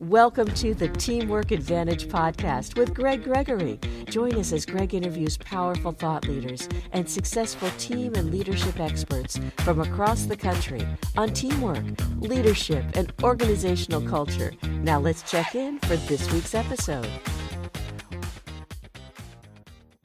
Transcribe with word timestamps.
Welcome 0.00 0.46
to 0.54 0.74
the 0.74 0.86
Teamwork 0.86 1.50
Advantage 1.50 2.06
podcast 2.06 2.78
with 2.78 2.94
Greg 2.94 3.24
Gregory. 3.24 3.80
Join 4.08 4.36
us 4.36 4.52
as 4.52 4.64
Greg 4.64 4.94
interviews 4.94 5.36
powerful 5.36 5.90
thought 5.90 6.28
leaders 6.28 6.68
and 6.92 7.10
successful 7.10 7.68
team 7.78 8.14
and 8.14 8.30
leadership 8.30 8.78
experts 8.78 9.40
from 9.56 9.80
across 9.80 10.26
the 10.26 10.36
country 10.36 10.86
on 11.16 11.30
teamwork, 11.30 11.82
leadership, 12.20 12.84
and 12.94 13.12
organizational 13.24 14.00
culture. 14.02 14.52
Now 14.82 15.00
let's 15.00 15.28
check 15.28 15.56
in 15.56 15.80
for 15.80 15.96
this 15.96 16.32
week's 16.32 16.54
episode. 16.54 17.10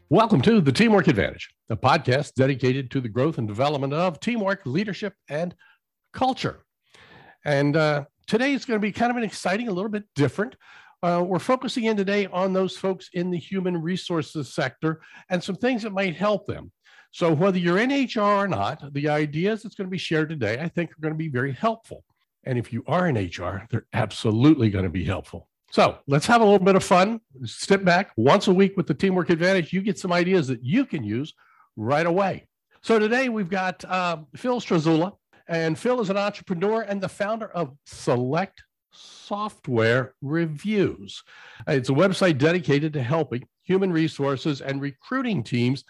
Welcome 0.10 0.42
to 0.42 0.60
the 0.60 0.72
Teamwork 0.72 1.08
Advantage, 1.08 1.50
a 1.70 1.78
podcast 1.78 2.34
dedicated 2.34 2.90
to 2.92 3.00
the 3.00 3.10
growth 3.10 3.38
and 3.38 3.48
development 3.48 3.94
of 3.94 4.20
teamwork, 4.20 4.62
leadership, 4.66 5.14
and 5.30 5.54
culture. 6.14 6.64
And 7.46 7.78
uh, 7.78 8.06
today 8.28 8.54
is 8.54 8.66
going 8.66 8.80
to 8.80 8.82
be 8.82 8.92
kind 8.92 9.12
of 9.12 9.18
an 9.18 9.24
exciting, 9.24 9.68
a 9.68 9.72
little 9.74 9.92
bit 9.92 10.04
different. 10.16 10.56
Uh, 11.04 11.22
we're 11.22 11.40
focusing 11.40 11.84
in 11.84 11.98
today 11.98 12.28
on 12.28 12.54
those 12.54 12.78
folks 12.78 13.10
in 13.14 13.30
the 13.30 13.38
human 13.38 13.82
resources 13.82 14.54
sector 14.54 15.02
and 15.30 15.44
some 15.44 15.56
things 15.56 15.84
that 15.84 15.92
might 15.92 16.16
help 16.16 16.48
them. 16.48 16.72
So, 17.12 17.32
whether 17.32 17.60
you're 17.60 17.78
in 17.78 17.92
HR 17.92 18.22
or 18.22 18.48
not, 18.48 18.92
the 18.94 19.10
ideas 19.10 19.62
that's 19.62 19.76
going 19.76 19.88
to 19.88 19.92
be 19.92 19.98
shared 20.00 20.30
today, 20.30 20.60
I 20.60 20.68
think, 20.68 20.92
are 20.92 21.02
going 21.02 21.14
to 21.14 21.18
be 21.18 21.28
very 21.28 21.52
helpful. 21.52 22.04
And 22.46 22.58
if 22.58 22.74
you 22.74 22.84
are 22.88 23.08
in 23.08 23.16
HR, 23.16 23.68
they're 23.70 23.86
absolutely 23.94 24.70
going 24.70 24.86
to 24.86 24.90
be 24.90 25.04
helpful. 25.04 25.48
So, 25.72 26.00
let's 26.08 26.26
have 26.26 26.42
a 26.42 26.44
little 26.44 26.66
bit 26.66 26.76
of 26.76 26.84
fun. 26.84 27.20
Step 27.44 27.84
back 27.84 28.12
once 28.16 28.48
a 28.48 28.54
week 28.54 28.78
with 28.78 28.88
the 28.88 28.94
Teamwork 28.94 29.30
Advantage. 29.30 29.74
You 29.74 29.82
get 29.82 30.00
some 30.00 30.12
ideas 30.12 30.48
that 30.48 30.64
you 30.64 30.86
can 30.86 31.04
use 31.04 31.34
right 31.76 32.06
away. 32.06 32.48
So, 32.82 32.98
today 32.98 33.30
we've 33.30 33.50
got 33.50 33.84
uh, 33.86 34.18
Phil 34.36 34.60
Strazzulla. 34.60 35.14
And 35.48 35.78
Phil 35.78 36.02
is 36.02 36.10
an 36.10 36.18
entrepreneur 36.18 36.82
and 36.82 37.02
the 37.02 37.10
founder 37.10 37.48
of 37.48 37.76
Select 37.86 38.64
Software 38.92 40.14
Reviews. 40.22 41.24
It's 41.68 41.90
a 41.90 41.94
website 41.94 42.38
dedicated 42.38 42.94
to 42.94 43.04
helping 43.04 43.44
human 43.64 43.92
resources 43.92 44.62
and 44.62 44.82
recruiting 44.82 45.44
teams 45.44 45.84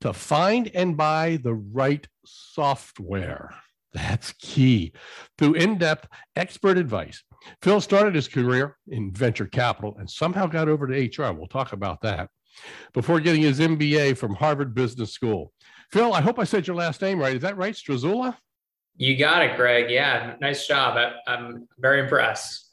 to 0.00 0.12
find 0.12 0.70
and 0.74 0.96
buy 0.96 1.38
the 1.42 1.54
right 1.54 2.06
software. 2.24 3.54
That's 3.92 4.32
key. 4.32 4.92
Through 5.38 5.54
in 5.54 5.78
depth 5.78 6.08
expert 6.36 6.78
advice, 6.78 7.22
Phil 7.62 7.80
started 7.80 8.14
his 8.14 8.28
career 8.28 8.76
in 8.88 9.12
venture 9.12 9.46
capital 9.46 9.96
and 9.98 10.08
somehow 10.08 10.46
got 10.46 10.68
over 10.68 10.86
to 10.86 10.94
HR. 10.94 11.32
We'll 11.32 11.46
talk 11.46 11.72
about 11.72 12.02
that 12.02 12.28
before 12.92 13.20
getting 13.20 13.42
his 13.42 13.60
MBA 13.60 14.16
from 14.16 14.34
Harvard 14.34 14.74
Business 14.74 15.12
School. 15.12 15.52
Phil, 15.90 16.12
I 16.12 16.20
hope 16.20 16.38
I 16.38 16.44
said 16.44 16.66
your 16.66 16.76
last 16.76 17.00
name 17.00 17.18
right. 17.18 17.36
Is 17.36 17.42
that 17.42 17.56
right, 17.56 17.74
Strazzulla? 17.74 18.36
You 18.98 19.16
got 19.16 19.42
it, 19.42 19.56
Greg. 19.56 19.90
Yeah, 19.90 20.34
nice 20.40 20.66
job. 20.66 20.96
I, 20.96 21.34
am 21.34 21.68
very 21.78 22.00
impressed. 22.00 22.66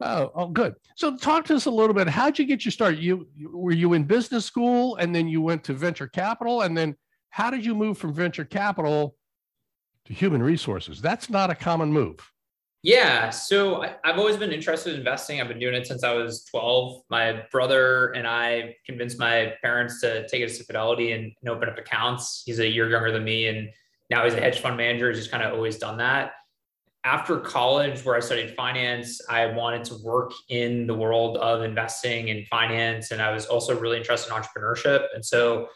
Oh, 0.00 0.32
oh, 0.34 0.48
good. 0.48 0.74
So, 0.96 1.16
talk 1.16 1.44
to 1.46 1.54
us 1.54 1.66
a 1.66 1.70
little 1.70 1.94
bit. 1.94 2.08
How'd 2.08 2.38
you 2.38 2.46
get 2.46 2.64
your 2.64 2.72
start? 2.72 2.96
You 2.96 3.28
were 3.52 3.72
you 3.72 3.92
in 3.92 4.04
business 4.04 4.46
school, 4.46 4.96
and 4.96 5.14
then 5.14 5.28
you 5.28 5.42
went 5.42 5.64
to 5.64 5.74
venture 5.74 6.08
capital, 6.08 6.62
and 6.62 6.76
then 6.76 6.96
how 7.28 7.50
did 7.50 7.64
you 7.64 7.74
move 7.74 7.98
from 7.98 8.14
venture 8.14 8.44
capital 8.44 9.16
to 10.06 10.14
human 10.14 10.42
resources? 10.42 11.02
That's 11.02 11.28
not 11.28 11.50
a 11.50 11.54
common 11.54 11.92
move. 11.92 12.16
Yeah, 12.82 13.30
so 13.30 13.82
I, 13.82 13.96
have 14.04 14.18
always 14.18 14.36
been 14.36 14.52
interested 14.52 14.92
in 14.92 15.00
investing. 15.00 15.40
I've 15.40 15.48
been 15.48 15.58
doing 15.58 15.74
it 15.74 15.86
since 15.86 16.04
I 16.04 16.14
was 16.14 16.44
12. 16.44 17.02
My 17.10 17.42
brother 17.50 18.12
and 18.12 18.26
I 18.26 18.76
convinced 18.86 19.18
my 19.18 19.54
parents 19.60 20.00
to 20.02 20.26
take 20.28 20.44
us 20.44 20.56
to 20.58 20.64
Fidelity 20.64 21.12
and, 21.12 21.32
and 21.42 21.50
open 21.50 21.68
up 21.68 21.78
accounts. 21.78 22.44
He's 22.46 22.60
a 22.60 22.68
year 22.68 22.88
younger 22.88 23.12
than 23.12 23.24
me, 23.24 23.48
and 23.48 23.68
now 24.10 24.24
he's 24.24 24.34
a 24.34 24.40
hedge 24.40 24.60
fund 24.60 24.76
manager. 24.76 25.08
He's 25.08 25.18
just 25.18 25.30
kind 25.30 25.42
of 25.42 25.52
always 25.52 25.78
done 25.78 25.98
that. 25.98 26.32
After 27.04 27.38
college, 27.38 28.04
where 28.04 28.16
I 28.16 28.20
studied 28.20 28.54
finance, 28.56 29.20
I 29.28 29.46
wanted 29.46 29.84
to 29.84 29.96
work 30.02 30.32
in 30.48 30.86
the 30.88 30.94
world 30.94 31.36
of 31.36 31.62
investing 31.62 32.30
and 32.30 32.46
finance. 32.48 33.12
And 33.12 33.22
I 33.22 33.32
was 33.32 33.46
also 33.46 33.78
really 33.78 33.96
interested 33.96 34.32
in 34.32 34.42
entrepreneurship. 34.42 35.04
And 35.14 35.24
so 35.24 35.68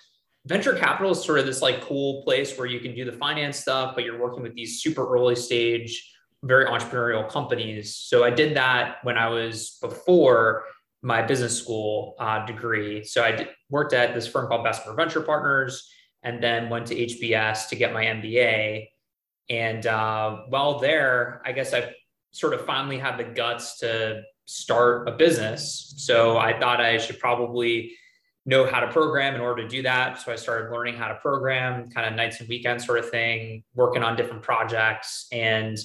venture 0.47 0.75
capital 0.75 1.13
is 1.13 1.23
sort 1.23 1.39
of 1.39 1.47
this 1.47 1.63
like 1.63 1.83
cool 1.83 2.25
place 2.25 2.59
where 2.59 2.67
you 2.67 2.81
can 2.81 2.95
do 2.97 3.05
the 3.05 3.13
finance 3.13 3.59
stuff, 3.59 3.95
but 3.95 4.05
you're 4.05 4.21
working 4.21 4.43
with 4.43 4.55
these 4.55 4.83
super 4.83 5.07
early 5.07 5.37
stage, 5.37 6.13
very 6.43 6.65
entrepreneurial 6.67 7.29
companies. 7.29 7.95
So 7.95 8.25
I 8.25 8.31
did 8.31 8.57
that 8.57 8.97
when 9.05 9.17
I 9.17 9.29
was 9.29 9.79
before 9.81 10.65
my 11.03 11.23
business 11.23 11.57
school 11.57 12.15
uh, 12.19 12.45
degree. 12.45 13.05
So 13.05 13.23
I 13.23 13.49
worked 13.69 13.93
at 13.93 14.15
this 14.15 14.27
firm 14.27 14.49
called 14.49 14.65
Bessemer 14.65 14.95
Venture 14.95 15.21
Partners 15.21 15.89
and 16.23 16.43
then 16.43 16.69
went 16.69 16.87
to 16.87 16.95
HBS 16.95 17.69
to 17.69 17.77
get 17.77 17.93
my 17.93 18.05
MBA. 18.05 18.89
And 19.49 19.87
uh, 19.87 20.43
while 20.49 20.79
there, 20.79 21.43
I 21.45 21.53
guess 21.53 21.75
I 21.75 21.95
sort 22.31 22.55
of 22.55 22.65
finally 22.65 22.99
had 22.99 23.17
the 23.17 23.25
guts 23.25 23.79
to 23.79 24.23
start 24.45 25.09
a 25.09 25.13
business. 25.13 25.95
So 25.97 26.39
I 26.39 26.59
thought 26.59 26.81
I 26.81 26.99
should 26.99 27.19
probably 27.19 27.93
know 28.47 28.67
how 28.67 28.81
to 28.81 28.89
program 28.89 29.35
in 29.35 29.41
order 29.41 29.63
to 29.63 29.69
do 29.69 29.83
that. 29.83 30.21
So 30.21 30.33
I 30.33 30.37
started 30.37 30.73
learning 30.73 30.97
how 30.97 31.09
to 31.09 31.15
program, 31.17 31.91
kind 31.91 32.07
of 32.07 32.15
nights 32.15 32.41
and 32.41 32.49
weekends 32.49 32.87
sort 32.87 32.99
of 32.99 33.11
thing, 33.11 33.65
working 33.75 34.03
on 34.03 34.17
different 34.17 34.43
projects. 34.43 35.27
And 35.33 35.79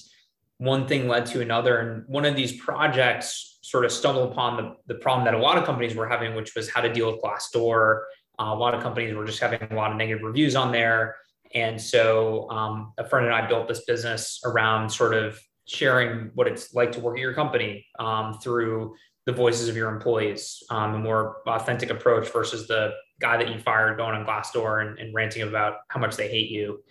one 0.57 0.87
thing 0.87 1.07
led 1.07 1.25
to 1.27 1.41
another. 1.41 1.79
And 1.79 2.07
one 2.07 2.25
of 2.25 2.35
these 2.35 2.59
projects 2.59 3.59
sort 3.61 3.83
of 3.83 3.91
stumbled 3.91 4.31
upon 4.31 4.57
the, 4.57 4.93
the 4.93 4.99
problem 4.99 5.25
that 5.25 5.33
a 5.33 5.37
lot 5.37 5.57
of 5.57 5.65
companies 5.65 5.95
were 5.95 6.07
having, 6.07 6.35
which 6.35 6.55
was 6.55 6.69
how 6.69 6.81
to 6.81 6.91
deal 6.91 7.11
with 7.11 7.21
Glassdoor 7.21 8.01
uh, 8.39 8.51
a 8.53 8.55
lot 8.55 8.73
of 8.73 8.81
companies 8.81 9.15
were 9.15 9.25
just 9.25 9.39
having 9.39 9.59
a 9.69 9.75
lot 9.75 9.91
of 9.91 9.97
negative 9.97 10.23
reviews 10.23 10.55
on 10.55 10.71
there. 10.71 11.15
And 11.53 11.79
so 11.79 12.49
um, 12.49 12.93
a 12.97 13.07
friend 13.07 13.25
and 13.25 13.35
I 13.35 13.47
built 13.47 13.67
this 13.67 13.85
business 13.85 14.41
around 14.45 14.89
sort 14.89 15.13
of 15.13 15.39
sharing 15.67 16.31
what 16.35 16.47
it's 16.47 16.73
like 16.73 16.91
to 16.93 16.99
work 16.99 17.17
at 17.17 17.21
your 17.21 17.33
company 17.33 17.85
um, 17.99 18.37
through 18.41 18.95
the 19.25 19.31
voices 19.31 19.67
of 19.67 19.75
your 19.75 19.89
employees, 19.89 20.61
um, 20.69 20.95
a 20.95 20.99
more 20.99 21.37
authentic 21.47 21.89
approach 21.89 22.31
versus 22.31 22.67
the 22.67 22.93
guy 23.19 23.37
that 23.37 23.51
you 23.51 23.59
fired 23.59 23.97
going 23.97 24.15
on 24.15 24.25
Glassdoor 24.25 24.85
and, 24.85 24.99
and 24.99 25.13
ranting 25.15 25.41
about 25.41 25.77
how 25.89 25.99
much 25.99 26.15
they 26.15 26.27
hate 26.27 26.49
you. 26.49 26.83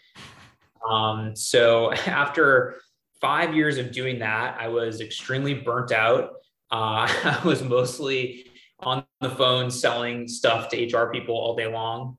Um, 0.88 1.36
so 1.36 1.92
after 2.06 2.76
five 3.20 3.54
years 3.54 3.78
of 3.78 3.92
doing 3.92 4.18
that, 4.18 4.56
I 4.60 4.68
was 4.68 5.00
extremely 5.00 5.54
burnt 5.54 5.92
out. 5.92 6.30
Uh, 6.70 7.06
I 7.24 7.40
was 7.44 7.62
mostly 7.62 8.46
on 8.80 9.04
the 9.24 9.30
phone 9.30 9.70
selling 9.70 10.28
stuff 10.28 10.68
to 10.68 10.86
HR 10.86 11.10
people 11.10 11.34
all 11.34 11.56
day 11.56 11.66
long. 11.66 12.16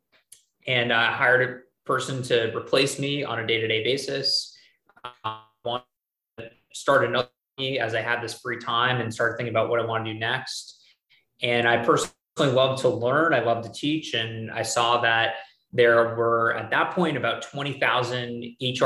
And 0.67 0.91
I 0.91 1.11
hired 1.11 1.49
a 1.49 1.87
person 1.87 2.21
to 2.23 2.55
replace 2.55 2.99
me 2.99 3.23
on 3.23 3.39
a 3.39 3.47
day 3.47 3.61
to 3.61 3.67
day 3.67 3.83
basis. 3.83 4.57
I 5.23 5.41
wanted 5.63 5.85
to 6.39 6.49
start 6.73 7.05
another 7.05 7.29
as 7.79 7.95
I 7.95 8.01
had 8.01 8.21
this 8.21 8.39
free 8.41 8.57
time 8.57 8.99
and 8.99 9.13
started 9.13 9.37
thinking 9.37 9.53
about 9.53 9.69
what 9.69 9.79
I 9.79 9.85
want 9.85 10.05
to 10.05 10.13
do 10.13 10.19
next. 10.19 10.83
And 11.41 11.67
I 11.67 11.77
personally 11.77 12.53
love 12.53 12.81
to 12.81 12.89
learn, 12.89 13.33
I 13.33 13.39
love 13.39 13.63
to 13.63 13.71
teach. 13.71 14.13
And 14.13 14.51
I 14.51 14.63
saw 14.63 14.99
that 15.01 15.35
there 15.71 16.15
were 16.15 16.53
at 16.55 16.69
that 16.71 16.91
point 16.91 17.17
about 17.17 17.43
20,000 17.43 18.55
HR 18.61 18.85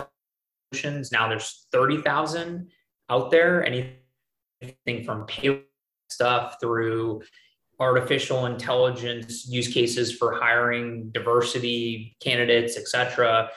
solutions. 0.71 1.11
Now 1.11 1.27
there's 1.27 1.65
30,000 1.71 2.69
out 3.09 3.31
there, 3.31 3.65
anything 3.65 5.03
from 5.03 5.25
pay 5.25 5.63
stuff 6.09 6.57
through 6.61 7.21
artificial 7.79 8.45
intelligence 8.45 9.47
use 9.47 9.67
cases 9.67 10.11
for 10.11 10.33
hiring 10.33 11.09
diversity 11.11 12.15
candidates, 12.19 12.77
et 12.77 12.87
cetera, 12.87 13.49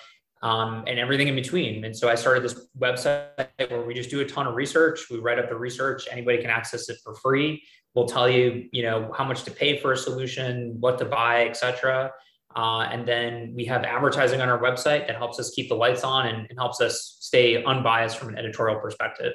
um, 0.43 0.85
and 0.87 0.99
everything 0.99 1.29
in 1.29 1.35
between. 1.35 1.85
And 1.85 1.97
so 1.97 2.09
I 2.09 2.15
started 2.15 2.43
this 2.43 2.67
website 2.79 3.47
where 3.71 3.83
we 3.83 3.95
just 3.95 4.11
do 4.11 4.21
a 4.21 4.25
ton 4.25 4.47
of 4.47 4.55
research. 4.55 5.11
We 5.11 5.19
write 5.19 5.39
up 5.39 5.49
the 5.49 5.57
research. 5.57 6.07
Anybody 6.11 6.39
can 6.39 6.51
access 6.51 6.89
it 6.89 6.99
for 7.03 7.15
free. 7.17 7.63
We'll 7.95 8.07
tell 8.07 8.29
you, 8.29 8.69
you 8.73 8.83
know, 8.83 9.13
how 9.17 9.25
much 9.25 9.43
to 9.45 9.51
pay 9.51 9.79
for 9.79 9.93
a 9.93 9.97
solution, 9.97 10.77
what 10.81 10.99
to 10.99 11.05
buy, 11.05 11.45
et 11.45 11.57
cetera. 11.57 12.11
Uh, 12.55 12.89
and 12.93 13.07
then 13.07 13.53
we 13.57 13.65
have 13.65 13.83
advertising 13.83 14.41
on 14.41 14.49
our 14.49 14.59
website 14.59 15.07
that 15.07 15.17
helps 15.17 15.39
us 15.39 15.51
keep 15.51 15.69
the 15.69 15.75
lights 15.75 16.05
on 16.05 16.27
and, 16.27 16.47
and 16.49 16.59
helps 16.59 16.81
us 16.81 17.17
stay 17.21 17.63
unbiased 17.65 18.19
from 18.19 18.29
an 18.29 18.39
editorial 18.39 18.79
perspective. 18.81 19.33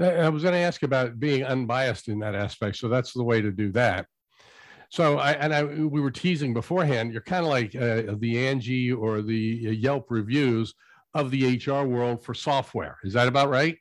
I 0.00 0.28
was 0.28 0.42
going 0.42 0.54
to 0.54 0.60
ask 0.60 0.82
about 0.82 1.18
being 1.18 1.44
unbiased 1.44 2.08
in 2.08 2.20
that 2.20 2.34
aspect. 2.34 2.76
So 2.76 2.88
that's 2.88 3.12
the 3.12 3.24
way 3.24 3.42
to 3.42 3.50
do 3.50 3.72
that. 3.72 4.06
So 4.90 5.18
I 5.18 5.32
and 5.32 5.54
I 5.54 5.64
we 5.64 6.00
were 6.00 6.10
teasing 6.10 6.54
beforehand. 6.54 7.12
You're 7.12 7.22
kind 7.22 7.44
of 7.44 7.50
like 7.50 7.74
uh, 7.74 8.14
the 8.18 8.46
Angie 8.46 8.92
or 8.92 9.20
the 9.20 9.34
Yelp 9.34 10.06
reviews 10.10 10.74
of 11.14 11.30
the 11.30 11.56
HR 11.56 11.84
world 11.86 12.24
for 12.24 12.32
software. 12.32 12.96
Is 13.04 13.12
that 13.12 13.28
about 13.28 13.50
right? 13.50 13.76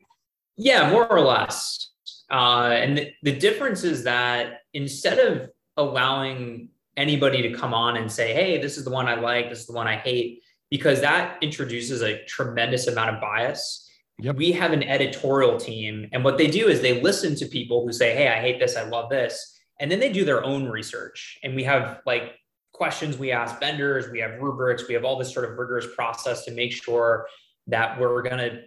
Yeah, 0.58 0.92
more 0.92 1.08
or 1.10 1.22
less. 1.22 1.92
Uh, 2.30 2.72
and 2.74 2.98
the, 2.98 3.14
the 3.24 3.32
difference 3.32 3.84
is 3.84 4.04
that 4.04 4.62
instead 4.74 5.20
of 5.20 5.50
allowing 5.78 6.70
anybody 6.98 7.42
to 7.44 7.54
come 7.54 7.74
on 7.74 7.96
and 7.96 8.12
say, 8.12 8.34
"Hey, 8.34 8.62
this 8.62 8.78
is 8.78 8.84
the 8.84 8.92
one 8.92 9.08
I 9.08 9.16
like. 9.16 9.50
This 9.50 9.62
is 9.62 9.68
the 9.68 9.74
one 9.74 9.88
I 9.88 9.96
hate," 9.96 10.42
because 10.70 11.00
that 11.02 11.42
introduces 11.42 12.02
a 12.02 12.26
tremendous 12.26 12.88
amount 12.88 13.16
of 13.16 13.22
bias 13.22 13.87
Yep. 14.20 14.36
We 14.36 14.52
have 14.54 14.72
an 14.72 14.84
editorial 14.84 15.58
team, 15.58 16.10
and 16.12 16.24
what 16.24 16.38
they 16.38 16.48
do 16.48 16.68
is 16.68 16.82
they 16.82 17.02
listen 17.02 17.36
to 17.36 17.46
people 17.46 17.86
who 17.86 17.94
say, 17.94 18.16
Hey, 18.16 18.28
I 18.28 18.40
hate 18.40 18.60
this, 18.60 18.76
I 18.76 18.84
love 18.84 19.10
this. 19.10 19.60
And 19.80 19.92
then 19.92 20.00
they 20.00 20.12
do 20.12 20.26
their 20.26 20.44
own 20.44 20.68
research. 20.68 21.38
And 21.44 21.56
we 21.56 21.64
have 21.66 22.02
like 22.06 22.34
questions 22.74 23.18
we 23.18 23.32
ask 23.32 23.60
vendors, 23.60 24.10
we 24.12 24.20
have 24.20 24.40
rubrics, 24.40 24.88
we 24.88 24.96
have 24.96 25.06
all 25.06 25.18
this 25.18 25.34
sort 25.34 25.50
of 25.50 25.58
rigorous 25.58 25.88
process 25.96 26.46
to 26.46 26.52
make 26.52 26.72
sure 26.72 27.28
that 27.68 28.00
we're 28.00 28.22
going 28.24 28.38
to 28.38 28.62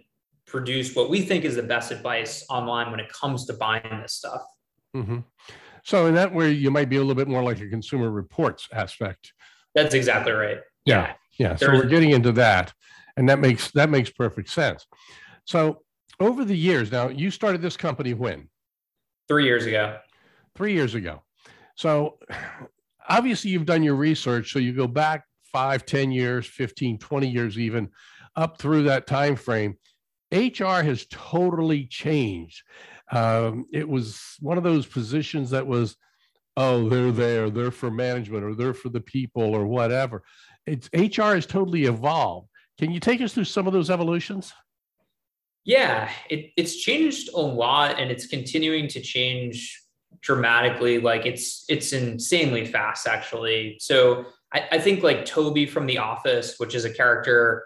produce 0.45 0.95
what 0.95 1.09
we 1.09 1.21
think 1.21 1.45
is 1.45 1.55
the 1.55 1.63
best 1.63 1.91
advice 1.91 2.45
online 2.49 2.91
when 2.91 2.99
it 2.99 3.11
comes 3.11 3.45
to 3.45 3.53
buying 3.53 4.01
this 4.01 4.13
stuff. 4.13 4.41
Mm-hmm. 4.95 5.19
So 5.83 6.07
in 6.07 6.13
that 6.15 6.33
way, 6.33 6.51
you 6.51 6.69
might 6.69 6.89
be 6.89 6.97
a 6.97 6.99
little 6.99 7.15
bit 7.15 7.27
more 7.27 7.43
like 7.43 7.59
a 7.61 7.67
consumer 7.67 8.11
reports 8.11 8.67
aspect. 8.73 9.33
That's 9.73 9.93
exactly 9.93 10.33
right. 10.33 10.59
Yeah, 10.85 11.13
yeah. 11.39 11.55
So 11.55 11.67
we're 11.71 11.85
getting 11.85 12.11
into 12.11 12.31
that, 12.33 12.73
and 13.15 13.29
that 13.29 13.39
makes 13.39 13.71
that 13.71 13.89
makes 13.89 14.09
perfect 14.09 14.49
sense. 14.49 14.85
So 15.51 15.81
over 16.21 16.45
the 16.45 16.55
years, 16.55 16.93
now 16.93 17.09
you 17.09 17.29
started 17.29 17.61
this 17.61 17.75
company 17.75 18.13
when? 18.13 18.47
Three 19.27 19.43
years 19.43 19.65
ago. 19.65 19.97
Three 20.55 20.71
years 20.71 20.95
ago. 20.95 21.23
So 21.75 22.19
obviously 23.09 23.51
you've 23.51 23.65
done 23.65 23.83
your 23.83 23.95
research. 23.95 24.53
So 24.53 24.59
you 24.59 24.71
go 24.71 24.87
back 24.87 25.25
five, 25.43 25.85
10 25.85 26.09
years, 26.09 26.47
15, 26.47 26.99
20 26.99 27.27
years, 27.27 27.59
even 27.59 27.89
up 28.37 28.59
through 28.59 28.83
that 28.83 29.07
time 29.07 29.35
frame. 29.35 29.75
HR 30.31 30.83
has 30.83 31.05
totally 31.11 31.85
changed. 31.85 32.63
Um, 33.11 33.65
it 33.73 33.89
was 33.89 34.21
one 34.39 34.57
of 34.57 34.63
those 34.63 34.85
positions 34.85 35.49
that 35.49 35.67
was, 35.67 35.97
oh, 36.55 36.87
they're 36.87 37.11
there, 37.11 37.49
they're 37.49 37.71
for 37.71 37.91
management 37.91 38.45
or 38.45 38.55
they're 38.55 38.73
for 38.73 38.87
the 38.87 39.01
people 39.01 39.53
or 39.53 39.67
whatever. 39.67 40.23
It's 40.65 40.89
HR 40.93 41.35
has 41.35 41.45
totally 41.45 41.83
evolved. 41.83 42.47
Can 42.79 42.89
you 42.89 43.01
take 43.01 43.19
us 43.19 43.33
through 43.33 43.43
some 43.43 43.67
of 43.67 43.73
those 43.73 43.89
evolutions? 43.89 44.53
Yeah, 45.63 46.09
it, 46.29 46.51
it's 46.57 46.77
changed 46.77 47.29
a 47.33 47.39
lot 47.39 47.99
and 47.99 48.09
it's 48.09 48.25
continuing 48.27 48.87
to 48.89 49.01
change 49.01 49.79
dramatically. 50.21 50.99
Like 50.99 51.25
it's 51.25 51.65
it's 51.69 51.93
insanely 51.93 52.65
fast, 52.65 53.07
actually. 53.07 53.77
So 53.79 54.25
I, 54.53 54.67
I 54.71 54.79
think 54.79 55.03
like 55.03 55.25
Toby 55.25 55.65
from 55.65 55.85
The 55.85 55.99
Office, 55.99 56.55
which 56.57 56.75
is 56.75 56.85
a 56.85 56.93
character 56.93 57.65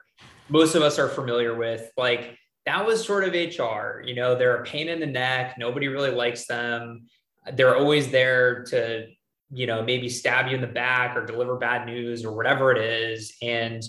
most 0.49 0.75
of 0.75 0.83
us 0.83 0.99
are 0.99 1.09
familiar 1.09 1.55
with, 1.55 1.89
like 1.97 2.37
that 2.65 2.85
was 2.85 3.03
sort 3.03 3.23
of 3.23 3.33
HR. 3.33 4.01
You 4.01 4.15
know, 4.15 4.35
they're 4.35 4.57
a 4.57 4.63
pain 4.63 4.89
in 4.89 4.99
the 4.99 5.05
neck. 5.05 5.55
Nobody 5.57 5.87
really 5.87 6.11
likes 6.11 6.47
them. 6.47 7.05
They're 7.53 7.75
always 7.75 8.11
there 8.11 8.63
to, 8.65 9.07
you 9.51 9.67
know, 9.67 9.83
maybe 9.83 10.09
stab 10.09 10.47
you 10.47 10.55
in 10.55 10.61
the 10.61 10.67
back 10.67 11.15
or 11.15 11.25
deliver 11.25 11.57
bad 11.57 11.85
news 11.85 12.25
or 12.25 12.35
whatever 12.35 12.71
it 12.71 12.81
is. 12.81 13.35
And 13.41 13.83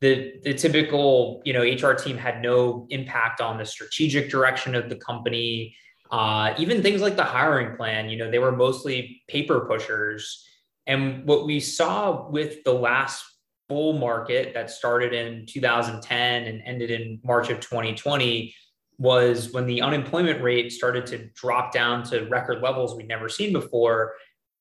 the 0.00 0.34
the 0.44 0.54
typical, 0.54 1.42
you 1.44 1.52
know, 1.52 1.62
HR 1.62 1.94
team 1.94 2.16
had 2.16 2.40
no 2.40 2.86
impact 2.90 3.40
on 3.40 3.58
the 3.58 3.64
strategic 3.64 4.30
direction 4.30 4.74
of 4.74 4.88
the 4.88 4.96
company. 4.96 5.76
Uh, 6.10 6.54
even 6.58 6.82
things 6.82 7.02
like 7.02 7.16
the 7.16 7.24
hiring 7.24 7.76
plan, 7.76 8.08
you 8.08 8.16
know, 8.16 8.30
they 8.30 8.38
were 8.38 8.52
mostly 8.52 9.22
paper 9.28 9.66
pushers. 9.68 10.44
And 10.86 11.26
what 11.26 11.44
we 11.44 11.60
saw 11.60 12.28
with 12.30 12.64
the 12.64 12.72
last 12.72 13.24
bull 13.68 13.92
market 13.98 14.54
that 14.54 14.70
started 14.70 15.12
in 15.12 15.44
2010 15.46 16.44
and 16.44 16.62
ended 16.64 16.90
in 16.90 17.20
March 17.22 17.50
of 17.50 17.60
2020 17.60 18.54
was 18.98 19.52
when 19.52 19.66
the 19.66 19.82
unemployment 19.82 20.42
rate 20.42 20.72
started 20.72 21.06
to 21.06 21.28
drop 21.34 21.72
down 21.72 22.02
to 22.02 22.22
record 22.28 22.62
levels 22.62 22.96
we'd 22.96 23.06
never 23.06 23.28
seen 23.28 23.52
before. 23.52 24.14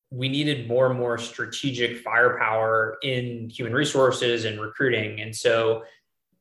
We 0.09 0.29
needed 0.29 0.67
more 0.67 0.87
and 0.87 0.97
more 0.97 1.17
strategic 1.17 1.97
firepower 1.99 2.97
in 3.03 3.49
human 3.49 3.73
resources 3.73 4.45
and 4.45 4.59
recruiting. 4.59 5.19
And 5.19 5.35
so 5.35 5.83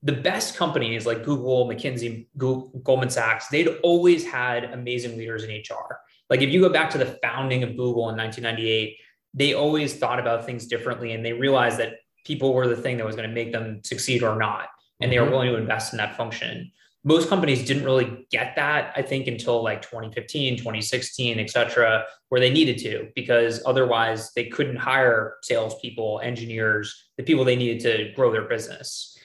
the 0.03 0.13
best 0.13 0.57
companies 0.57 1.05
like 1.05 1.25
Google, 1.25 1.69
McKinsey, 1.69 2.27
Google, 2.37 2.69
Goldman 2.85 3.11
Sachs, 3.11 3.49
they'd 3.49 3.69
always 3.83 4.25
had 4.25 4.65
amazing 4.65 5.19
leaders 5.19 5.43
in 5.43 5.51
HR. 5.51 5.99
Like 6.31 6.43
if 6.43 6.51
you 6.51 6.61
go 6.61 6.69
back 6.69 6.91
to 6.91 6.99
the 6.99 7.19
founding 7.23 7.63
of 7.63 7.71
Google 7.71 8.09
in 8.11 8.17
1998, 8.17 8.97
they 9.35 9.55
always 9.55 9.97
thought 9.97 10.19
about 10.21 10.47
things 10.47 10.67
differently 10.67 11.13
and 11.13 11.25
they 11.25 11.33
realized 11.33 11.79
that 11.79 11.95
people 12.25 12.55
were 12.55 12.69
the 12.69 12.77
thing 12.77 12.97
that 12.97 13.07
was 13.07 13.17
going 13.17 13.29
to 13.29 13.35
make 13.35 13.53
them 13.53 13.81
succeed 13.85 14.23
or 14.23 14.37
not. 14.37 14.69
And 15.01 15.13
they 15.13 15.19
were 15.19 15.25
mm-hmm. 15.27 15.33
willing 15.33 15.53
to 15.53 15.57
invest 15.57 15.93
in 15.93 15.99
that 15.99 16.17
function. 16.17 16.73
Most 17.07 17.29
companies 17.29 17.65
didn't 17.65 17.85
really 17.85 18.27
get 18.33 18.57
that, 18.57 18.93
I 18.97 19.01
think, 19.01 19.29
until 19.29 19.63
like 19.63 19.81
2015, 19.81 20.59
2016, 20.59 21.39
et 21.39 21.49
cetera, 21.49 22.05
where 22.31 22.41
they 22.41 22.51
needed 22.51 22.79
to, 22.79 23.09
because 23.15 23.63
otherwise 23.65 24.33
they 24.35 24.47
couldn't 24.47 24.77
hire 24.77 25.37
salespeople, 25.43 26.21
engineers, 26.25 27.11
the 27.17 27.23
people 27.23 27.45
they 27.45 27.55
needed 27.55 27.81
to 27.83 28.13
grow 28.17 28.33
their 28.33 28.49
business. 28.49 29.17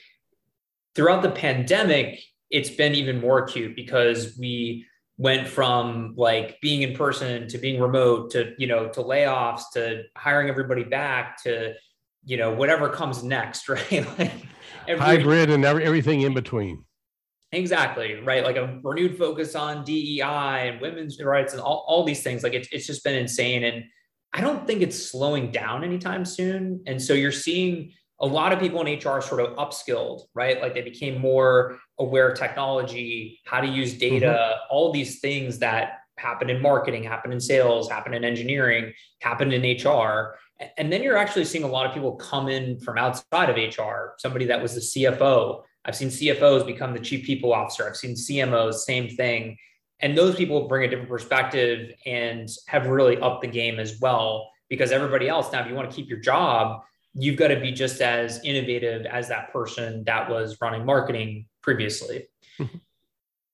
Throughout 0.94 1.24
the 1.24 1.32
pandemic, 1.32 2.24
it's 2.52 2.70
been 2.70 2.94
even 2.94 3.20
more 3.20 3.40
acute 3.40 3.76
because 3.76 4.38
we 4.38 4.86
went 5.18 5.48
from 5.48 6.14
like 6.18 6.62
being 6.62 6.84
in 6.84 6.96
person 6.96 7.48
to 7.48 7.58
being 7.58 7.82
remote 7.82 8.32
to 8.32 8.54
you 8.58 8.66
know 8.66 8.90
to 8.90 9.02
layoffs 9.02 9.64
to 9.74 10.04
hiring 10.16 10.50
everybody 10.50 10.84
back 10.84 11.42
to 11.44 11.74
you 12.26 12.38
know 12.38 12.52
whatever 12.52 12.90
comes 12.90 13.24
next 13.24 13.70
right 13.70 14.20
like 14.20 14.32
every, 14.88 15.04
hybrid 15.04 15.50
and 15.50 15.64
every, 15.64 15.84
everything 15.84 16.22
in 16.22 16.34
between 16.34 16.84
exactly 17.52 18.16
right 18.22 18.44
like 18.44 18.56
a 18.56 18.80
renewed 18.84 19.18
focus 19.18 19.56
on 19.56 19.84
dei 19.84 20.22
and 20.22 20.80
women's 20.80 21.22
rights 21.22 21.54
and 21.54 21.62
all, 21.62 21.84
all 21.88 22.04
these 22.04 22.24
things 22.24 22.44
like 22.44 22.54
it's, 22.54 22.70
it's 22.72 22.88
just 22.88 23.04
been 23.04 23.16
insane 23.16 23.64
and 23.64 23.84
i 24.34 24.42
don't 24.42 24.66
think 24.66 24.82
it's 24.82 25.12
slowing 25.12 25.52
down 25.52 25.84
anytime 25.84 26.24
soon 26.24 26.82
and 26.88 27.02
so 27.02 27.14
you're 27.14 27.32
seeing 27.32 27.92
a 28.22 28.26
lot 28.26 28.54
of 28.54 28.60
people 28.60 28.82
in 28.82 28.98
hr 28.98 29.20
sort 29.20 29.42
of 29.42 29.56
upskilled 29.58 30.22
right 30.34 30.62
like 30.62 30.74
they 30.74 30.82
became 30.82 31.20
more 31.20 31.78
aware 32.00 32.30
of 32.30 32.38
technology 32.38 33.40
how 33.46 33.60
to 33.60 33.68
use 33.68 33.96
data 33.96 34.26
mm-hmm. 34.28 34.60
all 34.70 34.94
these 34.94 35.20
things 35.20 35.60
that 35.60 36.00
happen 36.18 36.50
in 36.50 36.62
marketing 36.62 37.04
happen 37.04 37.32
in 37.34 37.40
sales 37.40 37.90
happen 37.90 38.14
in 38.14 38.24
engineering 38.24 38.94
happen 39.20 39.52
in 39.52 39.62
hr 39.86 40.36
and 40.78 40.92
then 40.92 41.04
you're 41.04 41.18
actually 41.18 41.46
seeing 41.46 41.64
a 41.64 41.68
lot 41.68 41.86
of 41.86 41.94
people 41.94 42.14
come 42.16 42.48
in 42.48 42.80
from 42.80 42.98
outside 42.98 43.50
of 43.50 43.56
HR, 43.56 44.14
somebody 44.18 44.46
that 44.46 44.62
was 44.62 44.76
the 44.76 44.82
CFO. 44.82 45.64
I've 45.86 45.96
seen 45.96 46.10
CFOs 46.10 46.66
become 46.66 46.94
the 46.94 47.00
chief 47.00 47.26
people 47.26 47.54
officer. 47.54 47.88
I've 47.88 47.98
seen 47.98 48.16
CMOs, 48.16 48.76
same 48.76 49.10
thing. 49.10 49.58
And 50.00 50.18
those 50.18 50.36
people 50.36 50.68
bring 50.68 50.86
a 50.86 50.90
different 50.90 51.10
perspective 51.10 51.92
and 52.06 52.50
have 52.68 52.88
really 52.88 53.18
upped 53.20 53.42
the 53.42 53.48
game 53.48 53.80
as 53.80 54.00
well. 54.00 54.50
Because 54.70 54.92
everybody 54.92 55.28
else, 55.28 55.52
now, 55.52 55.62
if 55.62 55.68
you 55.68 55.76
want 55.76 55.90
to 55.90 55.96
keep 55.96 56.08
your 56.08 56.20
job, 56.20 56.82
you've 57.14 57.36
got 57.36 57.50
to 57.50 57.60
be 57.60 57.72
just 57.72 58.02
as 58.02 58.44
innovative 58.44 59.06
as 59.06 59.28
that 59.28 59.52
person 59.52 60.04
that 60.06 60.30
was 60.30 60.58
running 60.62 60.86
marketing 60.86 61.46
previously. 61.62 62.28
Mm-hmm. 62.58 62.78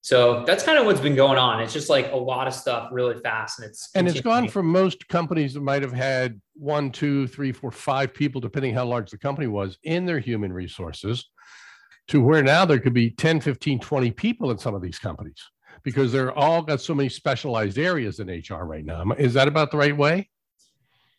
So 0.01 0.45
that's 0.45 0.63
kind 0.63 0.77
of 0.77 0.85
what's 0.85 1.01
been 1.01 1.15
going 1.15 1.37
on. 1.37 1.61
It's 1.61 1.73
just 1.73 1.89
like 1.89 2.11
a 2.13 2.15
lot 2.15 2.47
of 2.47 2.53
stuff 2.53 2.89
really 2.93 3.19
fast, 3.19 3.59
and 3.59 3.67
it's 3.67 3.89
and 3.93 4.07
it's 4.07 4.21
gone 4.21 4.47
from 4.47 4.65
most 4.65 5.05
companies 5.09 5.53
that 5.53 5.59
might 5.59 5.81
have 5.81 5.91
had 5.91 6.39
one, 6.53 6.91
two, 6.91 7.27
three, 7.27 7.51
four, 7.51 7.71
five 7.71 8.13
people, 8.13 8.39
depending 8.39 8.73
how 8.73 8.85
large 8.85 9.11
the 9.11 9.17
company 9.17 9.47
was, 9.47 9.77
in 9.83 10.05
their 10.05 10.19
human 10.19 10.53
resources, 10.53 11.29
to 12.07 12.21
where 12.21 12.43
now 12.43 12.65
there 12.65 12.79
could 12.79 12.93
be 12.93 13.11
10, 13.11 13.41
15, 13.41 13.79
20 13.79 14.11
people 14.11 14.51
in 14.51 14.57
some 14.57 14.75
of 14.75 14.81
these 14.81 14.99
companies 14.99 15.41
because 15.83 16.11
they're 16.11 16.37
all 16.37 16.61
got 16.61 16.81
so 16.81 16.93
many 16.93 17.09
specialized 17.09 17.77
areas 17.77 18.19
in 18.19 18.27
HR 18.27 18.65
right 18.65 18.85
now. 18.85 19.03
Is 19.17 19.33
that 19.33 19.47
about 19.47 19.71
the 19.71 19.77
right 19.77 19.95
way? 19.95 20.29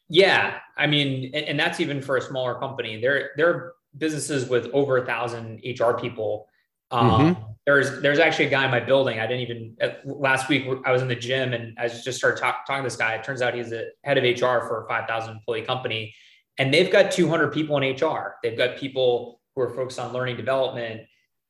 Yeah, 0.08 0.58
I 0.76 0.86
mean, 0.86 1.30
and, 1.34 1.44
and 1.46 1.60
that's 1.60 1.80
even 1.80 2.00
for 2.00 2.16
a 2.16 2.20
smaller 2.22 2.58
company. 2.58 3.00
There, 3.00 3.30
there 3.36 3.48
are 3.50 3.74
businesses 3.96 4.48
with 4.48 4.66
over 4.72 4.98
a 4.98 5.06
thousand 5.06 5.60
HR 5.64 5.92
people 5.92 6.48
um, 6.90 7.10
mm-hmm. 7.10 7.42
There's 7.66 8.00
there's 8.00 8.18
actually 8.18 8.46
a 8.46 8.50
guy 8.50 8.64
in 8.64 8.70
my 8.70 8.80
building. 8.80 9.20
I 9.20 9.26
didn't 9.26 9.42
even 9.42 9.76
uh, 9.82 9.88
last 10.04 10.48
week. 10.48 10.66
I 10.86 10.92
was 10.92 11.02
in 11.02 11.08
the 11.08 11.14
gym 11.14 11.52
and 11.52 11.78
I 11.78 11.88
just 11.88 12.14
started 12.14 12.40
talk, 12.40 12.66
talking 12.66 12.82
to 12.82 12.86
this 12.86 12.96
guy. 12.96 13.14
It 13.14 13.24
turns 13.24 13.42
out 13.42 13.54
he's 13.54 13.70
the 13.70 13.90
head 14.04 14.16
of 14.16 14.24
HR 14.24 14.66
for 14.66 14.84
a 14.84 14.88
5,000 14.88 15.34
employee 15.34 15.62
company, 15.62 16.14
and 16.56 16.72
they've 16.72 16.90
got 16.90 17.10
200 17.10 17.52
people 17.52 17.76
in 17.76 17.94
HR. 17.94 18.36
They've 18.42 18.56
got 18.56 18.78
people 18.78 19.37
who 19.58 19.64
are 19.64 19.74
focused 19.74 19.98
on 19.98 20.12
learning 20.12 20.36
development, 20.36 21.00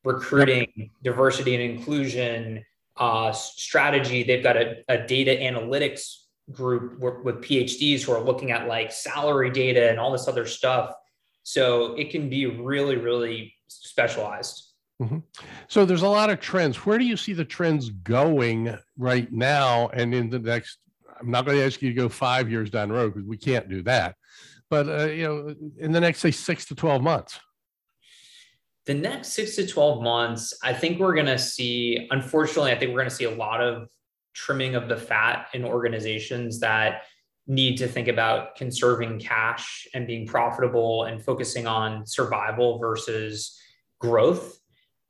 recruiting, 0.02 0.90
diversity 1.02 1.54
and 1.54 1.62
inclusion, 1.62 2.64
uh, 2.96 3.32
strategy. 3.32 4.22
They've 4.22 4.42
got 4.42 4.56
a, 4.56 4.82
a 4.88 5.06
data 5.06 5.32
analytics 5.32 6.14
group 6.50 6.98
with 6.98 7.42
PhDs 7.42 8.02
who 8.02 8.12
are 8.12 8.20
looking 8.20 8.50
at 8.50 8.66
like 8.66 8.90
salary 8.92 9.50
data 9.50 9.90
and 9.90 10.00
all 10.00 10.10
this 10.10 10.26
other 10.26 10.46
stuff. 10.46 10.94
So 11.42 11.94
it 11.96 12.08
can 12.10 12.30
be 12.30 12.46
really, 12.46 12.96
really 12.96 13.54
specialized. 13.68 14.72
Mm-hmm. 15.02 15.18
So 15.68 15.84
there's 15.84 16.02
a 16.02 16.08
lot 16.08 16.30
of 16.30 16.40
trends. 16.40 16.78
Where 16.86 16.98
do 16.98 17.04
you 17.04 17.16
see 17.16 17.34
the 17.34 17.44
trends 17.44 17.90
going 17.90 18.74
right 18.96 19.30
now 19.30 19.88
and 19.88 20.14
in 20.14 20.30
the 20.30 20.38
next? 20.38 20.78
I'm 21.20 21.30
not 21.30 21.44
going 21.44 21.58
to 21.58 21.64
ask 21.64 21.82
you 21.82 21.90
to 21.90 21.94
go 21.94 22.08
five 22.08 22.50
years 22.50 22.70
down 22.70 22.88
the 22.88 22.94
road 22.94 23.12
because 23.12 23.28
we 23.28 23.36
can't 23.36 23.68
do 23.68 23.82
that. 23.82 24.16
But 24.70 24.88
uh, 24.88 25.06
you 25.06 25.24
know, 25.24 25.54
in 25.78 25.92
the 25.92 26.00
next 26.00 26.20
say 26.20 26.30
six 26.30 26.64
to 26.66 26.74
twelve 26.74 27.02
months. 27.02 27.38
The 28.88 28.94
next 28.94 29.34
six 29.34 29.54
to 29.56 29.66
twelve 29.66 30.02
months, 30.02 30.52
I 30.64 30.72
think 30.72 30.98
we're 30.98 31.14
going 31.14 31.26
to 31.26 31.38
see. 31.38 32.08
Unfortunately, 32.10 32.72
I 32.72 32.78
think 32.78 32.90
we're 32.90 33.00
going 33.00 33.10
to 33.10 33.14
see 33.14 33.26
a 33.26 33.30
lot 33.30 33.60
of 33.60 33.88
trimming 34.32 34.74
of 34.74 34.88
the 34.88 34.96
fat 34.96 35.48
in 35.54 35.64
organizations 35.64 36.58
that 36.60 37.02
need 37.46 37.76
to 37.76 37.86
think 37.86 38.08
about 38.08 38.56
conserving 38.56 39.20
cash 39.20 39.86
and 39.94 40.06
being 40.06 40.26
profitable 40.26 41.04
and 41.04 41.22
focusing 41.22 41.66
on 41.66 42.06
survival 42.06 42.78
versus 42.78 43.58
growth 44.00 44.58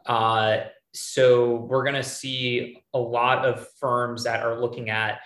uh, 0.08 0.60
so 0.94 1.56
we're 1.68 1.84
going 1.84 1.94
to 1.94 2.02
see 2.02 2.82
a 2.94 2.98
lot 2.98 3.44
of 3.44 3.68
firms 3.78 4.24
that 4.24 4.42
are 4.42 4.58
looking 4.58 4.90
at 4.90 5.20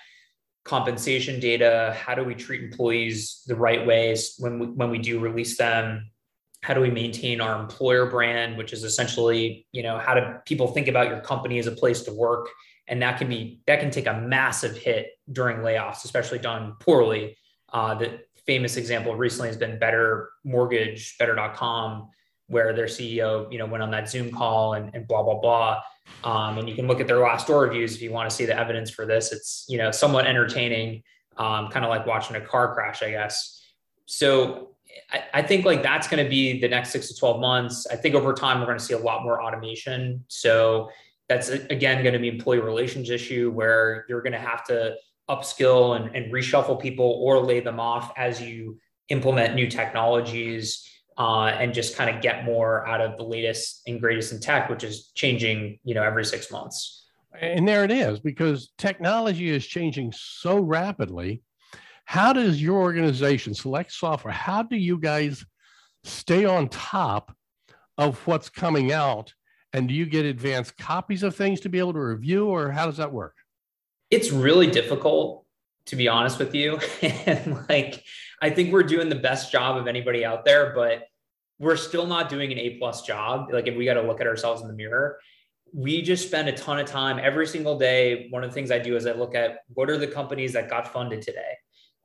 compensation 0.65 1.41
data. 1.41 1.97
How 1.99 2.15
do 2.15 2.25
we 2.25 2.35
treat 2.35 2.63
employees 2.63 3.43
the 3.47 3.57
right 3.57 3.87
ways 3.87 4.35
when 4.39 4.59
we, 4.59 4.67
when 4.67 4.91
we 4.91 4.99
do 4.99 5.21
release 5.21 5.57
them? 5.57 6.11
How 6.63 6.75
do 6.75 6.81
we 6.81 6.91
maintain 6.91 7.41
our 7.41 7.61
employer 7.61 8.07
brand, 8.07 8.57
which 8.57 8.73
is 8.73 8.85
essentially, 8.85 9.67
you 9.73 9.83
know, 9.83 9.99
how 9.99 10.15
do 10.15 10.21
people 10.47 10.69
think 10.69 10.87
about 10.89 11.09
your 11.09 11.21
company 11.21 11.59
as 11.59 11.67
a 11.67 11.73
place 11.73 12.03
to 12.03 12.13
work? 12.13 12.49
And 12.87 13.03
that 13.03 13.19
can 13.19 13.29
be 13.29 13.61
that 13.67 13.81
can 13.81 13.91
take 13.91 14.07
a 14.07 14.15
massive 14.15 14.77
hit 14.77 15.11
during 15.31 15.59
layoffs, 15.59 16.05
especially 16.05 16.39
done 16.39 16.75
poorly. 16.79 17.37
Uh, 17.73 17.95
the 17.95 18.21
famous 18.47 18.77
example 18.77 19.15
recently 19.17 19.49
has 19.49 19.57
been 19.57 19.79
Better 19.79 20.31
Mortgage, 20.45 21.17
Better.com, 21.19 22.11
where 22.49 22.73
their 22.73 22.87
CEO, 22.87 23.51
you 23.51 23.59
know, 23.59 23.67
went 23.67 23.83
on 23.83 23.91
that 23.93 24.09
Zoom 24.09 24.31
call 24.31 24.75
and, 24.75 24.95
and 24.95 25.07
blah 25.07 25.23
blah 25.23 25.41
blah. 25.41 25.83
Um, 26.25 26.59
and 26.59 26.69
you 26.69 26.75
can 26.75 26.87
look 26.87 27.01
at 27.01 27.07
their 27.07 27.17
Glassdoor 27.17 27.63
reviews 27.63 27.95
if 27.95 28.03
you 28.03 28.13
want 28.13 28.29
to 28.29 28.35
see 28.35 28.45
the 28.45 28.57
evidence 28.57 28.91
for 28.91 29.07
this. 29.07 29.33
It's 29.33 29.65
you 29.69 29.79
know 29.79 29.91
somewhat 29.91 30.27
entertaining, 30.27 31.03
um, 31.37 31.69
kind 31.69 31.85
of 31.85 31.89
like 31.89 32.07
watching 32.07 32.37
a 32.37 32.41
car 32.41 32.75
crash, 32.75 33.03
I 33.03 33.11
guess. 33.11 33.65
So 34.07 34.72
I, 35.35 35.43
think 35.43 35.65
like 35.65 35.83
that's 35.83 36.09
going 36.09 36.23
to 36.23 36.29
be 36.29 36.61
the 36.61 36.69
next 36.69 36.91
six 36.91 37.09
to 37.09 37.17
12 37.17 37.41
months. 37.41 37.87
I 37.87 37.97
think 37.97 38.15
over 38.15 38.33
time, 38.33 38.61
we're 38.61 38.67
going 38.67 38.79
to 38.79 38.85
see 38.85 38.95
a 38.95 38.99
lot 38.99 39.23
more 39.23 39.43
automation. 39.43 40.25
So 40.29 40.91
that's 41.29 41.49
again 41.49 42.03
going 42.03 42.15
to 42.15 42.19
be 42.19 42.29
employee 42.29 42.61
relations 42.61 43.11
issue 43.11 43.51
where 43.51 44.05
you're 44.09 44.23
going 44.23 44.33
to 44.33 44.39
have 44.39 44.65
to 44.65 44.97
upskill 45.31 45.97
and, 45.97 46.15
and 46.15 46.33
reshuffle 46.33 46.81
people 46.81 47.07
or 47.23 47.41
lay 47.41 47.61
them 47.61 47.81
off 47.81 48.13
as 48.17 48.41
you 48.41 48.79
implement 49.09 49.55
new 49.55 49.69
technologies 49.69 50.89
uh, 51.19 51.47
and 51.47 51.75
just 51.75 51.97
kind 51.97 52.15
of 52.15 52.23
get 52.23 52.45
more 52.45 52.87
out 52.87 53.01
of 53.01 53.17
the 53.17 53.23
latest 53.23 53.83
and 53.87 54.01
greatest 54.01 54.33
in 54.33 54.41
tech, 54.41 54.69
which 54.69 54.85
is 54.85 55.11
changing, 55.15 55.79
you 55.85 55.95
know, 55.95 56.03
every 56.03 56.25
six 56.25 56.51
months. 56.51 57.07
And 57.41 57.67
there 57.67 57.85
it 57.85 57.91
is, 57.91 58.21
because 58.21 58.73
technology 58.77 59.49
is 59.49 59.67
changing 59.67 60.13
so 60.15 60.59
rapidly 60.59 61.43
how 62.05 62.33
does 62.33 62.61
your 62.61 62.81
organization 62.81 63.55
select 63.55 63.93
software? 63.93 64.33
How 64.33 64.63
do 64.63 64.77
you 64.77 64.99
guys 64.99 65.45
stay 66.05 66.45
on 66.45 66.69
top 66.69 67.35
of 67.99 68.19
what's 68.27 68.49
coming 68.49 68.93
out? 68.93 69.33
And 69.73 69.89
do 69.89 69.95
you 69.95 70.05
get 70.05 70.27
advanced 70.27 70.77
copies 70.77 71.23
of 71.23 71.35
things 71.35 71.61
to 71.61 71.69
be 71.69 71.79
able 71.79 71.95
to 71.95 72.01
review, 72.01 72.47
or 72.47 72.71
how 72.71 72.87
does 72.87 72.99
that 72.99 73.13
work? 73.13 73.35
It's 74.11 74.31
really 74.31 74.67
difficult, 74.67 75.47
to 75.87 75.97
be 75.97 76.09
honest 76.09 76.39
with 76.39 76.55
you. 76.55 76.79
and 77.03 77.65
like, 77.69 78.05
I 78.43 78.51
think 78.51 78.73
we're 78.73 78.83
doing 78.83 79.09
the 79.09 79.15
best 79.15 79.51
job 79.51 79.79
of 79.79 79.87
anybody 79.87 80.25
out 80.25 80.45
there, 80.45 80.75
but 80.75 81.05
we're 81.59 81.77
still 81.77 82.07
not 82.07 82.29
doing 82.29 82.53
an 82.53 82.59
A 82.59 82.79
plus 82.79 83.03
job. 83.03 83.49
Like, 83.51 83.67
if 83.67 83.77
we 83.77 83.87
got 83.87 83.95
to 83.95 84.03
look 84.03 84.21
at 84.21 84.27
ourselves 84.27 84.61
in 84.61 84.69
the 84.69 84.75
mirror, 84.75 85.19
we 85.73 86.03
just 86.03 86.27
spend 86.27 86.49
a 86.49 86.53
ton 86.53 86.79
of 86.79 86.87
time 86.87 87.19
every 87.19 87.47
single 87.47 87.79
day. 87.79 88.27
One 88.29 88.45
of 88.45 88.51
the 88.51 88.55
things 88.55 88.71
I 88.71 88.79
do 88.79 88.97
is 88.97 89.07
I 89.07 89.13
look 89.13 89.35
at 89.35 89.61
what 89.73 89.89
are 89.89 89.97
the 89.97 90.07
companies 90.07 90.53
that 90.53 90.69
got 90.69 90.93
funded 90.93 91.23
today 91.23 91.55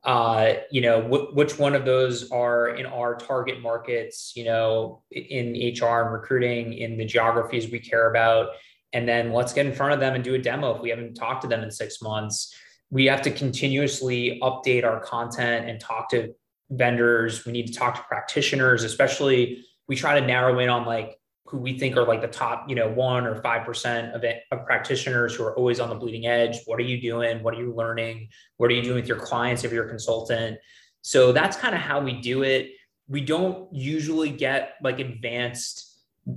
uh, 0.08 0.54
you 0.70 0.80
know, 0.80 1.02
wh- 1.02 1.36
which 1.36 1.58
one 1.58 1.74
of 1.74 1.84
those 1.84 2.30
are 2.30 2.70
in 2.70 2.86
our 2.86 3.14
target 3.14 3.60
markets, 3.60 4.32
you 4.34 4.42
know, 4.42 5.02
in 5.10 5.52
HR 5.78 6.00
and 6.00 6.12
recruiting, 6.14 6.72
in 6.72 6.96
the 6.96 7.04
geographies 7.04 7.70
we 7.70 7.78
care 7.78 8.08
about. 8.08 8.48
And 8.94 9.06
then 9.06 9.34
let's 9.34 9.52
get 9.52 9.66
in 9.66 9.74
front 9.74 9.92
of 9.92 10.00
them 10.00 10.14
and 10.14 10.24
do 10.24 10.32
a 10.32 10.38
demo 10.38 10.74
if 10.74 10.80
we 10.80 10.88
haven't 10.88 11.12
talked 11.12 11.42
to 11.42 11.48
them 11.48 11.62
in 11.62 11.70
six 11.70 12.00
months. 12.00 12.56
We 12.88 13.04
have 13.04 13.20
to 13.20 13.30
continuously 13.30 14.40
update 14.42 14.82
our 14.82 14.98
content 14.98 15.68
and 15.68 15.78
talk 15.78 16.08
to 16.12 16.32
vendors. 16.70 17.44
We 17.44 17.52
need 17.52 17.66
to 17.66 17.74
talk 17.74 17.96
to 17.96 18.02
practitioners, 18.04 18.84
especially 18.84 19.62
we 19.88 19.96
try 19.96 20.18
to 20.18 20.26
narrow 20.26 20.58
in 20.58 20.70
on 20.70 20.86
like 20.86 21.17
who 21.48 21.58
we 21.58 21.78
think 21.78 21.96
are 21.96 22.04
like 22.04 22.20
the 22.20 22.28
top, 22.28 22.68
you 22.68 22.74
know, 22.74 22.88
one 22.88 23.26
or 23.26 23.40
five 23.42 23.64
percent 23.64 24.14
of, 24.14 24.22
it, 24.24 24.42
of 24.50 24.66
practitioners 24.66 25.34
who 25.34 25.44
are 25.44 25.56
always 25.56 25.80
on 25.80 25.88
the 25.88 25.94
bleeding 25.94 26.26
edge. 26.26 26.58
What 26.66 26.78
are 26.78 26.82
you 26.82 27.00
doing? 27.00 27.42
What 27.42 27.54
are 27.54 27.58
you 27.58 27.74
learning? 27.74 28.28
What 28.58 28.70
are 28.70 28.74
you 28.74 28.82
doing 28.82 28.96
with 28.96 29.08
your 29.08 29.18
clients 29.18 29.64
if 29.64 29.72
you're 29.72 29.86
a 29.86 29.88
consultant? 29.88 30.58
So 31.02 31.32
that's 31.32 31.56
kind 31.56 31.74
of 31.74 31.80
how 31.80 32.00
we 32.00 32.20
do 32.20 32.42
it. 32.42 32.70
We 33.08 33.22
don't 33.22 33.74
usually 33.74 34.30
get 34.30 34.74
like 34.82 34.98
advanced 34.98 35.86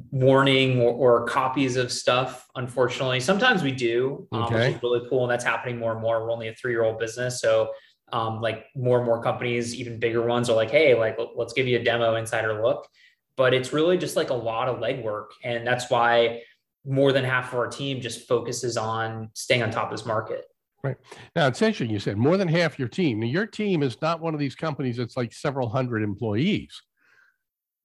warning 0.09 0.79
or, 0.79 0.93
or 0.93 1.25
copies 1.25 1.75
of 1.75 1.91
stuff. 1.91 2.47
Unfortunately, 2.55 3.19
sometimes 3.19 3.61
we 3.61 3.73
do, 3.73 4.27
um, 4.31 4.53
which 4.53 4.75
is 4.75 4.83
really 4.83 5.07
cool, 5.09 5.23
and 5.23 5.31
that's 5.31 5.43
happening 5.43 5.77
more 5.77 5.91
and 5.91 6.01
more. 6.01 6.23
We're 6.23 6.31
only 6.31 6.47
a 6.47 6.55
three-year-old 6.55 6.97
business, 6.97 7.41
so 7.41 7.71
um, 8.13 8.41
like 8.41 8.65
more 8.75 8.97
and 8.97 9.05
more 9.05 9.21
companies, 9.21 9.75
even 9.75 9.99
bigger 9.99 10.25
ones, 10.25 10.49
are 10.49 10.55
like, 10.55 10.71
"Hey, 10.71 10.95
like 10.95 11.17
let's 11.35 11.53
give 11.53 11.67
you 11.67 11.79
a 11.79 11.83
demo 11.83 12.15
insider 12.15 12.61
look." 12.61 12.87
But 13.41 13.55
it's 13.55 13.73
really 13.73 13.97
just 13.97 14.15
like 14.15 14.29
a 14.29 14.35
lot 14.35 14.69
of 14.69 14.77
legwork. 14.77 15.29
And 15.43 15.65
that's 15.65 15.89
why 15.89 16.43
more 16.85 17.11
than 17.11 17.23
half 17.23 17.51
of 17.51 17.57
our 17.57 17.67
team 17.67 17.99
just 17.99 18.27
focuses 18.27 18.77
on 18.77 19.31
staying 19.33 19.63
on 19.63 19.71
top 19.71 19.91
of 19.91 19.97
this 19.97 20.05
market. 20.05 20.45
Right. 20.83 20.95
Now 21.35 21.47
it's 21.47 21.59
interesting. 21.59 21.89
You 21.89 21.97
said 21.97 22.17
more 22.17 22.37
than 22.37 22.47
half 22.47 22.77
your 22.77 22.87
team. 22.87 23.19
Now, 23.19 23.25
your 23.25 23.47
team 23.47 23.81
is 23.81 23.99
not 23.99 24.21
one 24.21 24.35
of 24.35 24.39
these 24.39 24.53
companies 24.53 24.97
that's 24.97 25.17
like 25.17 25.33
several 25.33 25.69
hundred 25.69 26.03
employees. 26.03 26.83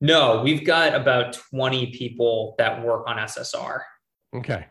No, 0.03 0.43
we've 0.43 0.63
got 0.63 0.95
about 0.95 1.33
20 1.33 1.87
people 1.87 2.55
that 2.59 2.85
work 2.85 3.05
on 3.07 3.17
SSR. 3.17 3.81
Okay. 4.35 4.67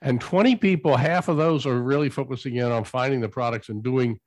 And 0.00 0.18
20 0.18 0.56
people, 0.56 0.96
half 0.96 1.28
of 1.28 1.36
those 1.36 1.66
are 1.66 1.78
really 1.78 2.08
focusing 2.08 2.56
in 2.56 2.72
on 2.72 2.84
finding 2.84 3.20
the 3.20 3.28
products 3.28 3.68
and 3.68 3.84
doing 3.84 4.18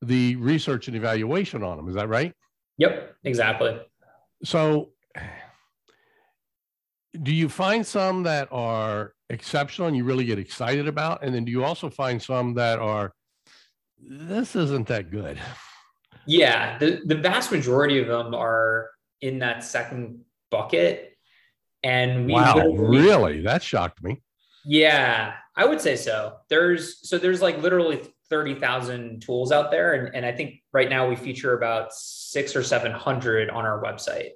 the 0.00 0.36
research 0.36 0.88
and 0.88 0.96
evaluation 0.96 1.62
on 1.62 1.76
them. 1.76 1.86
Is 1.86 1.96
that 1.96 2.08
right? 2.08 2.32
Yep, 2.78 3.16
exactly. 3.24 3.78
So 4.42 4.92
do 7.22 7.32
you 7.34 7.48
find 7.48 7.86
some 7.86 8.22
that 8.24 8.48
are 8.50 9.14
exceptional 9.28 9.88
and 9.88 9.96
you 9.96 10.04
really 10.04 10.24
get 10.24 10.38
excited 10.38 10.88
about? 10.88 11.22
And 11.22 11.34
then 11.34 11.44
do 11.44 11.52
you 11.52 11.64
also 11.64 11.90
find 11.90 12.22
some 12.22 12.54
that 12.54 12.78
are, 12.78 13.12
this 13.98 14.56
isn't 14.56 14.86
that 14.88 15.10
good? 15.10 15.38
Yeah, 16.26 16.78
the, 16.78 17.00
the 17.04 17.16
vast 17.16 17.50
majority 17.50 18.00
of 18.00 18.06
them 18.06 18.34
are 18.34 18.90
in 19.20 19.38
that 19.40 19.64
second 19.64 20.20
bucket. 20.50 21.16
And 21.82 22.26
we 22.26 22.34
wow, 22.34 22.68
really? 22.68 23.40
That 23.40 23.62
shocked 23.62 24.02
me. 24.02 24.22
Yeah, 24.64 25.34
I 25.56 25.64
would 25.64 25.80
say 25.80 25.96
so. 25.96 26.36
There's 26.50 27.08
so 27.08 27.16
there's 27.16 27.40
like 27.40 27.62
literally 27.62 28.02
30,000 28.28 29.20
tools 29.20 29.50
out 29.50 29.70
there. 29.70 29.94
And, 29.94 30.14
and 30.14 30.24
I 30.24 30.32
think 30.32 30.62
right 30.72 30.88
now 30.88 31.08
we 31.08 31.16
feature 31.16 31.54
about 31.54 31.92
six 31.92 32.54
or 32.54 32.62
700 32.62 33.50
on 33.50 33.66
our 33.66 33.82
website. 33.82 34.30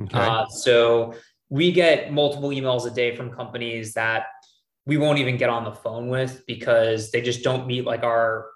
Okay. 0.00 0.18
Uh, 0.18 0.46
so 0.46 1.14
we 1.52 1.70
get 1.70 2.10
multiple 2.10 2.48
emails 2.48 2.90
a 2.90 2.94
day 2.94 3.14
from 3.14 3.30
companies 3.30 3.92
that 3.92 4.24
we 4.86 4.96
won't 4.96 5.18
even 5.18 5.36
get 5.36 5.50
on 5.50 5.64
the 5.64 5.72
phone 5.72 6.08
with 6.08 6.42
because 6.46 7.10
they 7.10 7.20
just 7.20 7.44
don't 7.44 7.66
meet 7.66 7.84
like 7.84 8.02
our 8.02 8.46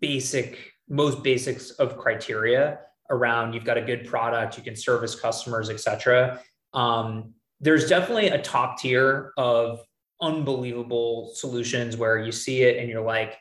basic 0.00 0.72
most 0.88 1.22
basics 1.22 1.72
of 1.72 1.98
criteria 1.98 2.78
around 3.10 3.52
you've 3.52 3.66
got 3.66 3.76
a 3.76 3.82
good 3.82 4.06
product 4.06 4.56
you 4.56 4.62
can 4.62 4.74
service 4.74 5.14
customers 5.14 5.68
etc 5.68 6.40
um, 6.72 7.34
there's 7.60 7.90
definitely 7.90 8.28
a 8.28 8.40
top 8.40 8.78
tier 8.78 9.32
of 9.36 9.80
unbelievable 10.22 11.30
solutions 11.34 11.94
where 11.94 12.18
you 12.18 12.32
see 12.32 12.62
it 12.62 12.78
and 12.78 12.88
you're 12.88 13.04
like 13.04 13.36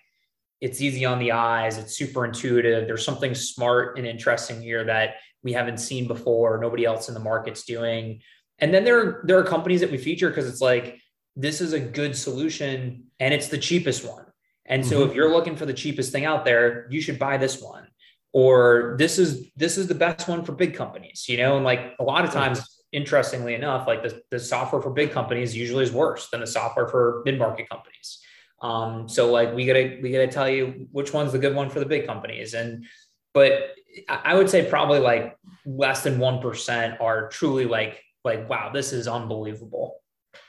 it's 0.59 0.81
easy 0.81 1.05
on 1.05 1.19
the 1.19 1.31
eyes 1.31 1.77
it's 1.77 1.95
super 1.95 2.25
intuitive 2.25 2.85
there's 2.85 3.05
something 3.05 3.33
smart 3.33 3.97
and 3.97 4.05
interesting 4.05 4.61
here 4.61 4.83
that 4.83 5.15
we 5.41 5.53
haven't 5.53 5.77
seen 5.77 6.05
before 6.05 6.59
nobody 6.59 6.83
else 6.83 7.07
in 7.07 7.13
the 7.13 7.19
market's 7.21 7.63
doing 7.63 8.19
and 8.59 8.73
then 8.73 8.83
there 8.83 9.21
there 9.25 9.37
are 9.39 9.43
companies 9.43 9.81
that 9.81 9.91
we 9.91 9.97
feature 9.97 10.29
because 10.29 10.47
it's 10.47 10.61
like 10.61 10.99
this 11.35 11.61
is 11.61 11.73
a 11.73 11.79
good 11.79 12.15
solution 12.15 13.05
and 13.19 13.33
it's 13.33 13.47
the 13.47 13.57
cheapest 13.57 14.05
one. 14.05 14.25
And 14.65 14.85
so 14.85 14.99
mm-hmm. 14.99 15.09
if 15.09 15.15
you're 15.15 15.31
looking 15.31 15.55
for 15.55 15.65
the 15.65 15.73
cheapest 15.73 16.11
thing 16.11 16.25
out 16.25 16.45
there, 16.45 16.87
you 16.89 17.01
should 17.01 17.19
buy 17.19 17.37
this 17.37 17.61
one. 17.61 17.87
Or 18.31 18.95
this 18.97 19.19
is 19.19 19.51
this 19.55 19.77
is 19.77 19.87
the 19.87 19.95
best 19.95 20.27
one 20.27 20.43
for 20.43 20.53
big 20.53 20.75
companies, 20.75 21.25
you 21.27 21.37
know, 21.37 21.55
and 21.55 21.65
like 21.65 21.93
a 21.99 22.03
lot 22.03 22.25
of 22.25 22.31
times, 22.31 22.83
interestingly 22.91 23.53
enough, 23.55 23.87
like 23.87 24.03
the, 24.03 24.21
the 24.31 24.39
software 24.39 24.81
for 24.81 24.91
big 24.91 25.11
companies 25.11 25.55
usually 25.55 25.83
is 25.83 25.91
worse 25.91 26.29
than 26.29 26.39
the 26.39 26.47
software 26.47 26.87
for 26.87 27.21
mid-market 27.25 27.69
companies. 27.69 28.19
Um, 28.61 29.09
so 29.09 29.31
like 29.31 29.53
we 29.53 29.65
gotta 29.65 29.99
we 30.01 30.11
gotta 30.11 30.27
tell 30.27 30.49
you 30.49 30.87
which 30.91 31.13
one's 31.13 31.31
the 31.31 31.39
good 31.39 31.53
one 31.53 31.69
for 31.69 31.79
the 31.79 31.85
big 31.85 32.07
companies. 32.07 32.53
And 32.53 32.85
but 33.33 33.71
I 34.07 34.33
would 34.35 34.49
say 34.49 34.67
probably 34.67 34.99
like 34.99 35.37
less 35.65 36.03
than 36.03 36.17
one 36.17 36.41
percent 36.41 37.01
are 37.01 37.29
truly 37.29 37.65
like 37.65 38.01
like, 38.23 38.49
wow, 38.49 38.71
this 38.71 38.93
is 38.93 39.07
unbelievable. 39.07 39.97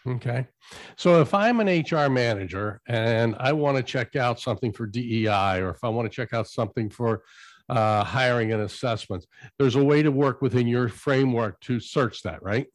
Okay. 0.07 0.47
So 0.97 1.21
if 1.21 1.35
I'm 1.35 1.61
an 1.61 1.69
HR 1.69 2.09
manager 2.09 2.81
and 2.89 3.35
I 3.39 3.53
want 3.53 3.77
to 3.77 3.83
check 3.83 4.17
out 4.17 4.41
something 4.41 4.73
for 4.73 4.87
DEI, 4.87 5.61
or 5.61 5.71
if 5.71 5.83
I 5.83 5.89
want 5.89 6.11
to 6.11 6.15
check 6.15 6.33
out 6.33 6.49
something 6.49 6.91
for 6.91 7.23
uh, 7.69 8.05
hiring 8.05 8.53
and 8.53 8.63
assessments, 8.63 9.27
there's 9.59 9.77
a 9.77 9.85
way 9.85 10.03
to 10.03 10.11
work 10.11 10.43
within 10.43 10.67
your 10.67 10.89
framework 10.89 11.61
to 11.63 11.81
search 11.81 12.23
that, 12.23 12.43
right? 12.43 12.67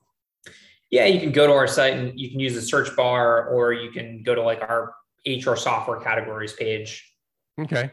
Yeah, 0.90 1.06
you 1.06 1.20
can 1.20 1.32
go 1.32 1.46
to 1.46 1.54
our 1.54 1.68
site 1.68 1.94
and 1.94 2.20
you 2.20 2.32
can 2.32 2.40
use 2.40 2.56
the 2.56 2.62
search 2.62 2.96
bar, 2.96 3.48
or 3.48 3.74
you 3.74 3.92
can 3.92 4.24
go 4.24 4.34
to 4.34 4.42
like 4.42 4.62
our 4.62 4.96
HR 5.28 5.56
software 5.56 6.00
categories 6.00 6.54
page. 6.54 7.14
Okay. 7.62 7.92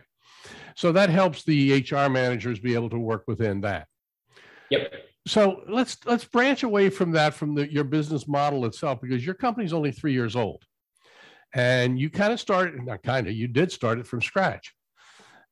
So 0.76 0.92
that 0.92 1.10
helps 1.10 1.44
the 1.44 1.84
HR 1.90 2.08
managers 2.08 2.58
be 2.58 2.74
able 2.74 2.88
to 2.90 2.98
work 2.98 3.24
within 3.26 3.60
that. 3.62 3.86
Yep 4.70 5.05
so 5.26 5.62
let's 5.68 5.98
let's 6.06 6.24
branch 6.24 6.62
away 6.62 6.88
from 6.88 7.10
that 7.12 7.34
from 7.34 7.54
the, 7.54 7.70
your 7.72 7.84
business 7.84 8.28
model 8.28 8.64
itself 8.64 9.00
because 9.00 9.24
your 9.24 9.34
company's 9.34 9.72
only 9.72 9.90
three 9.90 10.12
years 10.12 10.36
old 10.36 10.62
and 11.54 11.98
you 11.98 12.10
kind 12.10 12.32
of 12.32 12.40
started 12.40 12.80
not 12.84 13.02
kind 13.02 13.26
of 13.26 13.34
you 13.34 13.48
did 13.48 13.72
start 13.72 13.98
it 13.98 14.06
from 14.06 14.22
scratch 14.22 14.72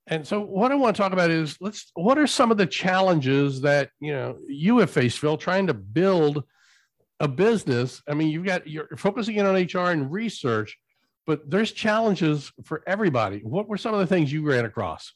And 0.06 0.26
so 0.26 0.40
what 0.40 0.70
I 0.70 0.74
want 0.74 0.94
to 0.94 1.02
talk 1.02 1.12
about 1.12 1.30
is 1.30 1.56
let's 1.60 1.90
what 1.94 2.18
are 2.18 2.26
some 2.26 2.50
of 2.50 2.56
the 2.56 2.66
challenges 2.66 3.62
that 3.62 3.90
you 4.00 4.12
know 4.12 4.36
you 4.46 4.78
have 4.78 4.90
faced, 4.90 5.18
Phil, 5.18 5.36
trying 5.36 5.66
to 5.68 5.74
build 5.74 6.44
a 7.20 7.28
business. 7.28 8.02
I 8.06 8.14
mean, 8.14 8.28
you've 8.28 8.44
got 8.44 8.66
you're 8.66 8.88
focusing 8.96 9.36
in 9.36 9.46
on 9.46 9.54
HR 9.54 9.90
and 9.90 10.12
research, 10.12 10.76
but 11.26 11.48
there's 11.50 11.72
challenges 11.72 12.52
for 12.64 12.82
everybody. 12.86 13.40
What 13.40 13.68
were 13.68 13.78
some 13.78 13.94
of 13.94 14.00
the 14.00 14.06
things 14.06 14.32
you 14.32 14.46
ran 14.46 14.66
across? 14.66 15.12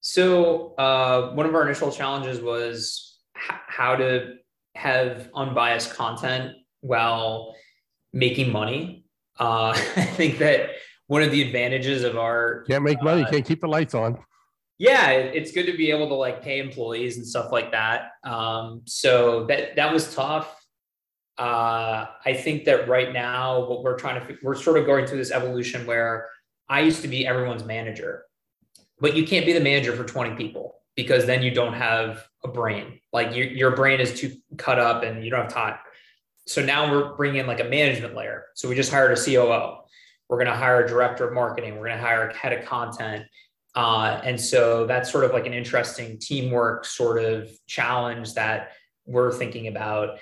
So 0.00 0.74
uh, 0.76 1.32
one 1.34 1.46
of 1.46 1.54
our 1.56 1.64
initial 1.66 1.90
challenges 1.90 2.40
was 2.40 3.05
how 3.36 3.96
to 3.96 4.36
have 4.74 5.28
unbiased 5.34 5.94
content 5.94 6.54
while 6.80 7.54
making 8.12 8.50
money. 8.52 9.04
Uh, 9.38 9.70
I 9.96 10.04
think 10.04 10.38
that 10.38 10.70
one 11.06 11.22
of 11.22 11.30
the 11.30 11.42
advantages 11.42 12.04
of 12.04 12.16
our 12.16 12.64
can't 12.68 12.84
make 12.84 13.02
money, 13.02 13.22
uh, 13.22 13.30
can't 13.30 13.44
keep 13.44 13.60
the 13.60 13.68
lights 13.68 13.94
on. 13.94 14.18
Yeah, 14.78 15.10
it's 15.10 15.52
good 15.52 15.66
to 15.66 15.76
be 15.76 15.90
able 15.90 16.08
to 16.08 16.14
like 16.14 16.42
pay 16.42 16.58
employees 16.58 17.16
and 17.16 17.26
stuff 17.26 17.50
like 17.50 17.72
that. 17.72 18.10
Um, 18.24 18.82
so 18.84 19.46
that 19.46 19.76
that 19.76 19.92
was 19.92 20.14
tough. 20.14 20.54
Uh, 21.38 22.06
I 22.24 22.34
think 22.34 22.64
that 22.64 22.88
right 22.88 23.12
now, 23.12 23.66
what 23.66 23.82
we're 23.82 23.98
trying 23.98 24.26
to 24.26 24.36
we're 24.42 24.54
sort 24.54 24.78
of 24.78 24.86
going 24.86 25.06
through 25.06 25.18
this 25.18 25.30
evolution 25.30 25.86
where 25.86 26.28
I 26.68 26.80
used 26.80 27.02
to 27.02 27.08
be 27.08 27.26
everyone's 27.26 27.64
manager, 27.64 28.24
but 28.98 29.14
you 29.14 29.26
can't 29.26 29.46
be 29.46 29.52
the 29.52 29.60
manager 29.60 29.94
for 29.94 30.04
20 30.04 30.34
people 30.34 30.76
because 30.96 31.26
then 31.26 31.42
you 31.42 31.52
don't 31.52 31.74
have 31.74 32.26
a 32.44 32.48
brain. 32.48 33.00
Like 33.12 33.36
your 33.36 33.46
your 33.46 33.76
brain 33.76 34.00
is 34.00 34.18
too 34.18 34.32
cut 34.56 34.78
up 34.78 35.02
and 35.02 35.24
you 35.24 35.30
don't 35.30 35.42
have 35.42 35.52
time. 35.52 35.76
So 36.46 36.64
now 36.64 36.90
we're 36.90 37.14
bringing 37.14 37.40
in 37.40 37.46
like 37.46 37.60
a 37.60 37.64
management 37.64 38.14
layer. 38.14 38.46
So 38.54 38.68
we 38.68 38.74
just 38.74 38.90
hired 38.90 39.16
a 39.16 39.20
COO 39.20 39.78
we're 40.28 40.38
going 40.38 40.50
to 40.50 40.56
hire 40.56 40.84
a 40.84 40.88
director 40.88 41.26
of 41.26 41.34
marketing. 41.34 41.74
We're 41.76 41.86
going 41.86 41.98
to 41.98 42.02
hire 42.02 42.28
a 42.28 42.34
head 42.34 42.52
of 42.52 42.64
content. 42.64 43.24
Uh, 43.74 44.20
and 44.24 44.40
so 44.40 44.86
that's 44.86 45.10
sort 45.10 45.24
of 45.24 45.32
like 45.32 45.46
an 45.46 45.52
interesting 45.52 46.18
teamwork 46.18 46.84
sort 46.84 47.22
of 47.22 47.50
challenge 47.66 48.34
that 48.34 48.72
we're 49.04 49.32
thinking 49.32 49.68
about. 49.68 50.18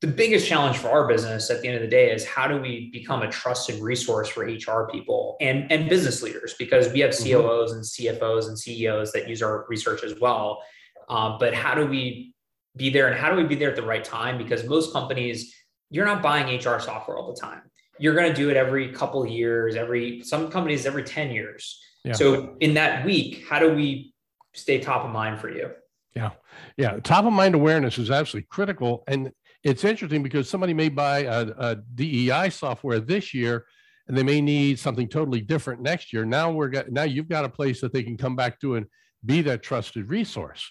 The 0.00 0.06
biggest 0.06 0.46
challenge 0.46 0.76
for 0.76 0.88
our 0.88 1.08
business 1.08 1.50
at 1.50 1.60
the 1.60 1.68
end 1.68 1.76
of 1.76 1.82
the 1.82 1.88
day 1.88 2.12
is 2.12 2.24
how 2.24 2.46
do 2.46 2.58
we 2.58 2.90
become 2.92 3.22
a 3.22 3.30
trusted 3.30 3.80
resource 3.80 4.28
for 4.28 4.44
HR 4.44 4.88
people 4.90 5.36
and, 5.40 5.70
and 5.72 5.88
business 5.88 6.22
leaders? 6.22 6.54
Because 6.58 6.92
we 6.92 7.00
have 7.00 7.10
mm-hmm. 7.10 7.40
COOs 7.40 7.72
and 7.72 7.82
CFOs 7.82 8.46
and 8.48 8.58
CEOs 8.58 9.12
that 9.12 9.28
use 9.28 9.42
our 9.42 9.66
research 9.68 10.04
as 10.04 10.18
well. 10.20 10.62
Uh, 11.08 11.36
but 11.38 11.54
how 11.54 11.74
do 11.74 11.86
we 11.86 12.34
be 12.76 12.88
there 12.90 13.08
and 13.08 13.18
how 13.18 13.30
do 13.30 13.36
we 13.36 13.44
be 13.44 13.56
there 13.56 13.70
at 13.70 13.76
the 13.76 13.82
right 13.82 14.04
time? 14.04 14.38
Because 14.38 14.64
most 14.64 14.92
companies, 14.92 15.54
you're 15.90 16.06
not 16.06 16.22
buying 16.22 16.56
HR 16.56 16.78
software 16.78 17.16
all 17.16 17.32
the 17.32 17.40
time 17.40 17.62
you're 17.98 18.14
going 18.14 18.28
to 18.28 18.34
do 18.34 18.50
it 18.50 18.56
every 18.56 18.92
couple 18.92 19.24
years, 19.26 19.76
every 19.76 20.22
some 20.22 20.50
companies 20.50 20.86
every 20.86 21.04
10 21.04 21.30
years. 21.30 21.80
Yeah. 22.04 22.12
So 22.14 22.56
in 22.60 22.74
that 22.74 23.04
week, 23.04 23.44
how 23.48 23.58
do 23.58 23.72
we 23.72 24.14
stay 24.52 24.78
top 24.78 25.04
of 25.04 25.10
mind 25.10 25.40
for 25.40 25.50
you? 25.50 25.70
Yeah. 26.14 26.30
Yeah. 26.76 26.98
Top 27.00 27.24
of 27.24 27.32
mind 27.32 27.54
awareness 27.54 27.98
is 27.98 28.10
absolutely 28.10 28.46
critical. 28.50 29.04
And 29.06 29.32
it's 29.64 29.82
interesting 29.82 30.22
because 30.22 30.48
somebody 30.48 30.74
may 30.74 30.90
buy 30.90 31.20
a, 31.20 31.46
a 31.58 31.76
DEI 31.94 32.50
software 32.50 33.00
this 33.00 33.32
year 33.32 33.64
and 34.06 34.16
they 34.16 34.22
may 34.22 34.40
need 34.40 34.78
something 34.78 35.08
totally 35.08 35.40
different 35.40 35.80
next 35.80 36.12
year. 36.12 36.24
Now 36.26 36.52
we're 36.52 36.68
got 36.68 36.90
now 36.90 37.04
you've 37.04 37.28
got 37.28 37.46
a 37.46 37.48
place 37.48 37.80
that 37.80 37.92
they 37.92 38.02
can 38.02 38.18
come 38.18 38.36
back 38.36 38.60
to 38.60 38.76
and 38.76 38.86
be 39.24 39.40
that 39.42 39.62
trusted 39.62 40.08
resource. 40.10 40.70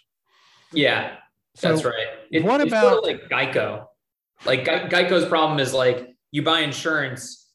Yeah, 0.72 1.16
that's 1.60 1.84
right. 1.84 2.08
It, 2.32 2.44
what 2.44 2.62
about 2.62 3.04
sort 3.04 3.16
of 3.16 3.30
like 3.30 3.30
Geico? 3.30 3.88
Like 4.46 4.66
Geico's 4.66 5.26
problem 5.26 5.60
is 5.60 5.74
like 5.74 6.10
you 6.32 6.44
buy 6.44 6.60
insurance 6.60 7.50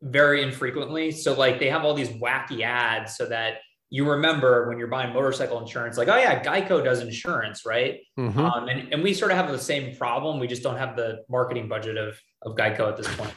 very 0.00 0.42
infrequently. 0.42 1.10
So 1.10 1.34
like 1.34 1.58
they 1.58 1.68
have 1.68 1.84
all 1.84 1.94
these 1.94 2.10
wacky 2.10 2.62
ads 2.62 3.16
so 3.16 3.26
that 3.26 3.58
you 3.90 4.08
remember 4.10 4.68
when 4.68 4.78
you're 4.78 4.88
buying 4.88 5.14
motorcycle 5.14 5.58
insurance, 5.60 5.96
like, 5.96 6.08
oh 6.08 6.16
yeah, 6.16 6.42
Geico 6.42 6.84
does 6.84 7.00
insurance, 7.00 7.64
right? 7.64 8.00
Mm-hmm. 8.18 8.38
Um, 8.38 8.68
and, 8.68 8.92
and 8.92 9.02
we 9.02 9.14
sort 9.14 9.30
of 9.30 9.38
have 9.38 9.50
the 9.50 9.58
same 9.58 9.96
problem. 9.96 10.38
We 10.38 10.46
just 10.46 10.62
don't 10.62 10.76
have 10.76 10.94
the 10.96 11.24
marketing 11.28 11.68
budget 11.68 11.96
of, 11.96 12.20
of 12.42 12.54
Geico 12.54 12.88
at 12.88 12.96
this 12.96 13.08
point. 13.16 13.32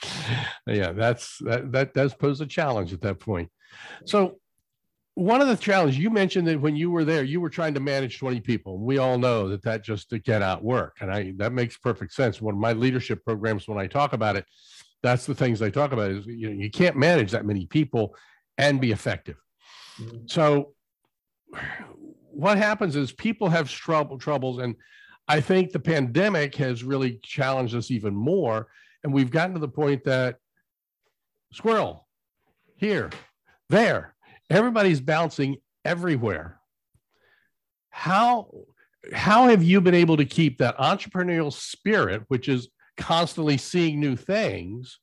yeah, 0.66 0.92
that's 0.92 1.38
that 1.38 1.72
that 1.72 1.94
does 1.94 2.14
pose 2.14 2.40
a 2.40 2.46
challenge 2.46 2.92
at 2.92 3.00
that 3.00 3.18
point. 3.18 3.50
So 4.04 4.38
one 5.14 5.42
of 5.42 5.48
the 5.48 5.56
challenges 5.56 5.98
you 5.98 6.08
mentioned 6.08 6.46
that 6.48 6.60
when 6.60 6.76
you 6.76 6.90
were 6.90 7.04
there, 7.04 7.22
you 7.22 7.40
were 7.40 7.50
trying 7.50 7.74
to 7.74 7.80
manage 7.80 8.18
20 8.18 8.40
people. 8.40 8.78
We 8.78 8.98
all 8.98 9.18
know 9.18 9.48
that 9.48 9.62
that 9.62 9.84
just 9.84 10.12
cannot 10.24 10.64
work. 10.64 10.96
And 11.00 11.12
I, 11.12 11.34
that 11.36 11.52
makes 11.52 11.76
perfect 11.76 12.14
sense. 12.14 12.40
One 12.40 12.54
of 12.54 12.60
my 12.60 12.72
leadership 12.72 13.24
programs, 13.24 13.68
when 13.68 13.78
I 13.78 13.86
talk 13.86 14.14
about 14.14 14.36
it, 14.36 14.46
that's 15.02 15.26
the 15.26 15.34
things 15.34 15.60
I 15.60 15.68
talk 15.68 15.92
about 15.92 16.10
is, 16.10 16.26
you 16.26 16.48
know, 16.48 16.62
you 16.62 16.70
can't 16.70 16.96
manage 16.96 17.32
that 17.32 17.44
many 17.44 17.66
people 17.66 18.14
and 18.58 18.80
be 18.80 18.92
effective. 18.92 19.36
Mm-hmm. 20.00 20.26
So 20.26 20.74
what 22.30 22.58
happens 22.58 22.96
is 22.96 23.12
people 23.12 23.48
have 23.48 23.70
trouble 23.70 24.18
troubles. 24.18 24.58
And 24.58 24.74
I 25.28 25.40
think 25.40 25.70
the 25.70 25.80
pandemic 25.80 26.54
has 26.56 26.82
really 26.82 27.20
challenged 27.22 27.74
us 27.74 27.90
even 27.90 28.14
more. 28.14 28.68
And 29.04 29.12
we've 29.12 29.30
gotten 29.30 29.54
to 29.54 29.60
the 29.60 29.68
point 29.68 30.04
that 30.04 30.36
squirrel 31.52 32.06
here, 32.76 33.10
there, 33.68 34.14
everybody's 34.50 35.00
bouncing 35.00 35.56
everywhere. 35.84 36.58
How 37.90 38.50
how 39.12 39.48
have 39.48 39.64
you 39.64 39.80
been 39.80 39.94
able 39.94 40.16
to 40.16 40.24
keep 40.24 40.58
that 40.58 40.78
entrepreneurial 40.78 41.52
spirit, 41.52 42.22
which 42.28 42.48
is 42.48 42.68
constantly 42.96 43.56
seeing 43.56 43.98
new 43.98 44.16
things? 44.16 45.00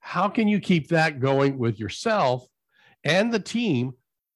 How 0.00 0.28
can 0.28 0.48
you 0.48 0.60
keep 0.60 0.88
that 0.88 1.20
going 1.20 1.58
with 1.58 1.78
yourself 1.78 2.46
and 3.04 3.32
the 3.32 3.38
team, 3.38 3.92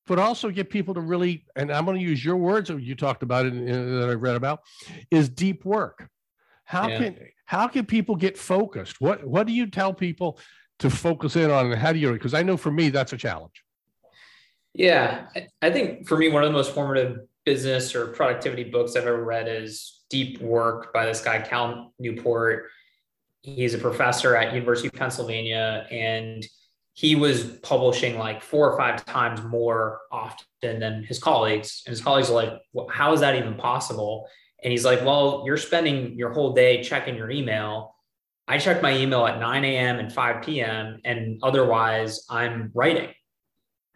but 0.07 0.18
also 0.18 0.50
get 0.50 0.70
people 0.70 0.94
to 0.94 1.00
really, 1.00 1.46
and 1.57 1.72
I'm 1.72 1.85
going 1.85 1.98
to 1.98 2.03
use 2.03 2.24
your 2.24 2.37
words 2.37 2.68
that 2.68 2.81
you 2.81 2.94
talked 2.94 3.22
about 3.22 3.46
it 3.46 3.53
that 3.55 4.09
I've 4.11 4.22
read 4.22 4.37
about, 4.37 4.61
is 5.11 5.29
deep 5.29 5.64
work. 5.64 6.09
How 6.64 6.88
yeah. 6.88 6.98
can 6.98 7.18
how 7.46 7.68
can 7.68 7.85
people 7.85 8.16
get 8.16 8.38
focused? 8.38 9.00
What 9.00 9.27
what 9.27 9.46
do 9.46 9.53
you 9.53 9.66
tell 9.66 9.92
people 9.92 10.38
to 10.79 10.90
focus 10.90 11.37
in 11.37 11.50
on 11.50 11.70
and 11.70 11.81
how 11.81 11.92
do 11.92 11.98
you 11.98 12.12
because 12.12 12.35
I 12.35 12.42
know 12.42 12.57
for 12.57 12.70
me 12.70 12.88
that's 12.88 13.12
a 13.12 13.16
challenge. 13.16 13.62
Yeah, 14.72 15.29
I 15.62 15.70
think 15.70 16.09
for 16.09 16.16
me, 16.18 16.29
one 16.29 16.42
of 16.42 16.48
the 16.48 16.53
most 16.53 16.74
formative 16.74 17.20
business 17.44 17.94
or 17.94 18.09
productivity 18.09 18.64
books 18.64 18.96
I've 18.96 19.07
ever 19.07 19.22
read 19.24 19.46
is 19.46 20.00
Deep 20.11 20.40
Work 20.40 20.92
by 20.92 21.07
this 21.07 21.20
guy, 21.20 21.38
Cal 21.40 21.92
Newport. 22.00 22.70
He's 23.45 23.75
a 23.75 23.79
professor 23.79 24.35
at 24.37 24.55
University 24.55 24.89
of 24.89 24.95
Pennsylvania, 24.95 25.87
and 25.91 26.43
he 26.95 27.15
was 27.15 27.45
publishing 27.63 28.19
like 28.19 28.41
four 28.41 28.73
or 28.73 28.79
five 28.79 29.05
times 29.05 29.43
more 29.43 30.01
often 30.11 30.81
than 30.81 31.05
his 31.05 31.19
colleagues. 31.19 31.83
And 31.85 31.93
his 31.93 32.01
colleagues 32.01 32.31
are 32.31 32.35
like, 32.35 32.55
well, 32.73 32.89
how 32.89 33.13
is 33.13 33.21
that 33.21 33.37
even 33.37 33.57
possible? 33.57 34.27
And 34.63 34.71
he's 34.71 34.87
like, 34.87 35.05
well, 35.05 35.43
you're 35.45 35.59
spending 35.59 36.17
your 36.17 36.33
whole 36.33 36.55
day 36.55 36.83
checking 36.83 37.17
your 37.17 37.31
email. 37.31 37.95
I 38.49 38.57
check 38.57 38.81
my 38.81 38.97
email 38.97 39.27
at 39.27 39.39
9 39.39 39.65
a.m. 39.67 39.99
and 39.99 40.11
5 40.11 40.43
p.m. 40.43 41.01
and 41.05 41.39
otherwise 41.43 42.25
I'm 42.31 42.71
writing. 42.73 43.11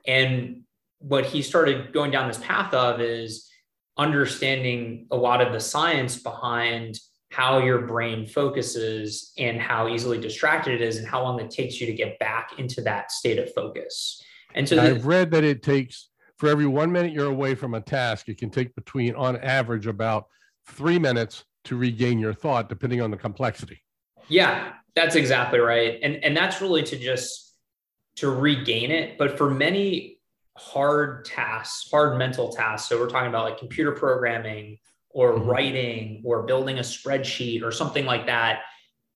And 0.07 0.65
what 0.99 1.25
he 1.25 1.41
started 1.41 1.95
going 1.95 2.11
down 2.11 2.29
this 2.29 2.39
path 2.39 2.75
of 2.75 3.01
is 3.01 3.49
understanding 3.97 5.07
a 5.11 5.17
lot 5.17 5.41
of 5.41 5.55
the 5.55 5.61
science 5.61 6.23
behind 6.23 6.99
how 7.31 7.59
your 7.59 7.83
brain 7.83 8.27
focuses 8.27 9.33
and 9.39 9.61
how 9.61 9.89
easily 9.89 10.19
distracted 10.19 10.75
it 10.75 10.81
is 10.81 10.97
and 10.97 11.07
how 11.07 11.23
long 11.23 11.41
it 11.41 11.51
takes 11.51 11.81
you 11.81 11.87
to 11.87 11.93
get 11.93 12.19
back 12.19 12.59
into 12.59 12.81
that 12.81 13.13
state 13.13 13.39
of 13.39 13.53
focus. 13.53 14.23
And 14.55 14.69
so 14.69 14.81
I've 14.81 15.07
read 15.07 15.31
that 15.33 15.45
it 15.45 15.63
takes 15.63 16.09
for 16.39 16.49
every 16.49 16.67
one 16.67 16.91
minute 16.91 17.13
you're 17.13 17.31
away 17.31 17.55
from 17.55 17.75
a 17.75 17.81
task, 17.81 18.29
it 18.29 18.39
can 18.39 18.49
take 18.49 18.75
between 18.75 19.15
on 19.15 19.37
average 19.39 19.87
about 19.87 20.27
three 20.67 20.99
minutes 20.99 21.45
to 21.65 21.77
regain 21.77 22.19
your 22.19 22.33
thought, 22.33 22.69
depending 22.69 23.03
on 23.03 23.11
the 23.11 23.17
complexity. 23.17 23.83
Yeah, 24.29 24.73
that's 24.95 25.17
exactly 25.17 25.59
right. 25.59 25.99
And 26.03 26.17
and 26.25 26.37
that's 26.37 26.61
really 26.61 26.83
to 26.85 26.97
just 26.97 27.57
to 28.17 28.31
regain 28.31 28.91
it. 28.91 29.19
But 29.19 29.37
for 29.37 29.51
many 29.51 30.19
hard 30.57 31.25
tasks, 31.25 31.89
hard 31.91 32.19
mental 32.19 32.51
tasks. 32.51 32.89
So 32.89 32.99
we're 32.99 33.09
talking 33.09 33.29
about 33.29 33.45
like 33.45 33.59
computer 33.59 33.93
programming 33.93 34.79
or 35.19 35.33
mm-hmm. 35.33 35.51
writing 35.51 36.23
or 36.25 36.45
building 36.45 36.79
a 36.79 36.83
spreadsheet 36.83 37.63
or 37.65 37.73
something 37.73 38.07
like 38.07 38.27
that. 38.27 38.61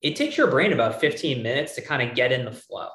It 0.01 0.17
takes 0.17 0.37
your 0.37 0.47
brain 0.47 0.73
about 0.73 0.99
15 0.99 1.41
minutes 1.41 1.75
to 1.75 1.81
kind 1.81 2.07
of 2.07 2.13
get 2.13 2.33
in 2.33 2.43
the 2.43 2.51
flow. 2.51 2.89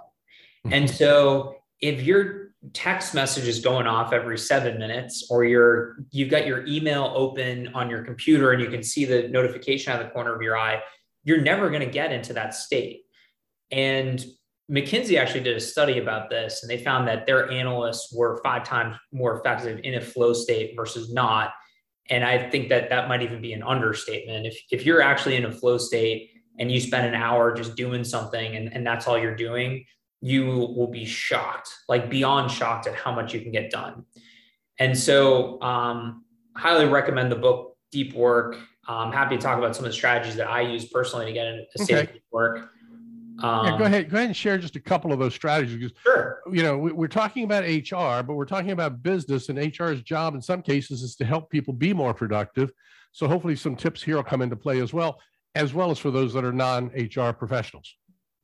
Mm-hmm. 0.66 0.74
And 0.74 0.90
so 0.90 1.56
if 1.80 2.02
your 2.02 2.48
text 2.74 3.14
message 3.14 3.48
is 3.48 3.60
going 3.60 3.86
off 3.86 4.12
every 4.12 4.36
seven 4.36 4.78
minutes 4.78 5.28
or 5.30 5.44
you're 5.44 5.96
you've 6.10 6.28
got 6.28 6.46
your 6.46 6.66
email 6.66 7.10
open 7.16 7.68
on 7.68 7.88
your 7.88 8.02
computer 8.02 8.52
and 8.52 8.60
you 8.60 8.68
can 8.68 8.82
see 8.82 9.06
the 9.06 9.28
notification 9.28 9.90
out 9.90 10.02
of 10.02 10.06
the 10.06 10.12
corner 10.12 10.34
of 10.34 10.42
your 10.42 10.58
eye, 10.58 10.82
you're 11.24 11.40
never 11.40 11.70
going 11.70 11.80
to 11.80 11.90
get 11.90 12.12
into 12.12 12.34
that 12.34 12.52
state. 12.52 13.04
And 13.70 14.22
McKinsey 14.70 15.18
actually 15.18 15.44
did 15.44 15.56
a 15.56 15.60
study 15.60 15.98
about 15.98 16.28
this, 16.28 16.62
and 16.62 16.70
they 16.70 16.76
found 16.76 17.08
that 17.08 17.24
their 17.24 17.50
analysts 17.50 18.12
were 18.12 18.38
five 18.42 18.64
times 18.64 18.96
more 19.12 19.38
effective 19.38 19.80
in 19.82 19.94
a 19.94 20.00
flow 20.00 20.34
state 20.34 20.74
versus 20.76 21.10
not. 21.10 21.52
And 22.10 22.24
I 22.24 22.48
think 22.50 22.68
that 22.70 22.88
that 22.90 23.08
might 23.08 23.22
even 23.22 23.40
be 23.40 23.52
an 23.52 23.62
understatement. 23.62 24.46
If, 24.46 24.58
if 24.70 24.86
you're 24.86 25.02
actually 25.02 25.36
in 25.36 25.44
a 25.44 25.52
flow 25.52 25.78
state 25.78 26.30
and 26.58 26.72
you 26.72 26.80
spend 26.80 27.06
an 27.06 27.14
hour 27.14 27.54
just 27.54 27.76
doing 27.76 28.02
something 28.04 28.56
and, 28.56 28.72
and 28.72 28.86
that's 28.86 29.06
all 29.06 29.18
you're 29.18 29.36
doing, 29.36 29.84
you 30.20 30.46
will 30.46 30.90
be 30.90 31.04
shocked, 31.04 31.70
like 31.88 32.10
beyond 32.10 32.50
shocked 32.50 32.86
at 32.86 32.94
how 32.94 33.12
much 33.12 33.32
you 33.32 33.40
can 33.40 33.52
get 33.52 33.70
done. 33.70 34.04
And 34.78 34.96
so, 34.96 35.60
um, 35.60 36.24
highly 36.56 36.86
recommend 36.86 37.30
the 37.30 37.36
book 37.36 37.76
Deep 37.92 38.14
Work. 38.14 38.56
I'm 38.88 39.12
happy 39.12 39.36
to 39.36 39.42
talk 39.42 39.58
about 39.58 39.76
some 39.76 39.84
of 39.84 39.90
the 39.90 39.96
strategies 39.96 40.36
that 40.36 40.48
I 40.48 40.62
use 40.62 40.86
personally 40.86 41.26
to 41.26 41.32
get 41.32 41.46
into 41.46 41.66
okay. 41.82 42.12
deep 42.12 42.22
work. 42.32 42.70
Um, 43.42 43.66
yeah, 43.66 43.78
go 43.78 43.84
ahead. 43.84 44.10
Go 44.10 44.16
ahead 44.16 44.28
and 44.28 44.36
share 44.36 44.58
just 44.58 44.76
a 44.76 44.80
couple 44.80 45.12
of 45.12 45.18
those 45.18 45.34
strategies. 45.34 45.92
Sure. 46.02 46.40
You 46.50 46.62
know, 46.62 46.76
we, 46.78 47.04
are 47.04 47.08
talking 47.08 47.44
about 47.44 47.64
HR, 47.64 48.22
but 48.26 48.34
we're 48.34 48.44
talking 48.44 48.72
about 48.72 49.02
business, 49.02 49.48
and 49.48 49.58
HR's 49.58 50.02
job 50.02 50.34
in 50.34 50.42
some 50.42 50.62
cases 50.62 51.02
is 51.02 51.14
to 51.16 51.24
help 51.24 51.50
people 51.50 51.72
be 51.72 51.92
more 51.92 52.12
productive. 52.12 52.72
So 53.12 53.28
hopefully, 53.28 53.54
some 53.56 53.76
tips 53.76 54.02
here 54.02 54.16
will 54.16 54.24
come 54.24 54.42
into 54.42 54.56
play 54.56 54.80
as 54.80 54.92
well, 54.92 55.20
as 55.54 55.72
well 55.72 55.90
as 55.90 55.98
for 55.98 56.10
those 56.10 56.32
that 56.34 56.44
are 56.44 56.52
non-HR 56.52 57.32
professionals. 57.32 57.94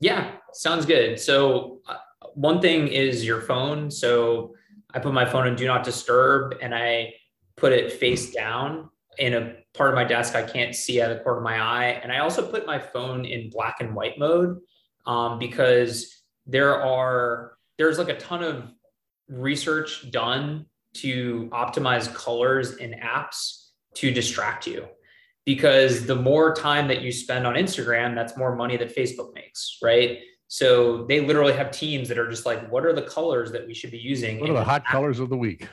Yeah, 0.01 0.33
sounds 0.53 0.87
good. 0.87 1.19
So 1.19 1.81
uh, 1.89 1.97
one 2.35 2.61
thing 2.61 2.89
is 2.89 3.25
your 3.25 3.41
phone. 3.41 3.91
So 3.91 4.55
I 4.93 5.01
put 5.01 5.13
my 5.13 5.25
phone 5.25 5.49
in 5.49 5.57
do 5.57 5.67
not 5.67 5.83
disturb, 5.83 6.57
and 6.63 6.75
I 6.75 7.15
put 7.57 7.73
it 7.73 7.93
face 7.93 8.33
down 8.33 8.91
in 9.19 9.35
a 9.35 9.55
part 9.75 9.91
of 9.91 9.95
my 9.95 10.05
desk 10.05 10.35
I 10.35 10.43
can't 10.43 10.75
see 10.75 11.01
out 11.01 11.11
of 11.11 11.19
the 11.19 11.25
corner 11.25 11.39
of 11.39 11.45
my 11.45 11.61
eye. 11.61 12.01
And 12.03 12.13
I 12.13 12.19
also 12.19 12.49
put 12.49 12.67
my 12.67 12.79
phone 12.79 13.25
in 13.25 13.51
black 13.51 13.77
and 13.81 13.95
white 13.95 14.19
mode 14.19 14.59
um, 15.07 15.38
because 15.38 16.23
there 16.47 16.83
are 16.83 17.53
there's 17.79 17.99
like 17.99 18.09
a 18.09 18.19
ton 18.19 18.43
of 18.43 18.71
research 19.29 20.11
done 20.11 20.67
to 20.95 21.49
optimize 21.53 22.12
colors 22.14 22.77
in 22.77 22.93
apps 22.93 23.69
to 23.95 24.11
distract 24.11 24.67
you 24.67 24.87
because 25.45 26.07
the 26.07 26.14
more 26.14 26.55
time 26.55 26.88
that 26.88 27.03
you 27.03 27.12
spend 27.12 27.47
on 27.47 27.55
Instagram, 27.55 28.14
that's 28.14 28.37
more 28.37 28.55
money 28.55 28.77
that 28.77 28.95
Facebook 28.95 29.35
makes, 29.35 29.79
right? 29.83 30.21
So 30.49 31.05
they 31.07 31.21
literally 31.21 31.53
have 31.53 31.71
teams 31.71 32.09
that 32.09 32.19
are 32.19 32.29
just 32.29 32.47
like, 32.47 32.71
what 32.71 32.85
are 32.85 32.93
the 32.93 33.03
colors 33.03 33.51
that 33.53 33.67
we 33.67 33.75
should 33.75 33.90
be 33.90 33.99
using? 33.99 34.40
What 34.40 34.51
are 34.51 34.55
the 34.55 34.64
hot 34.64 34.83
app? 34.83 34.93
colors 34.93 35.19
of 35.19 35.29
the 35.29 35.37
week? 35.37 35.69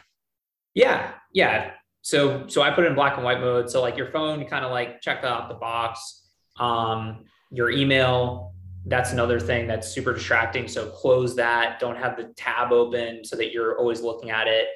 Yeah, 0.73 1.11
yeah. 1.33 1.71
So 2.01 2.47
so 2.47 2.61
I 2.61 2.71
put 2.71 2.85
in 2.85 2.95
black 2.95 3.15
and 3.15 3.23
white 3.23 3.39
mode. 3.39 3.69
So 3.69 3.81
like 3.81 3.97
your 3.97 4.11
phone, 4.11 4.43
kind 4.45 4.65
of 4.65 4.71
like 4.71 5.01
check 5.01 5.23
out 5.23 5.49
the 5.49 5.55
box. 5.55 6.29
Um, 6.59 7.25
your 7.51 7.69
email, 7.69 8.50
that's 8.85 9.11
another 9.11 9.39
thing 9.39 9.67
that's 9.67 9.87
super 9.87 10.13
distracting. 10.13 10.67
So 10.67 10.89
close 10.89 11.35
that. 11.35 11.79
Don't 11.79 11.97
have 11.97 12.17
the 12.17 12.33
tab 12.35 12.71
open 12.71 13.23
so 13.23 13.35
that 13.35 13.51
you're 13.51 13.77
always 13.77 14.01
looking 14.01 14.31
at 14.31 14.47
it. 14.47 14.67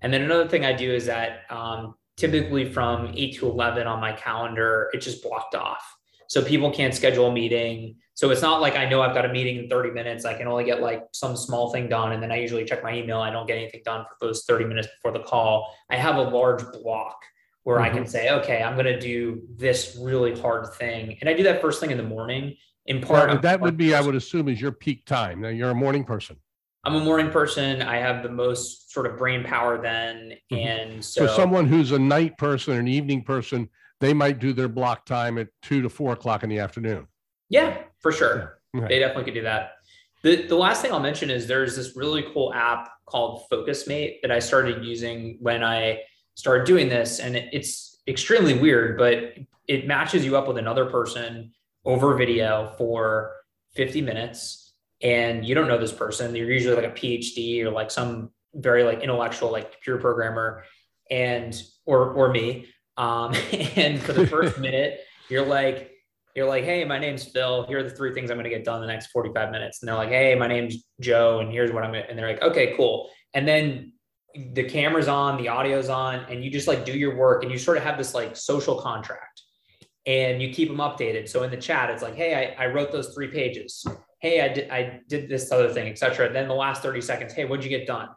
And 0.00 0.12
then 0.12 0.22
another 0.22 0.48
thing 0.48 0.64
I 0.64 0.72
do 0.72 0.92
is 0.92 1.06
that 1.06 1.50
um, 1.50 1.94
typically 2.16 2.70
from 2.70 3.12
8 3.14 3.36
to 3.36 3.48
11 3.48 3.86
on 3.86 4.00
my 4.00 4.12
calendar, 4.12 4.90
it's 4.92 5.04
just 5.04 5.22
blocked 5.22 5.54
off. 5.54 5.84
So 6.26 6.42
people 6.42 6.70
can't 6.70 6.94
schedule 6.94 7.28
a 7.28 7.32
meeting. 7.32 7.96
So 8.14 8.30
it's 8.30 8.42
not 8.42 8.60
like 8.60 8.76
I 8.76 8.88
know 8.88 9.02
I've 9.02 9.14
got 9.14 9.24
a 9.24 9.32
meeting 9.32 9.56
in 9.56 9.68
30 9.68 9.90
minutes. 9.90 10.24
I 10.24 10.34
can 10.34 10.48
only 10.48 10.64
get 10.64 10.80
like 10.80 11.04
some 11.12 11.36
small 11.36 11.70
thing 11.70 11.88
done. 11.88 12.12
And 12.12 12.22
then 12.22 12.32
I 12.32 12.40
usually 12.40 12.64
check 12.64 12.82
my 12.82 12.94
email. 12.94 13.20
I 13.20 13.30
don't 13.30 13.46
get 13.46 13.58
anything 13.58 13.82
done 13.84 14.04
for 14.04 14.26
those 14.26 14.44
30 14.44 14.64
minutes 14.64 14.88
before 14.88 15.16
the 15.16 15.24
call. 15.24 15.72
I 15.90 15.96
have 15.96 16.16
a 16.16 16.22
large 16.22 16.64
block 16.72 17.16
where 17.62 17.78
mm-hmm. 17.78 17.84
I 17.84 17.96
can 17.96 18.06
say, 18.06 18.30
okay, 18.30 18.62
I'm 18.62 18.74
going 18.74 18.86
to 18.86 18.98
do 18.98 19.42
this 19.56 19.98
really 20.00 20.38
hard 20.38 20.72
thing. 20.74 21.18
And 21.20 21.28
I 21.28 21.34
do 21.34 21.42
that 21.44 21.60
first 21.60 21.80
thing 21.80 21.90
in 21.90 21.96
the 21.96 22.02
morning 22.02 22.56
in 22.86 23.00
part 23.00 23.28
well, 23.28 23.38
that 23.38 23.60
would 23.60 23.76
be 23.76 23.90
person. 23.90 24.02
i 24.02 24.06
would 24.06 24.14
assume 24.14 24.48
is 24.48 24.60
your 24.60 24.72
peak 24.72 25.04
time 25.06 25.40
now 25.40 25.48
you're 25.48 25.70
a 25.70 25.74
morning 25.74 26.04
person 26.04 26.36
i'm 26.84 26.94
a 26.94 27.00
morning 27.00 27.30
person 27.30 27.82
i 27.82 27.96
have 27.96 28.22
the 28.22 28.28
most 28.28 28.92
sort 28.92 29.06
of 29.06 29.16
brain 29.16 29.42
power 29.44 29.80
then 29.80 30.32
mm-hmm. 30.52 30.56
and 30.56 31.04
so 31.04 31.26
for 31.26 31.32
someone 31.32 31.66
who's 31.66 31.92
a 31.92 31.98
night 31.98 32.36
person 32.38 32.74
an 32.76 32.88
evening 32.88 33.22
person 33.22 33.68
they 34.00 34.12
might 34.12 34.38
do 34.38 34.52
their 34.52 34.68
block 34.68 35.06
time 35.06 35.38
at 35.38 35.48
two 35.62 35.80
to 35.80 35.88
four 35.88 36.12
o'clock 36.12 36.42
in 36.42 36.50
the 36.50 36.58
afternoon 36.58 37.06
yeah 37.48 37.78
for 38.00 38.12
sure 38.12 38.58
yeah. 38.74 38.86
they 38.86 38.98
definitely 38.98 39.24
could 39.24 39.34
do 39.34 39.42
that 39.42 39.72
the, 40.22 40.46
the 40.46 40.56
last 40.56 40.82
thing 40.82 40.92
i'll 40.92 41.00
mention 41.00 41.30
is 41.30 41.46
there's 41.46 41.76
this 41.76 41.96
really 41.96 42.24
cool 42.34 42.52
app 42.52 42.90
called 43.06 43.42
focusmate 43.50 44.20
that 44.22 44.30
i 44.30 44.38
started 44.38 44.84
using 44.84 45.38
when 45.40 45.64
i 45.64 45.98
started 46.34 46.66
doing 46.66 46.88
this 46.88 47.20
and 47.20 47.36
it's 47.36 48.02
extremely 48.06 48.58
weird 48.58 48.98
but 48.98 49.34
it 49.66 49.86
matches 49.86 50.24
you 50.24 50.36
up 50.36 50.46
with 50.46 50.58
another 50.58 50.84
person 50.86 51.50
over 51.84 52.14
video 52.14 52.72
for 52.78 53.32
50 53.74 54.02
minutes 54.02 54.72
and 55.02 55.44
you 55.44 55.54
don't 55.54 55.68
know 55.68 55.78
this 55.78 55.92
person. 55.92 56.34
You're 56.34 56.50
usually 56.50 56.74
like 56.74 56.84
a 56.84 56.94
phd 56.94 57.62
or 57.64 57.70
like 57.70 57.90
some 57.90 58.30
very 58.54 58.84
like 58.84 59.00
intellectual 59.00 59.50
like 59.50 59.72
computer 59.72 59.98
programmer 60.00 60.64
and 61.10 61.60
or 61.84 62.10
or 62.12 62.30
me 62.30 62.66
um 62.96 63.34
and 63.76 64.00
for 64.00 64.12
the 64.12 64.26
first 64.26 64.58
minute 64.60 65.00
you're 65.28 65.44
like 65.44 65.90
you're 66.36 66.46
like 66.46 66.64
hey 66.64 66.84
my 66.84 66.98
name's 66.98 67.24
phil. 67.24 67.66
Here 67.66 67.78
are 67.78 67.82
the 67.82 67.90
three 67.90 68.14
things 68.14 68.30
i'm 68.30 68.36
going 68.36 68.44
to 68.44 68.50
get 68.50 68.64
done 68.64 68.76
in 68.76 68.86
the 68.86 68.92
next 68.92 69.08
45 69.08 69.50
minutes. 69.50 69.82
And 69.82 69.88
they're 69.88 69.96
like 69.96 70.08
hey 70.08 70.34
my 70.34 70.46
name's 70.46 70.84
joe 71.00 71.40
and 71.40 71.50
here's 71.50 71.72
what 71.72 71.84
i'm 71.84 71.92
gonna, 71.92 72.04
and 72.08 72.18
they're 72.18 72.28
like 72.28 72.42
okay 72.42 72.74
cool. 72.76 73.10
And 73.34 73.46
then 73.46 73.92
the 74.52 74.64
camera's 74.64 75.08
on 75.08 75.36
the 75.36 75.48
audio's 75.48 75.88
on 75.88 76.20
and 76.28 76.44
you 76.44 76.50
just 76.50 76.66
like 76.66 76.84
do 76.84 76.92
your 76.92 77.16
work 77.16 77.42
and 77.42 77.52
you 77.52 77.58
sort 77.58 77.76
of 77.76 77.82
have 77.82 77.98
this 77.98 78.14
like 78.14 78.36
social 78.36 78.80
contract 78.80 79.42
and 80.06 80.42
you 80.42 80.52
keep 80.52 80.68
them 80.68 80.78
updated. 80.78 81.28
So 81.28 81.42
in 81.42 81.50
the 81.50 81.56
chat, 81.56 81.90
it's 81.90 82.02
like, 82.02 82.14
hey, 82.14 82.54
I, 82.58 82.64
I 82.64 82.66
wrote 82.68 82.92
those 82.92 83.14
three 83.14 83.28
pages. 83.28 83.86
Hey, 84.20 84.40
I 84.40 84.48
did, 84.48 84.70
I 84.70 85.00
did 85.08 85.28
this 85.28 85.50
other 85.50 85.70
thing, 85.70 85.88
etc. 85.88 86.32
Then 86.32 86.48
the 86.48 86.54
last 86.54 86.82
30 86.82 87.00
seconds, 87.00 87.32
hey, 87.32 87.44
what'd 87.44 87.64
you 87.64 87.70
get 87.70 87.86
done? 87.86 88.08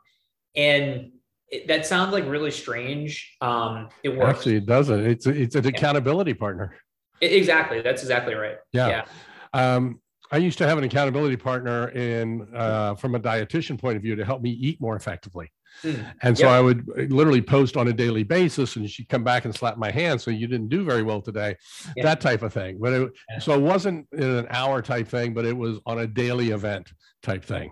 And 0.56 1.12
it, 1.50 1.68
that 1.68 1.86
sounds 1.86 2.12
like 2.12 2.26
really 2.28 2.52
strange. 2.52 3.36
Um, 3.42 3.90
it 4.04 4.10
works. 4.10 4.40
Actually, 4.40 4.58
it 4.58 4.66
doesn't. 4.66 5.06
It's 5.06 5.26
it's 5.28 5.56
an 5.56 5.66
accountability 5.66 6.34
partner. 6.34 6.76
Exactly. 7.22 7.82
That's 7.82 8.02
exactly 8.02 8.34
right. 8.34 8.58
Yeah. 8.74 8.88
yeah. 8.88 9.06
Um, 9.54 10.02
I 10.32 10.38
used 10.38 10.58
to 10.58 10.68
have 10.68 10.78
an 10.78 10.84
accountability 10.84 11.38
partner 11.38 11.90
in 11.90 12.48
uh, 12.54 12.96
from 12.96 13.16
a 13.16 13.20
dietitian 13.20 13.80
point 13.80 13.96
of 13.96 14.04
view 14.04 14.16
to 14.16 14.26
help 14.26 14.42
me 14.42 14.50
eat 14.50 14.82
more 14.82 14.96
effectively. 14.96 15.52
Mm. 15.84 16.14
And 16.22 16.38
so 16.38 16.48
I 16.48 16.60
would 16.60 16.88
uh, 16.98 17.04
literally 17.04 17.42
post 17.42 17.78
on 17.78 17.88
a 17.88 17.94
daily 17.94 18.24
basis 18.24 18.76
and 18.76 18.90
she'd 18.90 19.10
come 19.10 19.24
back 19.24 19.46
and 19.46 19.54
slap 19.54 19.78
my 19.78 19.92
hand. 19.92 20.20
So 20.20 20.32
you 20.32 20.48
didn't 20.48 20.70
do 20.70 20.84
very 20.84 21.04
well 21.04 21.22
today, 21.22 21.56
yeah. 21.96 22.04
that 22.04 22.22
type 22.22 22.42
of 22.42 22.54
thing. 22.54 22.78
But 22.80 22.94
it, 22.94 23.12
yeah. 23.30 23.40
so 23.40 23.54
it 23.54 23.62
wasn't 23.62 24.08
an 24.14 24.48
hour 24.50 24.82
type 24.82 25.08
thing, 25.08 25.34
but 25.34 25.46
it 25.46 25.56
was 25.56 25.80
on 25.86 26.00
a 26.00 26.08
daily 26.08 26.50
event 26.52 26.92
type 27.22 27.44
thing. 27.46 27.72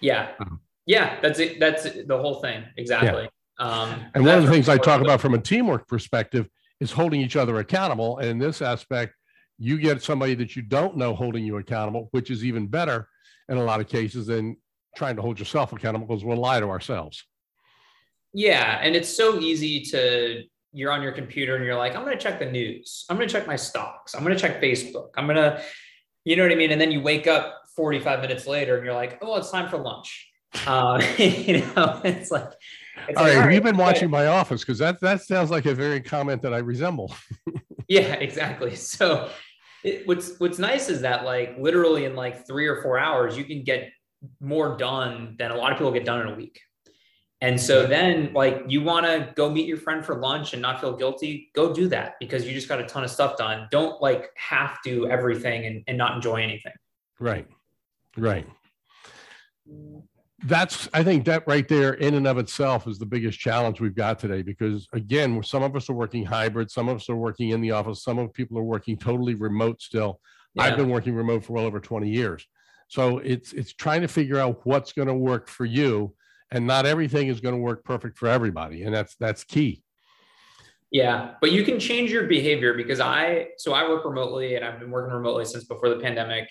Yeah. 0.00 0.30
Um, 0.40 0.60
yeah. 0.86 1.20
That's 1.20 1.38
it. 1.38 1.60
That's 1.60 1.84
the 1.84 2.18
whole 2.18 2.40
thing. 2.40 2.64
Exactly. 2.76 3.28
Yeah. 3.60 3.66
Um, 3.66 4.00
and 4.14 4.24
one 4.24 4.38
of 4.38 4.46
the 4.46 4.50
things 4.50 4.68
I 4.68 4.78
talk 4.78 5.00
about 5.00 5.20
from 5.20 5.34
a 5.34 5.38
teamwork 5.38 5.86
perspective 5.86 6.48
is 6.80 6.90
holding 6.90 7.20
each 7.20 7.36
other 7.36 7.58
accountable. 7.58 8.18
And 8.18 8.28
in 8.28 8.38
this 8.38 8.62
aspect, 8.62 9.14
you 9.58 9.78
get 9.78 10.02
somebody 10.02 10.34
that 10.34 10.56
you 10.56 10.62
don't 10.62 10.96
know 10.96 11.14
holding 11.14 11.44
you 11.44 11.56
accountable, 11.58 12.08
which 12.10 12.30
is 12.30 12.44
even 12.44 12.66
better 12.66 13.08
in 13.48 13.56
a 13.56 13.62
lot 13.62 13.80
of 13.80 13.88
cases 13.88 14.26
than 14.26 14.56
trying 14.96 15.16
to 15.16 15.22
hold 15.22 15.38
yourself 15.38 15.72
accountable 15.72 16.06
because 16.06 16.24
we'll 16.24 16.36
lie 16.36 16.60
to 16.60 16.68
ourselves. 16.68 17.24
Yeah. 18.32 18.78
And 18.82 18.96
it's 18.96 19.08
so 19.08 19.38
easy 19.38 19.80
to, 19.86 20.42
you're 20.72 20.90
on 20.90 21.02
your 21.02 21.12
computer 21.12 21.56
and 21.56 21.64
you're 21.64 21.76
like, 21.76 21.94
I'm 21.94 22.04
going 22.04 22.16
to 22.16 22.22
check 22.22 22.38
the 22.40 22.50
news. 22.50 23.04
I'm 23.08 23.16
going 23.16 23.28
to 23.28 23.32
check 23.32 23.46
my 23.46 23.56
stocks. 23.56 24.14
I'm 24.14 24.24
going 24.24 24.34
to 24.34 24.40
check 24.40 24.60
Facebook. 24.60 25.10
I'm 25.16 25.26
going 25.26 25.36
to, 25.36 25.62
you 26.24 26.36
know 26.36 26.42
what 26.42 26.52
I 26.52 26.56
mean? 26.56 26.72
And 26.72 26.80
then 26.80 26.90
you 26.90 27.00
wake 27.00 27.26
up 27.26 27.62
45 27.76 28.20
minutes 28.20 28.46
later 28.46 28.76
and 28.76 28.84
you're 28.84 28.94
like, 28.94 29.18
oh, 29.22 29.36
it's 29.36 29.50
time 29.50 29.68
for 29.68 29.78
lunch. 29.78 30.30
Uh, 30.66 31.02
you 31.18 31.60
know, 31.60 32.00
it's 32.04 32.30
like, 32.30 32.52
it's 33.08 33.18
all, 33.18 33.24
like, 33.24 33.34
right, 33.34 33.36
all 33.36 33.46
right, 33.46 33.54
you've 33.54 33.62
been 33.62 33.76
watching 33.76 34.10
my 34.10 34.26
office 34.26 34.62
because 34.62 34.78
that 34.78 35.00
that 35.00 35.20
sounds 35.22 35.50
like 35.50 35.66
a 35.66 35.74
very 35.74 36.00
comment 36.00 36.42
that 36.42 36.54
I 36.54 36.58
resemble. 36.58 37.14
yeah, 37.88 38.14
exactly. 38.14 38.76
So 38.76 39.30
it, 39.82 40.06
what's 40.06 40.38
what's 40.38 40.58
nice 40.58 40.88
is 40.88 41.02
that 41.02 41.24
like 41.24 41.56
literally 41.58 42.04
in 42.04 42.14
like 42.14 42.46
three 42.46 42.66
or 42.66 42.82
four 42.82 42.98
hours, 42.98 43.36
you 43.36 43.44
can 43.44 43.64
get 43.64 43.90
more 44.40 44.76
done 44.76 45.36
than 45.38 45.50
a 45.50 45.56
lot 45.56 45.72
of 45.72 45.78
people 45.78 45.92
get 45.92 46.04
done 46.04 46.20
in 46.20 46.28
a 46.28 46.34
week. 46.34 46.60
And 47.40 47.60
so 47.60 47.86
then, 47.86 48.32
like, 48.32 48.62
you 48.68 48.82
want 48.82 49.04
to 49.04 49.30
go 49.36 49.50
meet 49.50 49.66
your 49.66 49.76
friend 49.76 50.02
for 50.02 50.14
lunch 50.14 50.54
and 50.54 50.62
not 50.62 50.80
feel 50.80 50.96
guilty, 50.96 51.50
go 51.54 51.74
do 51.74 51.88
that 51.88 52.14
because 52.18 52.46
you 52.46 52.54
just 52.54 52.68
got 52.68 52.80
a 52.80 52.86
ton 52.86 53.04
of 53.04 53.10
stuff 53.10 53.36
done. 53.36 53.68
Don't 53.70 54.00
like 54.00 54.30
have 54.36 54.80
to 54.84 55.10
everything 55.10 55.66
and, 55.66 55.84
and 55.86 55.98
not 55.98 56.14
enjoy 56.14 56.36
anything. 56.36 56.72
Right. 57.20 57.46
Right. 58.16 58.46
That's, 60.46 60.88
I 60.94 61.02
think 61.02 61.26
that 61.26 61.46
right 61.46 61.68
there 61.68 61.94
in 61.94 62.14
and 62.14 62.26
of 62.26 62.38
itself 62.38 62.86
is 62.86 62.98
the 62.98 63.06
biggest 63.06 63.38
challenge 63.38 63.78
we've 63.78 63.94
got 63.94 64.18
today 64.18 64.40
because, 64.40 64.88
again, 64.94 65.42
some 65.42 65.62
of 65.62 65.76
us 65.76 65.90
are 65.90 65.94
working 65.94 66.24
hybrid, 66.24 66.70
some 66.70 66.88
of 66.88 66.96
us 66.96 67.10
are 67.10 67.16
working 67.16 67.50
in 67.50 67.60
the 67.60 67.72
office, 67.72 68.02
some 68.02 68.18
of 68.18 68.32
people 68.32 68.58
are 68.58 68.64
working 68.64 68.96
totally 68.96 69.34
remote 69.34 69.82
still. 69.82 70.18
Yeah. 70.54 70.62
I've 70.62 70.76
been 70.78 70.88
working 70.88 71.14
remote 71.14 71.44
for 71.44 71.54
well 71.54 71.66
over 71.66 71.80
20 71.80 72.08
years. 72.08 72.46
So 72.94 73.18
it's 73.18 73.52
it's 73.52 73.72
trying 73.72 74.02
to 74.02 74.08
figure 74.08 74.38
out 74.38 74.64
what's 74.64 74.92
going 74.92 75.08
to 75.08 75.14
work 75.14 75.48
for 75.48 75.64
you 75.64 76.14
and 76.52 76.64
not 76.64 76.86
everything 76.86 77.26
is 77.26 77.40
going 77.40 77.56
to 77.56 77.60
work 77.60 77.82
perfect 77.82 78.16
for 78.16 78.28
everybody 78.28 78.84
and 78.84 78.94
that's 78.94 79.16
that's 79.16 79.42
key. 79.42 79.82
Yeah 80.92 81.32
but 81.40 81.50
you 81.50 81.64
can 81.64 81.80
change 81.80 82.12
your 82.12 82.28
behavior 82.28 82.72
because 82.74 83.00
i 83.00 83.48
so 83.58 83.72
i 83.72 83.88
work 83.88 84.04
remotely 84.04 84.54
and 84.54 84.64
i've 84.64 84.78
been 84.78 84.92
working 84.92 85.12
remotely 85.12 85.44
since 85.44 85.64
before 85.64 85.88
the 85.88 85.96
pandemic. 85.96 86.48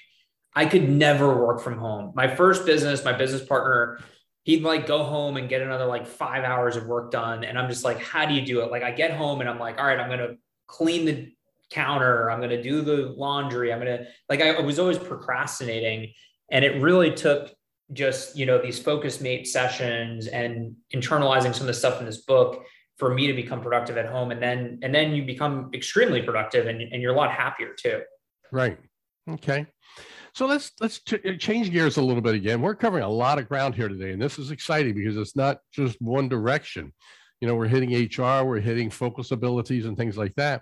I 0.53 0.65
could 0.65 0.87
never 0.89 1.33
work 1.33 1.61
from 1.61 1.77
home. 1.77 2.11
My 2.13 2.27
first 2.27 2.65
business 2.65 3.05
my 3.05 3.13
business 3.13 3.45
partner 3.45 3.99
he'd 4.43 4.63
like 4.63 4.85
go 4.85 5.01
home 5.01 5.37
and 5.37 5.47
get 5.47 5.61
another 5.61 5.85
like 5.85 6.05
five 6.05 6.43
hours 6.43 6.75
of 6.75 6.87
work 6.87 7.09
done 7.09 7.45
and 7.45 7.57
i'm 7.57 7.69
just 7.69 7.85
like 7.85 7.99
how 7.99 8.25
do 8.25 8.33
you 8.33 8.45
do 8.45 8.59
it? 8.63 8.69
Like 8.69 8.83
i 8.83 8.91
get 8.91 9.11
home 9.11 9.39
and 9.39 9.49
i'm 9.49 9.59
like 9.59 9.79
all 9.79 9.85
right 9.85 9.97
i'm 9.97 10.09
going 10.09 10.19
to 10.19 10.35
clean 10.67 11.05
the 11.05 11.31
counter 11.71 12.29
i'm 12.29 12.39
going 12.39 12.49
to 12.49 12.61
do 12.61 12.81
the 12.81 13.13
laundry 13.17 13.71
i'm 13.71 13.79
going 13.79 13.97
to 13.97 14.05
like 14.29 14.41
I 14.41 14.59
was 14.59 14.77
always 14.77 14.99
procrastinating 14.99 16.13
and 16.53 16.63
it 16.63 16.81
really 16.81 17.11
took 17.11 17.53
just 17.91 18.37
you 18.37 18.45
know 18.45 18.61
these 18.61 18.79
Focusmate 18.79 19.45
sessions 19.47 20.27
and 20.27 20.75
internalizing 20.95 21.53
some 21.53 21.63
of 21.63 21.67
the 21.67 21.73
stuff 21.73 21.99
in 21.99 22.05
this 22.05 22.21
book 22.21 22.63
for 22.97 23.13
me 23.13 23.27
to 23.27 23.33
become 23.33 23.59
productive 23.59 23.97
at 23.97 24.05
home. 24.05 24.31
And 24.31 24.41
then 24.41 24.79
and 24.83 24.95
then 24.95 25.13
you 25.13 25.25
become 25.25 25.71
extremely 25.73 26.21
productive 26.21 26.67
and, 26.67 26.81
and 26.81 27.01
you're 27.01 27.13
a 27.13 27.17
lot 27.17 27.31
happier 27.31 27.73
too. 27.77 28.03
Right. 28.51 28.77
Okay. 29.29 29.65
So 30.35 30.45
let's 30.45 30.71
let's 30.79 30.99
ch- 30.99 31.39
change 31.39 31.71
gears 31.71 31.97
a 31.97 32.01
little 32.01 32.21
bit 32.21 32.35
again. 32.35 32.61
We're 32.61 32.75
covering 32.75 33.03
a 33.03 33.09
lot 33.09 33.39
of 33.39 33.49
ground 33.49 33.75
here 33.75 33.89
today 33.89 34.11
and 34.11 34.21
this 34.21 34.39
is 34.39 34.51
exciting 34.51 34.95
because 34.95 35.17
it's 35.17 35.35
not 35.35 35.57
just 35.71 35.99
one 36.01 36.29
direction. 36.29 36.93
You 37.41 37.47
know 37.47 37.55
we're 37.55 37.67
hitting 37.67 37.91
hr 37.91 38.45
we're 38.45 38.61
hitting 38.61 38.89
focus 38.89 39.31
abilities 39.31 39.85
and 39.85 39.97
things 39.97 40.17
like 40.17 40.35
that. 40.35 40.61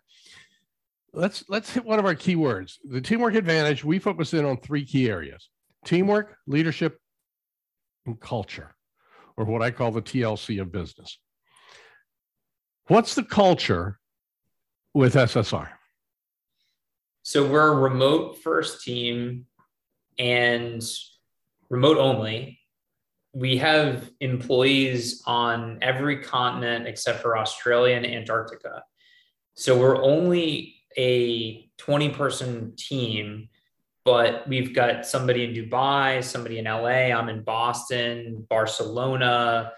Let's 1.14 1.44
let's 1.50 1.72
hit 1.72 1.84
one 1.84 2.00
of 2.00 2.06
our 2.06 2.16
keywords, 2.16 2.78
the 2.86 3.02
teamwork 3.02 3.36
advantage. 3.36 3.84
We 3.84 4.00
focus 4.00 4.34
in 4.34 4.46
on 4.46 4.58
three 4.58 4.86
key 4.86 5.10
areas 5.10 5.50
teamwork 5.86 6.38
leadership 6.48 7.00
and 8.06 8.20
culture 8.20 8.76
or 9.38 9.46
what 9.46 9.62
i 9.62 9.72
call 9.72 9.92
the 9.92 10.02
tlc 10.02 10.62
of 10.62 10.72
business 10.72 11.18
What's 12.92 13.16
the 13.16 13.24
culture 13.24 14.00
with 14.94 15.14
SSR? 15.14 15.70
So 17.24 17.48
we're 17.48 17.72
a 17.72 17.76
remote 17.76 18.40
first 18.40 18.84
team 18.84 19.46
and 20.20 20.84
remote 21.70 21.96
only. 21.96 22.60
We 23.34 23.60
have 23.60 24.10
employees 24.20 25.24
on 25.26 25.78
every 25.82 26.22
continent 26.22 26.86
except 26.86 27.22
for 27.22 27.38
Australia 27.38 27.96
and 27.96 28.06
Antarctica. 28.06 28.84
So 29.56 29.80
we're 29.80 30.04
only 30.04 30.76
a 30.98 31.70
20 31.78 32.10
person 32.10 32.74
team, 32.76 33.48
but 34.04 34.48
we've 34.48 34.74
got 34.74 35.06
somebody 35.06 35.44
in 35.44 35.54
Dubai, 35.54 36.24
somebody 36.24 36.58
in 36.58 36.66
LA, 36.66 37.14
I'm 37.16 37.30
in 37.30 37.44
Boston, 37.44 38.46
Barcelona, 38.50 39.72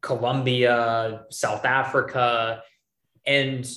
Colombia, 0.00 1.24
South 1.30 1.64
Africa. 1.64 2.62
And 3.24 3.68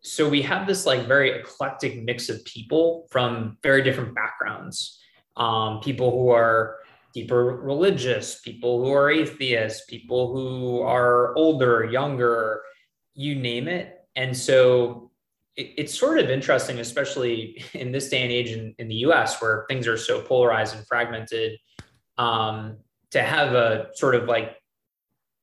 so 0.00 0.28
we 0.28 0.40
have 0.42 0.66
this 0.66 0.86
like 0.86 1.06
very 1.06 1.32
eclectic 1.32 2.02
mix 2.02 2.28
of 2.28 2.44
people 2.44 3.06
from 3.10 3.58
very 3.62 3.82
different 3.82 4.14
backgrounds. 4.14 4.98
Um, 5.36 5.80
people 5.80 6.10
who 6.10 6.30
are 6.30 6.76
deeper 7.12 7.44
religious, 7.44 8.40
people 8.40 8.84
who 8.84 8.92
are 8.92 9.10
atheists, 9.10 9.84
people 9.86 10.32
who 10.32 10.80
are 10.80 11.36
older, 11.36 11.84
younger, 11.84 12.62
you 13.14 13.34
name 13.34 13.68
it. 13.68 13.98
And 14.16 14.34
so 14.34 15.05
it, 15.56 15.74
it's 15.76 15.98
sort 15.98 16.18
of 16.18 16.30
interesting, 16.30 16.78
especially 16.78 17.62
in 17.74 17.92
this 17.92 18.08
day 18.08 18.22
and 18.22 18.32
age 18.32 18.50
in, 18.50 18.74
in 18.78 18.88
the 18.88 18.96
US 19.06 19.40
where 19.40 19.64
things 19.68 19.86
are 19.86 19.96
so 19.96 20.20
polarized 20.20 20.76
and 20.76 20.86
fragmented, 20.86 21.58
um, 22.18 22.78
to 23.10 23.22
have 23.22 23.54
a 23.54 23.88
sort 23.94 24.14
of 24.14 24.24
like 24.24 24.56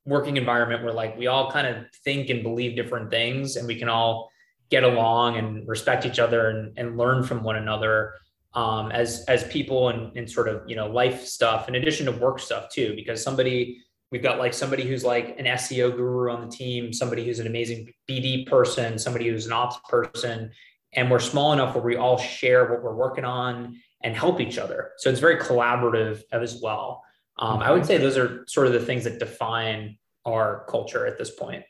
working 0.05 0.37
environment 0.37 0.83
where 0.83 0.93
like 0.93 1.17
we 1.17 1.27
all 1.27 1.49
kind 1.51 1.65
of 1.67 1.85
think 2.03 2.29
and 2.29 2.43
believe 2.43 2.75
different 2.75 3.09
things 3.09 3.55
and 3.55 3.67
we 3.67 3.75
can 3.75 3.87
all 3.87 4.29
get 4.69 4.83
along 4.83 5.37
and 5.37 5.67
respect 5.67 6.05
each 6.05 6.19
other 6.19 6.49
and, 6.49 6.77
and 6.77 6.97
learn 6.97 7.23
from 7.23 7.43
one 7.43 7.55
another 7.55 8.13
um, 8.53 8.91
as 8.91 9.23
as 9.27 9.43
people 9.45 9.89
and, 9.89 10.15
and 10.17 10.29
sort 10.29 10.47
of 10.47 10.61
you 10.67 10.75
know 10.75 10.87
life 10.87 11.25
stuff 11.25 11.67
in 11.67 11.75
addition 11.75 12.05
to 12.05 12.11
work 12.11 12.39
stuff 12.39 12.69
too 12.69 12.93
because 12.95 13.23
somebody 13.23 13.81
we've 14.13 14.23
got 14.23 14.37
like 14.37 14.53
somebody 14.53 14.83
who's 14.87 15.03
like 15.03 15.37
an 15.39 15.45
seo 15.45 15.93
guru 15.93 16.31
on 16.31 16.47
the 16.47 16.55
team 16.55 16.93
somebody 16.93 17.25
who's 17.25 17.39
an 17.39 17.47
amazing 17.47 17.91
bd 18.09 18.47
person 18.47 18.97
somebody 18.97 19.27
who's 19.27 19.45
an 19.45 19.51
ops 19.51 19.77
person 19.89 20.49
and 20.93 21.09
we're 21.11 21.19
small 21.19 21.51
enough 21.51 21.75
where 21.75 21.83
we 21.83 21.97
all 21.97 22.17
share 22.17 22.69
what 22.69 22.83
we're 22.83 22.95
working 22.95 23.25
on 23.25 23.75
and 24.03 24.15
help 24.15 24.39
each 24.39 24.57
other 24.57 24.91
so 24.97 25.09
it's 25.09 25.19
very 25.19 25.37
collaborative 25.37 26.21
as 26.31 26.61
well 26.61 27.03
um, 27.37 27.59
I 27.59 27.71
would 27.71 27.85
say 27.85 27.97
those 27.97 28.17
are 28.17 28.43
sort 28.47 28.67
of 28.67 28.73
the 28.73 28.79
things 28.79 29.03
that 29.05 29.19
define 29.19 29.97
our 30.25 30.65
culture 30.69 31.05
at 31.07 31.17
this 31.17 31.31
point. 31.31 31.63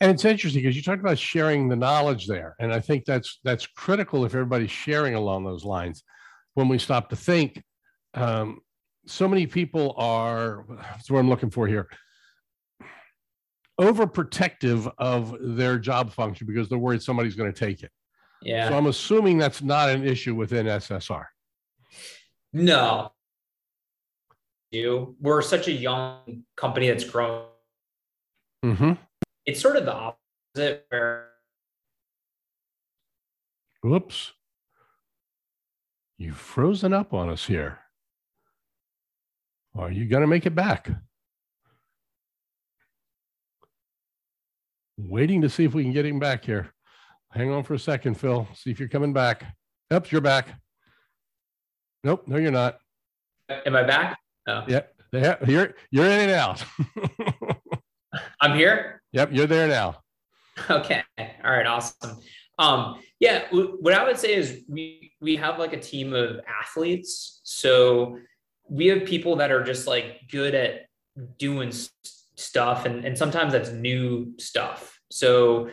And 0.00 0.10
it's 0.12 0.24
interesting 0.24 0.62
because 0.62 0.76
you 0.76 0.82
talked 0.82 1.00
about 1.00 1.18
sharing 1.18 1.68
the 1.68 1.74
knowledge 1.74 2.28
there, 2.28 2.54
and 2.60 2.72
I 2.72 2.78
think 2.78 3.04
that's 3.04 3.40
that's 3.42 3.66
critical 3.66 4.24
if 4.24 4.34
everybody's 4.34 4.70
sharing 4.70 5.16
along 5.16 5.44
those 5.44 5.64
lines. 5.64 6.04
When 6.54 6.68
we 6.68 6.78
stop 6.78 7.10
to 7.10 7.16
think, 7.16 7.60
um, 8.14 8.60
so 9.06 9.26
many 9.28 9.46
people 9.46 9.94
are. 9.96 10.64
That's 10.68 11.10
what 11.10 11.18
I'm 11.18 11.28
looking 11.28 11.50
for 11.50 11.66
here. 11.66 11.88
Overprotective 13.80 14.92
of 14.98 15.34
their 15.40 15.78
job 15.78 16.12
function 16.12 16.46
because 16.46 16.68
they're 16.68 16.78
worried 16.78 17.02
somebody's 17.02 17.34
going 17.34 17.52
to 17.52 17.58
take 17.58 17.82
it. 17.82 17.90
Yeah. 18.42 18.68
So 18.68 18.76
I'm 18.76 18.86
assuming 18.86 19.38
that's 19.38 19.62
not 19.62 19.90
an 19.90 20.06
issue 20.06 20.34
within 20.34 20.66
SSR. 20.66 21.24
No, 22.52 23.12
You 24.70 25.16
We're 25.20 25.42
such 25.42 25.68
a 25.68 25.72
young 25.72 26.44
company 26.56 26.88
that's 26.88 27.04
grown. 27.04 27.44
Mm-hmm. 28.64 28.92
It's 29.46 29.60
sort 29.60 29.76
of 29.76 29.84
the 29.84 29.94
opposite 29.94 30.86
where. 30.88 31.28
Whoops. 33.82 34.32
You've 36.18 36.36
frozen 36.36 36.92
up 36.92 37.14
on 37.14 37.30
us 37.30 37.46
here. 37.46 37.78
Are 39.76 39.90
you 39.90 40.06
going 40.06 40.22
to 40.22 40.26
make 40.26 40.46
it 40.46 40.54
back? 40.54 40.90
Waiting 44.98 45.40
to 45.42 45.48
see 45.48 45.64
if 45.64 45.74
we 45.74 45.82
can 45.82 45.92
get 45.92 46.04
him 46.04 46.18
back 46.18 46.44
here. 46.44 46.72
Hang 47.30 47.50
on 47.50 47.62
for 47.62 47.74
a 47.74 47.78
second, 47.78 48.14
Phil. 48.14 48.46
See 48.54 48.70
if 48.70 48.80
you're 48.80 48.88
coming 48.88 49.12
back. 49.12 49.44
Yep, 49.90 50.10
you're 50.10 50.20
back. 50.20 50.60
Nope, 52.02 52.24
no, 52.26 52.36
you're 52.36 52.50
not. 52.50 52.78
Am 53.48 53.76
I 53.76 53.82
back? 53.82 54.18
Oh. 54.46 54.64
Yeah, 54.66 55.36
you're 55.46 55.74
you're 55.90 56.06
in 56.06 56.20
and 56.20 56.30
out. 56.30 56.64
I'm 58.40 58.56
here. 58.56 59.02
Yep, 59.12 59.30
you're 59.32 59.46
there 59.46 59.68
now. 59.68 59.96
Okay. 60.68 61.02
All 61.18 61.50
right. 61.50 61.66
Awesome. 61.66 62.18
Um, 62.58 63.00
yeah. 63.18 63.44
What 63.50 63.94
I 63.94 64.04
would 64.04 64.18
say 64.18 64.34
is 64.34 64.62
we 64.68 65.12
we 65.20 65.36
have 65.36 65.58
like 65.58 65.72
a 65.72 65.80
team 65.80 66.12
of 66.12 66.40
athletes. 66.46 67.40
So 67.44 68.18
we 68.70 68.86
have 68.86 69.04
people 69.04 69.36
that 69.36 69.50
are 69.50 69.62
just 69.62 69.86
like 69.86 70.20
good 70.30 70.54
at 70.54 70.86
doing 71.38 71.72
stuff, 72.36 72.86
and 72.86 73.04
and 73.04 73.18
sometimes 73.18 73.52
that's 73.52 73.70
new 73.70 74.32
stuff. 74.38 74.98
So 75.10 75.68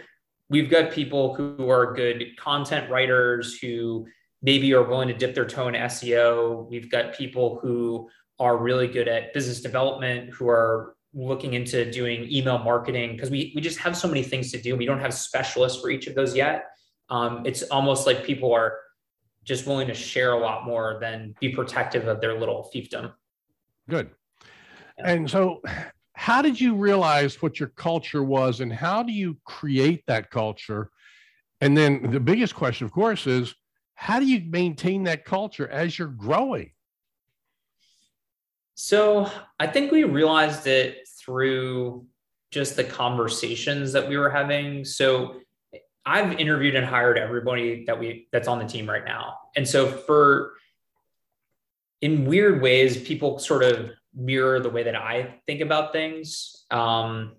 we've 0.49 0.69
got 0.69 0.91
people 0.91 1.36
who 1.36 1.69
are 1.69 1.93
good 1.93 2.36
content 2.38 2.89
writers 2.89 3.57
who 3.60 4.07
maybe 4.41 4.73
are 4.73 4.83
willing 4.83 5.07
to 5.07 5.13
dip 5.13 5.36
their 5.36 5.45
toe 5.45 5.67
in 5.67 5.75
SEO. 5.75 6.69
We've 6.69 6.89
got 6.89 7.15
people 7.15 7.60
who 7.62 8.10
are 8.39 8.57
really 8.57 8.88
good 8.88 9.07
at 9.07 9.33
business 9.33 9.62
development, 9.62 10.31
who 10.31 10.47
are 10.47 10.95
looking 11.13 11.53
into 11.53 11.89
doing 11.91 12.31
email 12.31 12.60
marketing, 12.60 13.13
because 13.13 13.31
we, 13.31 13.51
we 13.55 13.62
just 13.62 13.79
have 13.79 13.97
so 13.97 14.07
many 14.07 14.23
things 14.23 14.51
to 14.51 14.62
do. 14.62 14.75
We 14.75 14.86
don't 14.86 14.99
have 14.99 15.13
specialists 15.13 15.81
for 15.81 15.89
each 15.89 16.07
of 16.07 16.15
those 16.15 16.36
yet. 16.36 16.65
Um, 17.10 17.43
it's 17.45 17.63
almost 17.63 18.05
like 18.05 18.23
people 18.23 18.53
are 18.53 18.77
just 19.47 19.65
willing 19.65 19.88
to 19.88 19.93
share 19.93 20.33
a 20.33 20.39
lot 20.39 20.65
more 20.65 20.97
than 20.99 21.33
be 21.39 21.49
protective 21.49 22.07
of 22.07 22.19
their 22.19 22.38
little 22.38 22.69
fiefdom. 22.75 23.13
Good. 23.89 24.10
Yeah. 24.97 25.12
And 25.12 25.29
so, 25.29 25.62
how 26.13 26.41
did 26.41 26.60
you 26.60 26.75
realize 26.75 27.41
what 27.41 27.60
your 27.60 27.69
culture 27.69 28.23
was, 28.23 28.60
and 28.60 28.73
how 28.73 29.03
do 29.03 29.13
you 29.13 29.38
create 29.45 30.03
that 30.07 30.29
culture? 30.29 30.89
And 31.62 31.77
then 31.77 32.12
the 32.12 32.19
biggest 32.19 32.55
question, 32.55 32.86
of 32.86 32.91
course, 32.91 33.25
is 33.25 33.55
how 33.95 34.19
do 34.19 34.25
you 34.25 34.43
maintain 34.49 35.03
that 35.03 35.25
culture 35.25 35.67
as 35.69 35.97
you're 35.97 36.07
growing? 36.07 36.71
So 38.75 39.31
I 39.60 39.65
think 39.65 39.91
we 39.91 40.03
realized 40.03 40.67
it 40.67 41.07
through 41.19 42.05
just 42.51 42.75
the 42.75 42.83
conversations 42.83 43.91
that 43.93 44.07
we 44.07 44.17
were 44.17 44.29
having. 44.29 44.86
So 44.86 45.39
I've 46.07 46.39
interviewed 46.39 46.75
and 46.75 46.85
hired 46.85 47.17
everybody 47.17 47.83
that 47.85 47.99
we 47.99 48.29
that's 48.31 48.47
on 48.47 48.59
the 48.59 48.65
team 48.65 48.89
right 48.89 49.03
now. 49.03 49.37
And 49.57 49.67
so 49.67 49.91
for 49.91 50.53
in 52.01 52.25
weird 52.25 52.61
ways, 52.61 52.97
people 53.05 53.39
sort 53.39 53.63
of 53.63 53.91
mirror 54.15 54.61
the 54.61 54.69
way 54.69 54.83
that 54.83 54.95
I 54.95 55.35
think 55.45 55.59
about 55.59 55.91
things. 55.91 56.65
Um, 56.71 57.33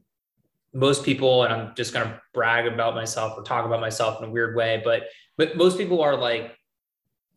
most 0.74 1.02
people, 1.02 1.44
and 1.44 1.54
I'm 1.54 1.74
just 1.76 1.94
gonna 1.94 2.20
brag 2.34 2.66
about 2.66 2.94
myself 2.94 3.38
or 3.38 3.42
talk 3.42 3.64
about 3.64 3.80
myself 3.80 4.22
in 4.22 4.28
a 4.28 4.30
weird 4.30 4.54
way, 4.54 4.82
but 4.84 5.04
but 5.38 5.56
most 5.56 5.78
people 5.78 6.02
are 6.02 6.16
like 6.16 6.54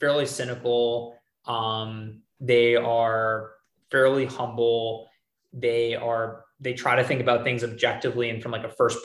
fairly 0.01 0.25
cynical. 0.25 1.15
Um, 1.45 2.23
they 2.41 2.75
are 2.75 3.51
fairly 3.89 4.25
humble. 4.25 5.07
They 5.53 5.95
are 5.95 6.43
they 6.59 6.73
try 6.73 6.97
to 6.97 7.03
think 7.05 7.21
about 7.21 7.45
things 7.45 7.63
objectively 7.63 8.29
and 8.29 8.43
from 8.43 8.51
like 8.51 8.65
a 8.65 8.69
first 8.69 8.97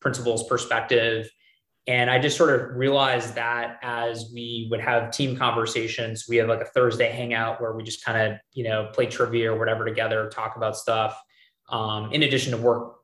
principles 0.00 0.48
perspective. 0.48 1.28
And 1.86 2.10
I 2.10 2.18
just 2.18 2.36
sort 2.36 2.58
of 2.58 2.76
realized 2.76 3.34
that 3.34 3.78
as 3.82 4.30
we 4.32 4.68
would 4.70 4.80
have 4.80 5.10
team 5.10 5.36
conversations, 5.36 6.24
we 6.28 6.36
have 6.36 6.48
like 6.48 6.62
a 6.62 6.66
Thursday 6.66 7.10
hangout 7.10 7.60
where 7.60 7.72
we 7.72 7.82
just 7.82 8.02
kind 8.02 8.32
of, 8.32 8.38
you 8.54 8.64
know, 8.64 8.90
play 8.92 9.06
trivia 9.06 9.52
or 9.52 9.58
whatever 9.58 9.84
together, 9.84 10.30
talk 10.30 10.56
about 10.56 10.76
stuff. 10.76 11.20
Um, 11.68 12.12
in 12.12 12.22
addition 12.22 12.52
to 12.52 12.58
work 12.58 12.96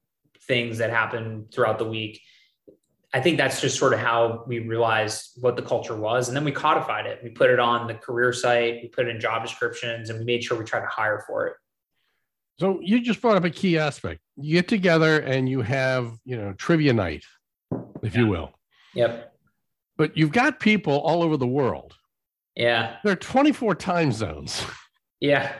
things 0.47 0.79
that 0.79 0.91
happen 0.91 1.47
throughout 1.53 1.79
the 1.79 1.85
week. 1.85 2.21
I 3.13 3.21
think 3.21 3.39
that's 3.39 3.61
just 3.61 3.79
sort 3.79 3.93
of 3.93 3.99
how 3.99 4.45
we 4.47 4.61
realized 4.61 5.33
what 5.41 5.57
the 5.57 5.63
culture 5.63 5.97
was. 5.97 6.29
And 6.29 6.37
then 6.37 6.45
we 6.45 6.53
codified 6.53 7.07
it. 7.07 7.21
We 7.23 7.31
put 7.31 7.51
it 7.51 7.59
on 7.59 7.87
the 7.87 7.95
career 7.95 8.33
site, 8.33 8.81
we 8.83 8.89
put 8.89 9.07
it 9.07 9.15
in 9.15 9.21
job 9.21 9.43
descriptions, 9.43 10.11
and 10.11 10.19
we 10.19 10.25
made 10.25 10.45
sure 10.45 10.59
we 10.59 10.65
tried 10.65 10.81
to 10.81 10.87
hire 10.87 11.25
for 11.27 11.47
it. 11.49 11.55
So 12.61 12.81
you 12.83 13.01
just 13.01 13.21
brought 13.21 13.37
up 13.37 13.45
a 13.45 13.51
key 13.51 13.79
aspect. 13.79 14.21
You 14.37 14.55
get 14.55 14.69
together 14.69 15.21
and 15.21 15.49
you 15.49 15.63
have, 15.63 16.13
you 16.25 16.37
know, 16.37 16.53
trivia 16.53 16.93
night, 16.93 17.25
if 18.03 18.15
yeah. 18.15 18.21
you 18.21 18.27
will. 18.29 18.53
Yep. 18.95 19.33
But 19.97 20.17
you've 20.17 20.33
got 20.33 20.61
people 20.61 20.99
all 21.01 21.23
over 21.23 21.37
the 21.37 21.47
world. 21.47 21.95
Yeah. 22.57 22.97
There 23.05 23.13
are 23.13 23.17
24 23.17 23.75
time 23.77 24.13
zones. 24.13 24.65
Yeah. 25.23 25.53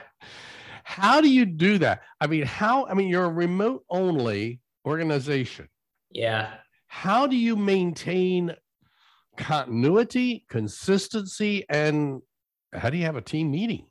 How 0.83 1.21
do 1.21 1.29
you 1.29 1.45
do 1.45 1.77
that? 1.77 2.01
I 2.19 2.25
mean, 2.25 2.47
how, 2.47 2.87
I 2.87 2.95
mean, 2.95 3.09
you're 3.09 3.25
a 3.25 3.29
remote 3.29 3.85
only 3.91 4.59
organization. 4.87 5.69
Yeah. 6.09 6.55
How 6.87 7.27
do 7.27 7.37
you 7.37 7.55
maintain 7.55 8.55
continuity, 9.37 10.45
consistency, 10.49 11.63
and 11.69 12.21
how 12.73 12.89
do 12.89 12.97
you 12.97 13.05
have 13.05 13.15
a 13.15 13.21
team 13.21 13.51
meeting? 13.51 13.85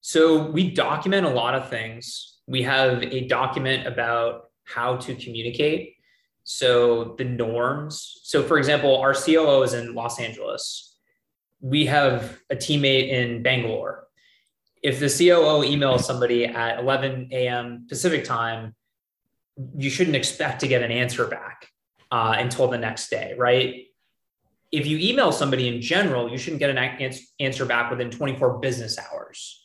So 0.00 0.50
we 0.50 0.70
document 0.70 1.26
a 1.26 1.30
lot 1.30 1.54
of 1.54 1.70
things. 1.70 2.38
We 2.46 2.62
have 2.62 3.02
a 3.02 3.26
document 3.26 3.86
about 3.86 4.50
how 4.64 4.96
to 4.96 5.14
communicate. 5.14 5.94
So 6.48 7.14
the 7.18 7.24
norms. 7.24 8.20
So 8.22 8.42
for 8.42 8.58
example, 8.58 8.96
our 8.96 9.14
COO 9.14 9.62
is 9.62 9.74
in 9.74 9.94
Los 9.94 10.18
Angeles. 10.18 10.96
We 11.60 11.86
have 11.86 12.38
a 12.50 12.56
teammate 12.56 13.08
in 13.08 13.42
Bangalore. 13.42 14.06
If 14.82 15.00
the 15.00 15.08
COO 15.08 15.64
emails 15.64 16.02
somebody 16.02 16.46
at 16.46 16.78
11 16.78 17.28
a.m. 17.32 17.86
Pacific 17.88 18.24
time, 18.24 18.74
you 19.76 19.90
shouldn't 19.90 20.16
expect 20.16 20.60
to 20.60 20.68
get 20.68 20.82
an 20.82 20.92
answer 20.92 21.26
back 21.26 21.66
uh, 22.10 22.36
until 22.38 22.68
the 22.68 22.78
next 22.78 23.10
day, 23.10 23.34
right? 23.36 23.86
If 24.70 24.86
you 24.86 24.98
email 24.98 25.32
somebody 25.32 25.68
in 25.68 25.82
general, 25.82 26.30
you 26.30 26.38
shouldn't 26.38 26.60
get 26.60 26.70
an 26.70 27.12
answer 27.40 27.64
back 27.66 27.90
within 27.90 28.10
24 28.10 28.58
business 28.58 28.98
hours 28.98 29.58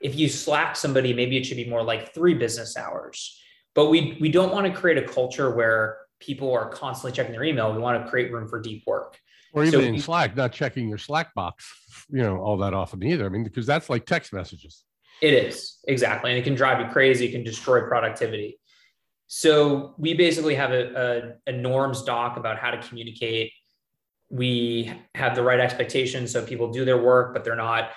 if 0.00 0.18
you 0.18 0.28
slack 0.28 0.76
somebody, 0.76 1.12
maybe 1.12 1.36
it 1.36 1.44
should 1.44 1.58
be 1.58 1.68
more 1.68 1.82
like 1.82 2.14
three 2.14 2.34
business 2.34 2.76
hours. 2.76 3.38
But 3.74 3.90
we 3.90 4.16
we 4.20 4.30
don't 4.30 4.52
want 4.52 4.66
to 4.66 4.72
create 4.72 4.98
a 4.98 5.06
culture 5.06 5.54
where 5.54 5.98
people 6.20 6.52
are 6.52 6.68
constantly 6.68 7.16
checking 7.16 7.32
their 7.32 7.44
email. 7.44 7.72
We 7.72 7.78
want 7.78 8.04
to 8.04 8.10
create 8.10 8.32
room 8.32 8.48
for 8.48 8.60
deep 8.60 8.84
work. 8.86 9.18
Or 9.52 9.64
even 9.64 9.80
so 9.80 9.86
in 9.86 9.94
we, 9.94 10.00
Slack, 10.00 10.36
not 10.36 10.52
checking 10.52 10.88
your 10.88 10.98
Slack 10.98 11.34
box, 11.34 11.66
you 12.08 12.22
know, 12.22 12.38
all 12.38 12.56
that 12.58 12.72
often 12.72 13.02
either. 13.02 13.26
I 13.26 13.28
mean, 13.28 13.42
because 13.42 13.66
that's 13.66 13.90
like 13.90 14.06
text 14.06 14.32
messages. 14.32 14.84
It 15.20 15.34
is 15.34 15.78
exactly, 15.88 16.30
and 16.30 16.38
it 16.38 16.44
can 16.44 16.54
drive 16.54 16.80
you 16.80 16.86
crazy. 16.92 17.26
It 17.26 17.32
can 17.32 17.42
destroy 17.42 17.82
productivity. 17.82 18.58
So 19.26 19.94
we 19.98 20.14
basically 20.14 20.54
have 20.54 20.70
a, 20.70 21.36
a, 21.46 21.50
a 21.50 21.52
norms 21.52 22.02
doc 22.02 22.36
about 22.36 22.58
how 22.58 22.70
to 22.70 22.78
communicate. 22.78 23.52
We 24.28 24.92
have 25.14 25.34
the 25.34 25.42
right 25.42 25.60
expectations 25.60 26.32
so 26.32 26.44
people 26.44 26.70
do 26.70 26.84
their 26.84 27.02
work, 27.02 27.34
but 27.34 27.44
they're 27.44 27.56
not, 27.56 27.90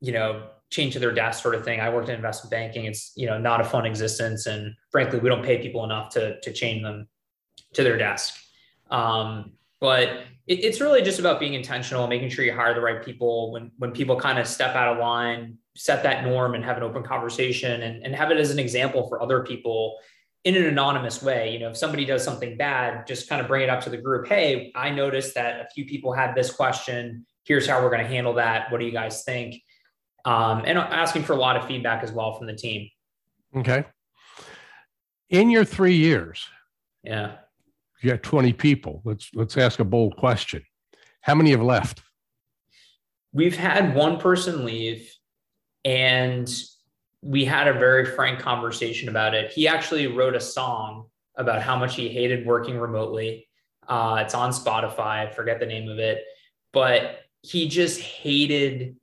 you 0.00 0.12
know, 0.12 0.48
chained 0.70 0.92
to 0.92 0.98
their 0.98 1.12
desk 1.12 1.42
sort 1.42 1.54
of 1.54 1.64
thing. 1.64 1.80
I 1.80 1.90
worked 1.90 2.08
in 2.08 2.14
investment 2.14 2.50
banking. 2.50 2.86
It's, 2.86 3.12
you 3.16 3.26
know, 3.26 3.38
not 3.38 3.60
a 3.60 3.64
fun 3.64 3.84
existence. 3.84 4.46
And 4.46 4.74
frankly, 4.90 5.18
we 5.18 5.28
don't 5.28 5.44
pay 5.44 5.60
people 5.60 5.84
enough 5.84 6.10
to, 6.10 6.40
to 6.40 6.52
chain 6.52 6.82
them 6.82 7.08
to 7.74 7.82
their 7.82 7.96
desk. 7.96 8.34
Um, 8.90 9.52
but 9.80 10.08
it, 10.46 10.64
it's 10.64 10.80
really 10.80 11.02
just 11.02 11.18
about 11.18 11.40
being 11.40 11.54
intentional, 11.54 12.06
making 12.06 12.30
sure 12.30 12.44
you 12.44 12.52
hire 12.52 12.74
the 12.74 12.80
right 12.80 13.04
people 13.04 13.52
when, 13.52 13.70
when 13.78 13.92
people 13.92 14.16
kind 14.16 14.38
of 14.38 14.46
step 14.46 14.74
out 14.74 14.92
of 14.92 14.98
line, 14.98 15.58
set 15.76 16.02
that 16.02 16.24
norm 16.24 16.54
and 16.54 16.64
have 16.64 16.76
an 16.76 16.82
open 16.82 17.02
conversation 17.02 17.82
and, 17.82 18.04
and 18.04 18.14
have 18.14 18.30
it 18.30 18.38
as 18.38 18.50
an 18.50 18.58
example 18.58 19.08
for 19.08 19.22
other 19.22 19.42
people 19.42 19.98
in 20.44 20.56
an 20.56 20.64
anonymous 20.64 21.22
way. 21.22 21.52
You 21.52 21.60
know, 21.60 21.70
if 21.70 21.76
somebody 21.76 22.04
does 22.04 22.24
something 22.24 22.56
bad, 22.56 23.06
just 23.06 23.28
kind 23.28 23.40
of 23.40 23.46
bring 23.46 23.62
it 23.62 23.70
up 23.70 23.80
to 23.82 23.90
the 23.90 23.96
group. 23.96 24.26
Hey, 24.26 24.72
I 24.74 24.90
noticed 24.90 25.34
that 25.34 25.60
a 25.60 25.68
few 25.74 25.84
people 25.84 26.12
had 26.12 26.34
this 26.34 26.50
question. 26.52 27.26
Here's 27.44 27.66
how 27.66 27.82
we're 27.82 27.90
going 27.90 28.02
to 28.02 28.08
handle 28.08 28.34
that. 28.34 28.70
What 28.70 28.80
do 28.80 28.86
you 28.86 28.92
guys 28.92 29.24
think? 29.24 29.62
um, 30.24 30.62
and 30.66 30.78
asking 30.78 31.22
for 31.22 31.32
a 31.32 31.36
lot 31.36 31.56
of 31.56 31.66
feedback 31.66 32.02
as 32.02 32.12
well 32.12 32.34
from 32.34 32.46
the 32.46 32.54
team. 32.54 32.88
Okay. 33.56 33.84
In 35.28 35.50
your 35.50 35.64
three 35.64 35.96
years, 35.96 36.48
yeah, 37.02 37.36
you 38.00 38.10
got 38.10 38.22
20 38.22 38.52
people. 38.54 39.02
Let's 39.04 39.30
let's 39.34 39.56
ask 39.56 39.80
a 39.80 39.84
bold 39.84 40.16
question. 40.16 40.62
How 41.20 41.34
many 41.34 41.50
have 41.50 41.62
left? 41.62 42.02
We've 43.32 43.56
had 43.56 43.94
one 43.94 44.18
person 44.18 44.64
leave, 44.64 45.12
and 45.84 46.50
we 47.22 47.44
had 47.44 47.68
a 47.68 47.74
very 47.74 48.04
frank 48.04 48.40
conversation 48.40 49.08
about 49.08 49.34
it. 49.34 49.52
He 49.52 49.68
actually 49.68 50.06
wrote 50.06 50.34
a 50.34 50.40
song 50.40 51.06
about 51.36 51.62
how 51.62 51.76
much 51.76 51.94
he 51.94 52.08
hated 52.08 52.46
working 52.46 52.78
remotely. 52.78 53.48
Uh, 53.86 54.22
it's 54.24 54.34
on 54.34 54.50
Spotify. 54.50 55.28
I 55.28 55.30
forget 55.30 55.60
the 55.60 55.66
name 55.66 55.88
of 55.88 55.98
it, 55.98 56.22
but 56.72 57.20
he 57.42 57.68
just 57.68 58.00
hated 58.00 58.96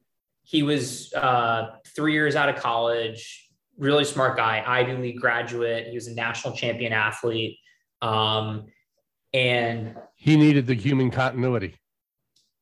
he 0.48 0.64
was 0.64 1.14
uh, 1.14 1.72
three 1.94 2.14
years 2.14 2.38
out 2.38 2.48
of 2.48 2.56
college, 2.56 3.50
really 3.78 4.06
smart 4.06 4.38
guy, 4.38 4.64
Ivy 4.66 4.94
League 4.94 5.20
graduate. 5.20 5.88
He 5.88 5.96
was 5.96 6.08
a 6.08 6.14
national 6.14 6.56
champion 6.56 6.94
athlete. 6.94 7.58
Um, 8.02 8.68
and 9.34 9.96
he 10.16 10.38
needed 10.38 10.68
the 10.68 10.74
human 10.74 11.12
continuity. 11.12 11.76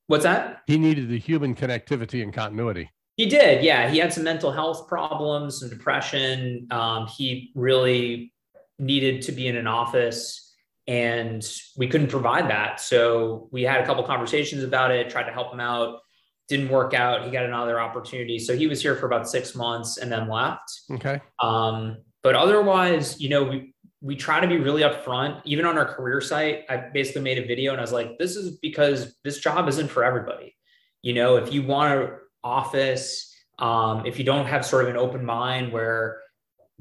What's 0.07 0.23
that? 0.23 0.61
He 0.67 0.77
needed 0.77 1.09
the 1.09 1.19
human 1.19 1.55
connectivity 1.55 2.21
and 2.21 2.33
continuity. 2.33 2.91
He 3.17 3.27
did. 3.27 3.63
Yeah. 3.63 3.89
He 3.89 3.97
had 3.97 4.13
some 4.13 4.23
mental 4.23 4.51
health 4.51 4.87
problems, 4.87 5.59
some 5.59 5.69
depression. 5.69 6.67
Um, 6.69 7.07
he 7.07 7.51
really 7.55 8.33
needed 8.77 9.21
to 9.23 9.31
be 9.31 9.47
in 9.47 9.55
an 9.55 9.67
office 9.67 10.53
and 10.85 11.47
we 11.77 11.87
couldn't 11.87 12.09
provide 12.09 12.49
that. 12.49 12.79
So 12.79 13.47
we 13.51 13.63
had 13.63 13.81
a 13.81 13.85
couple 13.85 14.03
conversations 14.03 14.63
about 14.63 14.91
it, 14.91 15.09
tried 15.09 15.23
to 15.23 15.31
help 15.31 15.51
him 15.51 15.59
out 15.59 15.99
didn't 16.47 16.69
work 16.69 16.93
out. 16.93 17.25
He 17.25 17.31
got 17.31 17.45
another 17.45 17.79
opportunity. 17.79 18.39
So 18.39 18.55
he 18.55 18.67
was 18.67 18.81
here 18.81 18.95
for 18.95 19.05
about 19.05 19.27
six 19.27 19.55
months 19.55 19.97
and 19.97 20.11
then 20.11 20.29
left. 20.29 20.81
Okay. 20.91 21.19
Um, 21.41 21.97
but 22.21 22.35
otherwise, 22.35 23.19
you 23.19 23.29
know, 23.29 23.43
we 23.43 23.73
we 24.05 24.15
try 24.15 24.39
to 24.39 24.47
be 24.47 24.57
really 24.57 24.83
upfront. 24.83 25.41
Even 25.45 25.65
on 25.65 25.79
our 25.79 25.85
career 25.85 26.21
site, 26.21 26.65
I 26.69 26.77
basically 26.77 27.23
made 27.23 27.39
a 27.39 27.47
video 27.47 27.71
and 27.71 27.81
I 27.81 27.81
was 27.81 27.91
like, 27.91 28.19
this 28.19 28.35
is 28.35 28.59
because 28.59 29.15
this 29.23 29.39
job 29.39 29.67
isn't 29.67 29.87
for 29.87 30.03
everybody. 30.03 30.55
You 31.01 31.15
know, 31.15 31.37
if 31.37 31.51
you 31.51 31.63
want 31.63 31.99
an 31.99 32.11
office, 32.43 33.35
um, 33.57 34.05
if 34.05 34.19
you 34.19 34.23
don't 34.23 34.45
have 34.45 34.63
sort 34.63 34.83
of 34.83 34.91
an 34.91 34.97
open 34.97 35.25
mind 35.25 35.73
where 35.73 36.21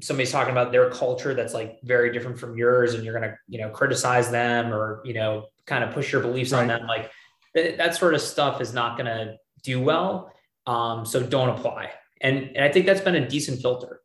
somebody's 0.01 0.31
talking 0.31 0.51
about 0.51 0.71
their 0.71 0.91
culture 0.91 1.33
that's 1.33 1.55
like 1.55 1.79
very 1.81 2.13
different 2.13 2.37
from 2.37 2.55
yours 2.55 2.93
and 2.93 3.03
you're 3.03 3.19
going 3.19 3.27
to, 3.27 3.35
you 3.47 3.59
know, 3.59 3.69
criticize 3.69 4.29
them 4.29 4.71
or, 4.71 5.01
you 5.03 5.15
know, 5.15 5.47
kind 5.65 5.83
of 5.83 5.95
push 5.95 6.11
your 6.11 6.21
beliefs 6.21 6.51
right. 6.51 6.61
on 6.61 6.67
them, 6.67 6.85
like 6.85 7.09
that 7.55 7.95
sort 7.95 8.13
of 8.13 8.21
stuff 8.21 8.61
is 8.61 8.71
not 8.71 8.97
going 8.97 9.07
to 9.07 9.35
do 9.63 9.81
well. 9.81 10.31
Um, 10.67 11.07
so 11.07 11.23
don't 11.23 11.49
apply. 11.49 11.89
And, 12.21 12.51
and 12.55 12.63
I 12.63 12.71
think 12.71 12.85
that's 12.85 13.01
been 13.01 13.15
a 13.15 13.27
decent 13.27 13.63
filter. 13.63 14.01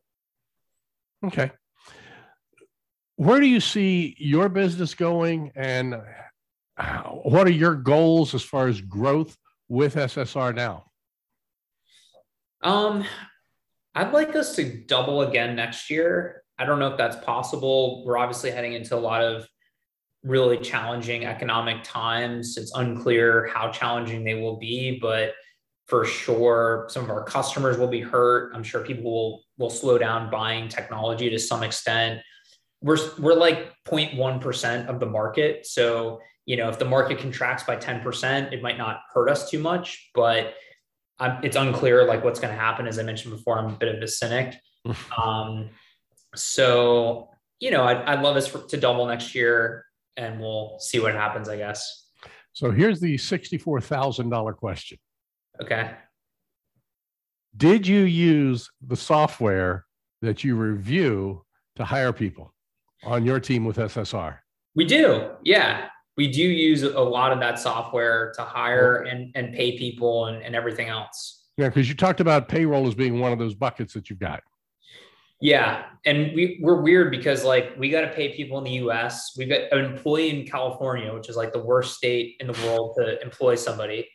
Okay. 1.23 1.51
Where 3.21 3.39
do 3.39 3.45
you 3.45 3.59
see 3.59 4.15
your 4.17 4.49
business 4.49 4.95
going 4.95 5.51
and 5.53 5.93
what 7.21 7.45
are 7.45 7.51
your 7.51 7.75
goals 7.75 8.33
as 8.33 8.41
far 8.41 8.67
as 8.67 8.81
growth 8.81 9.37
with 9.69 9.93
SSR 9.93 10.55
now? 10.55 10.85
Um, 12.63 13.05
I'd 13.93 14.11
like 14.11 14.35
us 14.35 14.55
to 14.55 14.63
double 14.87 15.21
again 15.21 15.55
next 15.55 15.91
year. 15.91 16.41
I 16.57 16.65
don't 16.65 16.79
know 16.79 16.87
if 16.87 16.97
that's 16.97 17.23
possible. 17.23 18.03
We're 18.07 18.17
obviously 18.17 18.49
heading 18.49 18.73
into 18.73 18.95
a 18.95 18.97
lot 18.97 19.21
of 19.21 19.47
really 20.23 20.57
challenging 20.57 21.25
economic 21.25 21.83
times. 21.83 22.57
It's 22.57 22.73
unclear 22.73 23.51
how 23.53 23.69
challenging 23.69 24.23
they 24.23 24.41
will 24.41 24.57
be, 24.57 24.97
but 24.99 25.33
for 25.85 26.05
sure 26.05 26.87
some 26.89 27.03
of 27.03 27.11
our 27.11 27.23
customers 27.23 27.77
will 27.77 27.87
be 27.87 27.99
hurt 27.99 28.55
i'm 28.55 28.63
sure 28.63 28.81
people 28.85 29.03
will 29.03 29.43
will 29.57 29.69
slow 29.69 29.97
down 29.97 30.29
buying 30.29 30.69
technology 30.69 31.29
to 31.29 31.37
some 31.37 31.63
extent 31.63 32.21
we're 32.81 32.97
we're 33.19 33.35
like 33.35 33.73
0.1% 33.85 34.87
of 34.87 34.99
the 34.99 35.05
market. 35.05 35.65
So 35.65 36.19
you 36.45 36.57
know 36.57 36.69
if 36.69 36.79
the 36.79 36.85
market 36.85 37.19
contracts 37.19 37.63
by 37.63 37.77
10% 37.77 38.51
it 38.51 38.61
might 38.61 38.77
not 38.77 39.01
hurt 39.13 39.29
us 39.29 39.49
too 39.49 39.59
much 39.59 40.09
but 40.15 40.55
I'm, 41.19 41.43
it's 41.43 41.55
unclear 41.55 42.05
like 42.05 42.23
what's 42.23 42.39
going 42.39 42.53
to 42.53 42.59
happen. 42.59 42.87
As 42.87 42.97
i 42.97 43.03
mentioned 43.03 43.33
before 43.33 43.59
i'm 43.59 43.67
a 43.67 43.77
bit 43.77 43.95
of 43.95 44.01
a 44.01 44.07
cynic. 44.07 44.55
Um, 45.15 45.69
so 46.35 47.29
you 47.59 47.69
know 47.69 47.83
I'd, 47.83 47.97
I'd 47.97 48.21
love 48.23 48.35
us 48.35 48.47
for, 48.47 48.65
to 48.65 48.77
double 48.77 49.05
next 49.05 49.35
year 49.35 49.85
and 50.17 50.39
we'll 50.39 50.79
see 50.79 50.99
what 50.99 51.13
happens 51.13 51.47
i 51.47 51.57
guess. 51.57 52.07
So 52.53 52.71
here's 52.71 52.99
the 52.99 53.15
$64000 53.15 54.55
question. 54.57 54.97
Okay. 55.61 55.91
Did 57.55 57.87
you 57.87 58.01
use 58.01 58.69
the 58.85 58.97
software 58.97 59.85
that 60.21 60.43
you 60.43 60.55
review 60.55 61.45
to 61.75 61.85
hire 61.85 62.11
people 62.11 62.53
on 63.03 63.25
your 63.25 63.39
team 63.39 63.65
with 63.65 63.77
SSR? 63.77 64.37
We 64.75 64.85
do. 64.85 65.31
Yeah. 65.43 65.87
We 66.17 66.27
do 66.27 66.41
use 66.41 66.83
a 66.83 66.99
lot 66.99 67.31
of 67.31 67.39
that 67.39 67.59
software 67.59 68.33
to 68.35 68.43
hire 68.43 69.03
and, 69.03 69.31
and 69.35 69.53
pay 69.53 69.77
people 69.77 70.25
and, 70.27 70.41
and 70.43 70.55
everything 70.55 70.89
else. 70.89 71.47
Yeah, 71.57 71.69
because 71.69 71.89
you 71.89 71.95
talked 71.95 72.19
about 72.19 72.47
payroll 72.47 72.87
as 72.87 72.95
being 72.95 73.19
one 73.19 73.31
of 73.31 73.39
those 73.39 73.55
buckets 73.55 73.93
that 73.93 74.09
you've 74.09 74.19
got. 74.19 74.41
Yeah. 75.41 75.85
And 76.05 76.33
we, 76.35 76.59
we're 76.61 76.81
weird 76.81 77.09
because 77.09 77.43
like 77.43 77.73
we 77.77 77.89
got 77.89 78.01
to 78.01 78.09
pay 78.09 78.35
people 78.35 78.59
in 78.59 78.63
the 78.63 78.87
US. 78.87 79.33
We've 79.35 79.49
got 79.49 79.61
an 79.71 79.85
employee 79.85 80.29
in 80.29 80.45
California, 80.45 81.13
which 81.13 81.29
is 81.29 81.35
like 81.35 81.51
the 81.51 81.63
worst 81.63 81.97
state 81.97 82.35
in 82.39 82.47
the 82.47 82.53
world 82.65 82.95
to 82.97 83.21
employ 83.21 83.55
somebody. 83.55 84.07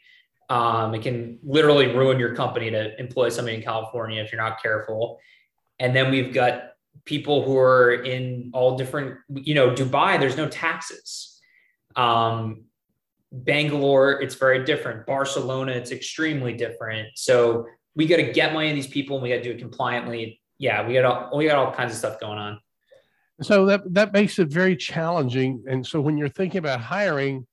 Um, 0.49 0.95
it 0.95 1.03
can 1.03 1.41
literally 1.43 1.89
ruin 1.89 2.21
your 2.21 2.37
company 2.37 2.71
to 2.71 2.99
employ 3.01 3.31
somebody 3.31 3.57
in 3.57 3.63
California 3.63 4.23
if 4.23 4.31
you're 4.31 4.41
not 4.41 4.63
careful. 4.63 5.19
And 5.81 5.95
then 5.95 6.13
we've 6.13 6.33
got 6.33 6.76
people 7.05 7.45
who 7.45 7.57
are 7.59 7.93
in 7.93 8.51
all 8.53 8.77
different, 8.77 9.19
you 9.35 9.55
know, 9.55 9.71
Dubai, 9.71 10.19
there's 10.19 10.37
no 10.37 10.49
taxes. 10.49 11.41
Um, 11.95 12.65
Bangalore, 13.33 14.23
it's 14.23 14.37
very 14.37 14.65
different. 14.65 15.07
Barcelona, 15.07 15.73
it's 15.73 15.91
extremely 15.91 16.55
different. 16.55 17.09
So 17.17 17.67
we 17.95 18.07
got 18.07 18.17
to 18.17 18.33
get 18.33 18.53
money 18.53 18.69
to 18.69 18.75
these 18.75 18.87
people 18.87 19.17
and 19.17 19.23
we 19.23 19.29
got 19.31 19.37
to 19.37 19.43
do 19.43 19.51
it 19.51 19.59
compliantly. 19.59 20.41
Yeah, 20.59 20.87
we 20.87 20.95
got 20.95 21.05
all 21.05 21.37
we 21.37 21.47
got 21.47 21.57
all 21.57 21.73
kinds 21.73 21.93
of 21.93 21.99
stuff 21.99 22.21
going 22.21 22.39
on. 22.39 22.61
So 23.43 23.67
that 23.67 23.83
that 23.93 24.13
makes 24.13 24.39
it 24.39 24.49
very 24.49 24.77
challenging. 24.77 25.65
And 25.69 25.87
so 25.87 26.01
when 26.01 26.17
you're 26.17 26.29
thinking 26.29 26.59
about 26.59 26.81
hiring, 26.81 27.47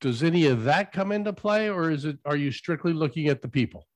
does 0.00 0.22
any 0.22 0.46
of 0.46 0.64
that 0.64 0.92
come 0.92 1.12
into 1.12 1.32
play, 1.32 1.70
or 1.70 1.90
is 1.90 2.04
it 2.04 2.18
are 2.24 2.36
you 2.36 2.50
strictly 2.50 2.92
looking 2.92 3.28
at 3.28 3.40
the 3.40 3.48
people? 3.48 3.86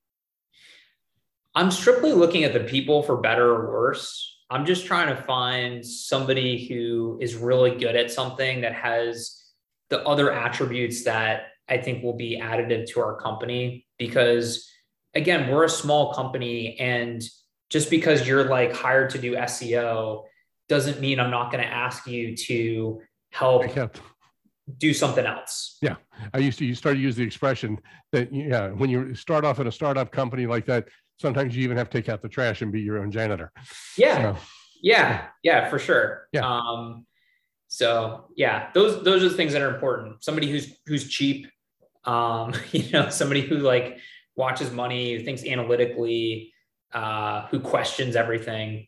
I'm 1.53 1.71
strictly 1.71 2.13
looking 2.13 2.43
at 2.43 2.53
the 2.53 2.61
people 2.61 3.03
for 3.03 3.17
better 3.17 3.47
or 3.49 3.71
worse. 3.71 4.28
I'm 4.49 4.65
just 4.65 4.85
trying 4.85 5.15
to 5.15 5.21
find 5.23 5.85
somebody 5.85 6.67
who 6.67 7.19
is 7.21 7.35
really 7.35 7.77
good 7.77 7.95
at 7.95 8.11
something 8.11 8.61
that 8.61 8.73
has 8.73 9.43
the 9.89 10.03
other 10.03 10.31
attributes 10.31 11.03
that 11.03 11.47
I 11.67 11.77
think 11.77 12.03
will 12.03 12.17
be 12.17 12.39
additive 12.41 12.87
to 12.91 12.99
our 12.99 13.15
company 13.15 13.85
because 13.97 14.67
again, 15.13 15.51
we're 15.51 15.65
a 15.65 15.69
small 15.69 16.13
company 16.13 16.79
and 16.79 17.21
just 17.69 17.89
because 17.89 18.27
you're 18.27 18.45
like 18.45 18.73
hired 18.73 19.11
to 19.11 19.19
do 19.19 19.35
SEO 19.35 20.23
doesn't 20.67 20.99
mean 20.99 21.19
I'm 21.19 21.31
not 21.31 21.51
going 21.51 21.63
to 21.63 21.69
ask 21.69 22.07
you 22.07 22.35
to 22.35 23.01
help 23.31 23.65
do 24.77 24.93
something 24.93 25.25
else. 25.25 25.77
Yeah. 25.81 25.95
I 26.33 26.39
used 26.39 26.59
to, 26.59 26.65
you 26.65 26.75
started 26.75 26.97
to 26.97 27.03
use 27.03 27.15
the 27.15 27.23
expression 27.23 27.79
that, 28.11 28.33
yeah, 28.33 28.69
when 28.69 28.89
you 28.89 29.13
start 29.15 29.45
off 29.45 29.59
in 29.59 29.67
a 29.67 29.71
startup 29.71 30.11
company 30.11 30.47
like 30.47 30.65
that, 30.65 30.87
sometimes 31.19 31.55
you 31.55 31.63
even 31.63 31.77
have 31.77 31.89
to 31.89 32.01
take 32.01 32.09
out 32.09 32.21
the 32.21 32.29
trash 32.29 32.61
and 32.61 32.71
be 32.71 32.81
your 32.81 32.99
own 32.99 33.11
janitor. 33.11 33.51
Yeah. 33.97 34.33
So, 34.33 34.41
yeah. 34.81 35.27
Yeah, 35.43 35.69
for 35.69 35.79
sure. 35.79 36.27
Yeah. 36.31 36.47
Um, 36.47 37.05
so 37.67 38.25
yeah, 38.35 38.69
those, 38.73 39.03
those 39.03 39.23
are 39.23 39.29
the 39.29 39.35
things 39.35 39.53
that 39.53 39.61
are 39.61 39.73
important. 39.73 40.23
Somebody 40.23 40.49
who's, 40.49 40.77
who's 40.85 41.07
cheap, 41.07 41.47
um, 42.05 42.53
you 42.71 42.91
know, 42.91 43.09
somebody 43.09 43.41
who 43.41 43.57
like 43.57 43.99
watches 44.35 44.71
money, 44.71 45.15
who 45.15 45.23
thinks 45.23 45.45
analytically, 45.45 46.53
uh, 46.93 47.47
who 47.47 47.59
questions 47.59 48.15
everything. 48.15 48.87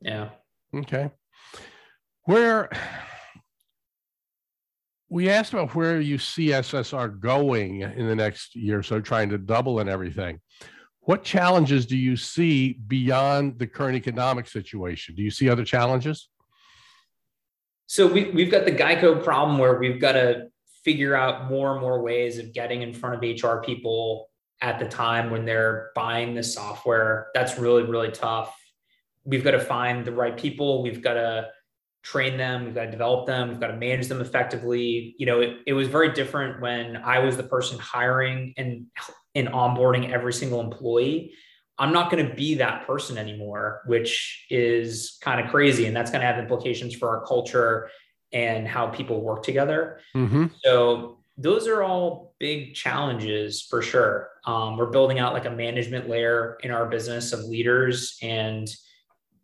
Yeah. 0.00 0.30
Okay. 0.74 1.10
Where, 2.24 2.68
we 5.08 5.28
asked 5.28 5.52
about 5.52 5.74
where 5.74 6.00
you 6.00 6.18
see 6.18 6.48
SSR 6.48 7.18
going 7.18 7.80
in 7.80 8.06
the 8.06 8.14
next 8.14 8.54
year, 8.54 8.80
so 8.82 9.00
trying 9.00 9.28
to 9.30 9.38
double 9.38 9.80
and 9.80 9.90
everything. 9.90 10.40
What 11.00 11.24
challenges 11.24 11.86
do 11.86 11.96
you 11.96 12.16
see 12.16 12.74
beyond 12.74 13.58
the 13.58 13.66
current 13.66 13.96
economic 13.96 14.46
situation? 14.46 15.14
Do 15.14 15.22
you 15.22 15.30
see 15.30 15.48
other 15.48 15.64
challenges? 15.64 16.28
So 17.86 18.06
we, 18.06 18.30
we've 18.30 18.50
got 18.50 18.66
the 18.66 18.72
Geico 18.72 19.22
problem 19.22 19.58
where 19.58 19.78
we've 19.78 20.00
got 20.00 20.12
to 20.12 20.48
figure 20.84 21.14
out 21.14 21.50
more 21.50 21.72
and 21.72 21.80
more 21.80 22.02
ways 22.02 22.38
of 22.38 22.52
getting 22.52 22.82
in 22.82 22.92
front 22.92 23.16
of 23.16 23.20
HR 23.22 23.62
people 23.62 24.30
at 24.60 24.78
the 24.78 24.86
time 24.86 25.30
when 25.30 25.44
they're 25.44 25.90
buying 25.94 26.34
the 26.34 26.42
software. 26.42 27.28
That's 27.34 27.58
really, 27.58 27.82
really 27.82 28.10
tough. 28.10 28.54
We've 29.24 29.42
got 29.42 29.52
to 29.52 29.60
find 29.60 30.04
the 30.04 30.12
right 30.12 30.36
people. 30.36 30.82
We've 30.82 31.02
got 31.02 31.14
to 31.14 31.48
train 32.02 32.38
them 32.38 32.64
we've 32.64 32.74
got 32.74 32.86
to 32.86 32.90
develop 32.90 33.26
them 33.26 33.50
we've 33.50 33.60
got 33.60 33.66
to 33.66 33.76
manage 33.76 34.08
them 34.08 34.22
effectively 34.22 35.14
you 35.18 35.26
know 35.26 35.40
it, 35.40 35.58
it 35.66 35.74
was 35.74 35.86
very 35.86 36.10
different 36.12 36.60
when 36.62 36.96
i 36.96 37.18
was 37.18 37.36
the 37.36 37.42
person 37.42 37.78
hiring 37.78 38.54
and 38.56 38.86
and 39.34 39.48
onboarding 39.48 40.10
every 40.10 40.32
single 40.32 40.60
employee 40.60 41.32
i'm 41.78 41.92
not 41.92 42.10
going 42.10 42.26
to 42.26 42.34
be 42.34 42.54
that 42.54 42.86
person 42.86 43.18
anymore 43.18 43.82
which 43.86 44.46
is 44.50 45.18
kind 45.22 45.40
of 45.40 45.50
crazy 45.50 45.86
and 45.86 45.96
that's 45.96 46.10
going 46.10 46.20
to 46.20 46.26
have 46.26 46.38
implications 46.38 46.94
for 46.94 47.08
our 47.08 47.24
culture 47.26 47.88
and 48.32 48.66
how 48.66 48.86
people 48.86 49.20
work 49.22 49.42
together 49.42 50.00
mm-hmm. 50.14 50.46
so 50.64 51.18
those 51.36 51.66
are 51.66 51.82
all 51.82 52.34
big 52.38 52.74
challenges 52.74 53.62
for 53.62 53.82
sure 53.82 54.28
um, 54.46 54.76
we're 54.76 54.90
building 54.90 55.18
out 55.18 55.32
like 55.32 55.44
a 55.44 55.50
management 55.50 56.08
layer 56.08 56.58
in 56.62 56.70
our 56.70 56.86
business 56.86 57.32
of 57.32 57.40
leaders 57.44 58.16
and 58.22 58.68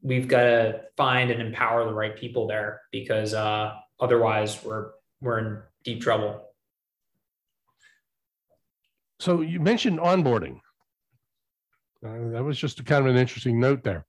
we've 0.03 0.29
got 0.29 0.43
to 0.43 0.81
find 0.97 1.31
and 1.31 1.41
empower 1.41 1.85
the 1.85 1.93
right 1.93 2.17
people 2.17 2.47
there 2.47 2.83
because 2.93 3.35
uh, 3.35 3.73
otherwise 4.01 4.63
we're 4.65 4.91
we're 5.21 5.39
in 5.39 5.63
deep 5.85 6.01
trouble. 6.01 6.46
So 9.21 9.41
you 9.41 9.61
mentioned 9.61 9.99
onboarding. 9.99 10.61
Uh, 12.05 12.31
that 12.31 12.45
was 12.45 12.59
just 12.59 12.85
kind 12.85 13.07
of 13.07 13.11
an 13.11 13.19
interesting 13.19 13.59
note 13.59 13.83
there. 13.83 14.05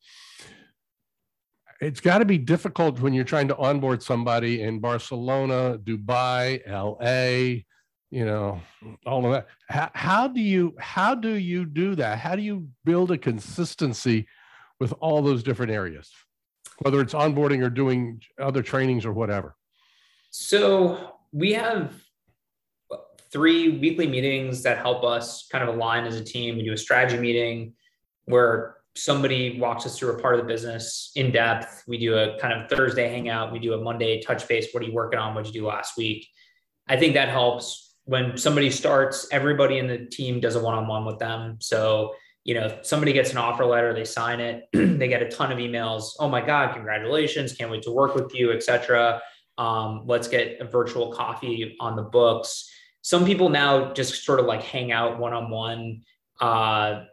It's 1.79 1.99
got 1.99 2.19
to 2.19 2.25
be 2.25 2.37
difficult 2.37 2.99
when 2.99 3.13
you're 3.13 3.23
trying 3.23 3.47
to 3.49 3.57
onboard 3.57 4.01
somebody 4.01 4.63
in 4.63 4.79
Barcelona, 4.79 5.77
Dubai, 5.77 6.61
LA, 6.67 7.61
you 8.09 8.25
know, 8.25 8.59
all 9.05 9.25
of 9.25 9.31
that. 9.31 9.47
How, 9.69 9.91
how 9.93 10.27
do 10.27 10.41
you 10.41 10.75
how 10.79 11.13
do 11.13 11.35
you 11.35 11.65
do 11.65 11.95
that? 11.95 12.19
How 12.19 12.35
do 12.35 12.41
you 12.41 12.67
build 12.83 13.11
a 13.11 13.17
consistency 13.17 14.27
with 14.79 14.93
all 14.99 15.21
those 15.21 15.43
different 15.43 15.71
areas, 15.71 16.11
whether 16.79 16.99
it's 16.99 17.13
onboarding 17.13 17.63
or 17.63 17.69
doing 17.69 18.21
other 18.39 18.63
trainings 18.63 19.05
or 19.05 19.13
whatever? 19.13 19.55
So 20.31 21.15
we 21.31 21.53
have 21.53 21.93
three 23.31 23.77
weekly 23.77 24.07
meetings 24.07 24.63
that 24.63 24.77
help 24.77 25.03
us 25.03 25.47
kind 25.51 25.67
of 25.67 25.75
align 25.75 26.05
as 26.05 26.15
a 26.15 26.23
team. 26.23 26.57
We 26.57 26.63
do 26.63 26.73
a 26.73 26.77
strategy 26.77 27.17
meeting 27.17 27.73
where 28.25 28.77
somebody 28.95 29.59
walks 29.59 29.85
us 29.85 29.97
through 29.97 30.17
a 30.17 30.21
part 30.21 30.35
of 30.35 30.41
the 30.41 30.47
business 30.47 31.11
in 31.15 31.31
depth. 31.31 31.83
We 31.87 31.97
do 31.97 32.17
a 32.17 32.37
kind 32.39 32.59
of 32.59 32.69
Thursday 32.69 33.07
hangout. 33.09 33.51
We 33.51 33.59
do 33.59 33.73
a 33.73 33.81
Monday 33.81 34.21
touch 34.21 34.47
base. 34.47 34.67
What 34.71 34.83
are 34.83 34.87
you 34.87 34.93
working 34.93 35.19
on? 35.19 35.35
What 35.35 35.45
did 35.45 35.53
you 35.53 35.61
do 35.61 35.67
last 35.67 35.97
week? 35.97 36.27
I 36.87 36.97
think 36.97 37.13
that 37.13 37.29
helps 37.29 37.95
when 38.05 38.37
somebody 38.37 38.71
starts, 38.71 39.27
everybody 39.31 39.77
in 39.77 39.87
the 39.87 40.05
team 40.05 40.39
does 40.39 40.55
a 40.55 40.61
one-on-one 40.61 41.05
with 41.05 41.19
them. 41.19 41.57
So 41.59 42.13
you 42.47 42.53
know, 42.53 42.67
if 42.67 42.85
somebody 42.85 43.11
gets 43.11 43.31
an 43.31 43.37
offer 43.37 43.65
letter, 43.65 43.93
they 43.93 44.05
sign 44.05 44.39
it, 44.39 44.69
they 44.73 45.09
get 45.09 45.21
a 45.21 45.29
ton 45.29 45.51
of 45.51 45.57
emails. 45.57 46.13
Oh 46.17 46.29
my 46.29 46.39
God, 46.43 46.73
congratulations. 46.73 47.51
Can't 47.51 47.69
wait 47.69 47.83
to 47.83 47.91
work 47.91 48.15
with 48.15 48.33
you, 48.33 48.53
etc. 48.53 49.21
Um, 49.57 50.03
let's 50.05 50.29
get 50.29 50.61
a 50.61 50.65
virtual 50.65 51.11
coffee 51.11 51.75
on 51.81 51.97
the 51.97 52.03
books. 52.03 52.71
Some 53.07 53.23
people 53.23 53.47
now 53.47 53.93
just 53.93 54.25
sort 54.25 54.41
of 54.41 54.47
like 54.47 54.61
hang 54.61 54.91
out 54.91 55.17
one-on-one 55.17 56.01
uh, 56.41 57.03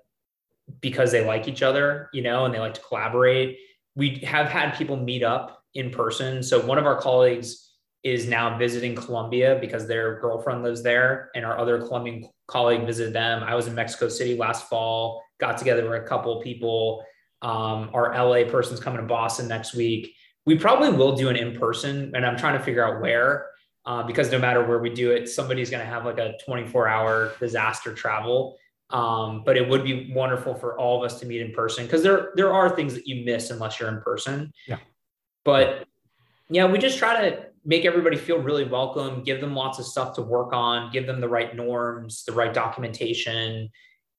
because 0.81 1.13
they 1.13 1.25
like 1.25 1.47
each 1.47 1.63
other, 1.63 2.09
you 2.13 2.21
know, 2.21 2.47
and 2.47 2.53
they 2.53 2.59
like 2.59 2.75
to 2.75 2.81
collaborate. 2.81 3.59
We 3.95 4.17
have 4.25 4.49
had 4.49 4.75
people 4.75 4.97
meet 4.97 5.23
up 5.23 5.63
in 5.73 5.91
person. 5.91 6.43
So 6.43 6.67
one 6.67 6.79
of 6.79 6.85
our 6.85 7.01
colleagues 7.01 7.71
is 8.03 8.27
now 8.27 8.59
visiting 8.59 8.97
Colombia 8.97 9.57
because 9.61 9.87
their 9.87 10.19
girlfriend 10.19 10.65
lives 10.65 10.83
there, 10.83 11.31
and 11.37 11.45
our 11.45 11.57
other 11.57 11.79
Colombian 11.79 12.29
colleague 12.49 12.85
visited 12.85 13.13
them. 13.13 13.45
I 13.45 13.55
was 13.55 13.69
in 13.69 13.77
Mexico 13.77 14.09
City 14.09 14.37
last 14.37 14.69
fall 14.69 15.23
got 15.39 15.59
together 15.59 15.89
with 15.89 16.03
a 16.03 16.05
couple 16.05 16.43
people. 16.43 17.05
Um, 17.41 17.91
our 17.95 18.13
LA 18.17 18.51
person's 18.51 18.81
coming 18.81 19.01
to 19.01 19.07
Boston 19.07 19.47
next 19.47 19.75
week. 19.75 20.13
We 20.45 20.59
probably 20.59 20.91
will 20.91 21.15
do 21.15 21.29
an 21.29 21.37
in 21.37 21.57
person, 21.57 22.11
and 22.17 22.27
I'm 22.27 22.37
trying 22.37 22.59
to 22.59 22.65
figure 22.65 22.85
out 22.85 23.01
where. 23.01 23.47
Uh, 23.87 24.03
because 24.03 24.33
no 24.33 24.39
matter 24.39 24.65
where 24.65 24.79
we 24.79 24.89
do 24.89 25.11
it, 25.11 25.29
somebody's 25.29 25.69
going 25.69 25.85
to 25.85 25.91
have 25.91 26.07
like 26.07 26.19
a 26.19 26.35
24 26.45 26.89
hour 26.89 27.33
disaster 27.39 27.93
travel. 27.93 28.57
Um, 28.91 29.43
but 29.45 29.57
it 29.57 29.69
would 29.69 29.85
be 29.85 30.13
wonderful 30.15 30.55
for 30.55 30.79
all 30.79 31.03
of 31.03 31.11
us 31.11 31.21
to 31.21 31.27
meet 31.27 31.41
in 31.41 31.53
person 31.53 31.85
because 31.85 32.03
there 32.03 32.31
there 32.37 32.53
are 32.53 32.71
things 32.71 32.95
that 32.95 33.07
you 33.07 33.25
miss 33.25 33.51
unless 33.51 33.81
you're 33.81 33.89
in 33.89 34.01
person. 34.03 34.53
Yeah. 34.67 34.79
But 35.45 35.87
yeah, 36.49 36.67
we 36.67 36.79
just 36.79 36.99
try 36.99 37.29
to 37.29 37.47
make 37.65 37.85
everybody 37.85 38.17
feel 38.17 38.39
really 38.39 38.65
welcome, 38.65 39.23
give 39.23 39.41
them 39.41 39.55
lots 39.55 39.79
of 39.79 39.87
stuff 39.87 40.15
to 40.17 40.23
work 40.23 40.53
on, 40.53 40.93
give 40.93 41.07
them 41.07 41.21
the 41.21 41.29
right 41.29 41.57
norms, 41.57 42.25
the 42.25 42.33
right 42.33 42.53
documentation, 42.53 43.71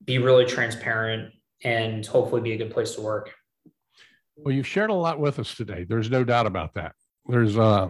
be 0.03 0.17
really 0.17 0.45
transparent 0.45 1.33
and 1.63 2.05
hopefully 2.05 2.41
be 2.41 2.53
a 2.53 2.57
good 2.57 2.71
place 2.71 2.95
to 2.95 3.01
work. 3.01 3.31
Well, 4.35 4.53
you've 4.53 4.67
shared 4.67 4.89
a 4.89 4.93
lot 4.93 5.19
with 5.19 5.39
us 5.39 5.55
today. 5.55 5.85
There's 5.87 6.09
no 6.09 6.23
doubt 6.23 6.47
about 6.47 6.73
that. 6.73 6.93
There's 7.27 7.57
uh, 7.57 7.89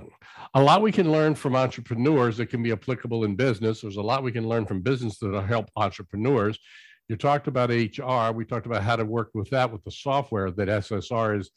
a 0.55 0.61
lot 0.61 0.81
we 0.81 0.91
can 0.91 1.11
learn 1.11 1.35
from 1.35 1.55
entrepreneurs 1.55 2.37
that 2.37 2.47
can 2.47 2.63
be 2.63 2.71
applicable 2.71 3.25
in 3.25 3.35
business. 3.35 3.81
There's 3.81 3.97
a 3.97 4.01
lot 4.01 4.23
we 4.23 4.31
can 4.31 4.47
learn 4.47 4.65
from 4.65 4.81
business 4.81 5.19
that'll 5.19 5.41
help 5.41 5.69
entrepreneurs. 5.75 6.57
You 7.09 7.17
talked 7.17 7.47
about 7.47 7.69
HR. 7.69 8.33
We 8.33 8.45
talked 8.45 8.65
about 8.65 8.81
how 8.81 8.95
to 8.95 9.05
work 9.05 9.31
with 9.33 9.49
that 9.49 9.71
with 9.71 9.83
the 9.83 9.91
software 9.91 10.49
that 10.51 10.69
SSR 10.69 11.39
is 11.39 11.51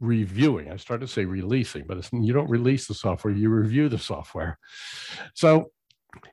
reviewing. 0.00 0.70
I 0.70 0.76
started 0.76 1.06
to 1.06 1.12
say 1.12 1.24
releasing, 1.24 1.86
but 1.86 2.06
you 2.12 2.32
don't 2.32 2.50
release 2.50 2.88
the 2.88 2.94
software, 2.94 3.32
you 3.32 3.48
review 3.48 3.88
the 3.88 3.98
software. 3.98 4.58
So 5.34 5.70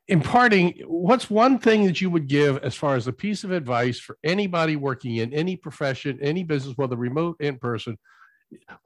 imparting, 0.07 0.81
what's 0.87 1.29
one 1.29 1.59
thing 1.59 1.85
that 1.85 2.01
you 2.01 2.09
would 2.09 2.27
give 2.27 2.57
as 2.57 2.75
far 2.75 2.95
as 2.95 3.07
a 3.07 3.13
piece 3.13 3.43
of 3.43 3.51
advice 3.51 3.99
for 3.99 4.17
anybody 4.23 4.75
working 4.75 5.17
in 5.17 5.33
any 5.33 5.55
profession, 5.55 6.17
any 6.19 6.43
business, 6.43 6.77
whether 6.77 6.95
remote, 6.95 7.37
in 7.39 7.59
person? 7.59 7.97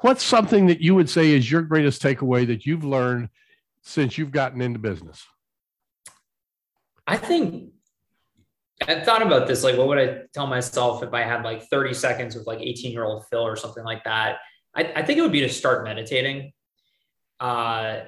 What's 0.01 0.23
something 0.23 0.67
that 0.67 0.81
you 0.81 0.95
would 0.95 1.09
say 1.09 1.31
is 1.31 1.49
your 1.49 1.61
greatest 1.61 2.01
takeaway 2.01 2.45
that 2.47 2.65
you've 2.65 2.83
learned 2.83 3.29
since 3.81 4.17
you've 4.17 4.31
gotten 4.31 4.61
into 4.61 4.79
business? 4.79 5.25
I 7.07 7.17
think 7.17 7.71
I 8.87 8.99
thought 8.99 9.21
about 9.21 9.47
this. 9.47 9.63
Like, 9.63 9.77
what 9.77 9.87
would 9.87 9.97
I 9.97 10.23
tell 10.33 10.47
myself 10.47 11.01
if 11.01 11.13
I 11.13 11.21
had 11.21 11.43
like 11.43 11.63
30 11.69 11.93
seconds 11.93 12.35
with 12.35 12.45
like 12.45 12.59
18 12.59 12.91
year 12.91 13.03
old 13.03 13.25
Phil 13.27 13.41
or 13.41 13.55
something 13.55 13.83
like 13.83 14.03
that? 14.03 14.37
I, 14.75 14.91
I 14.95 15.03
think 15.03 15.17
it 15.17 15.21
would 15.21 15.31
be 15.31 15.41
to 15.41 15.49
start 15.49 15.85
meditating. 15.85 16.51
Uh, 17.39 18.01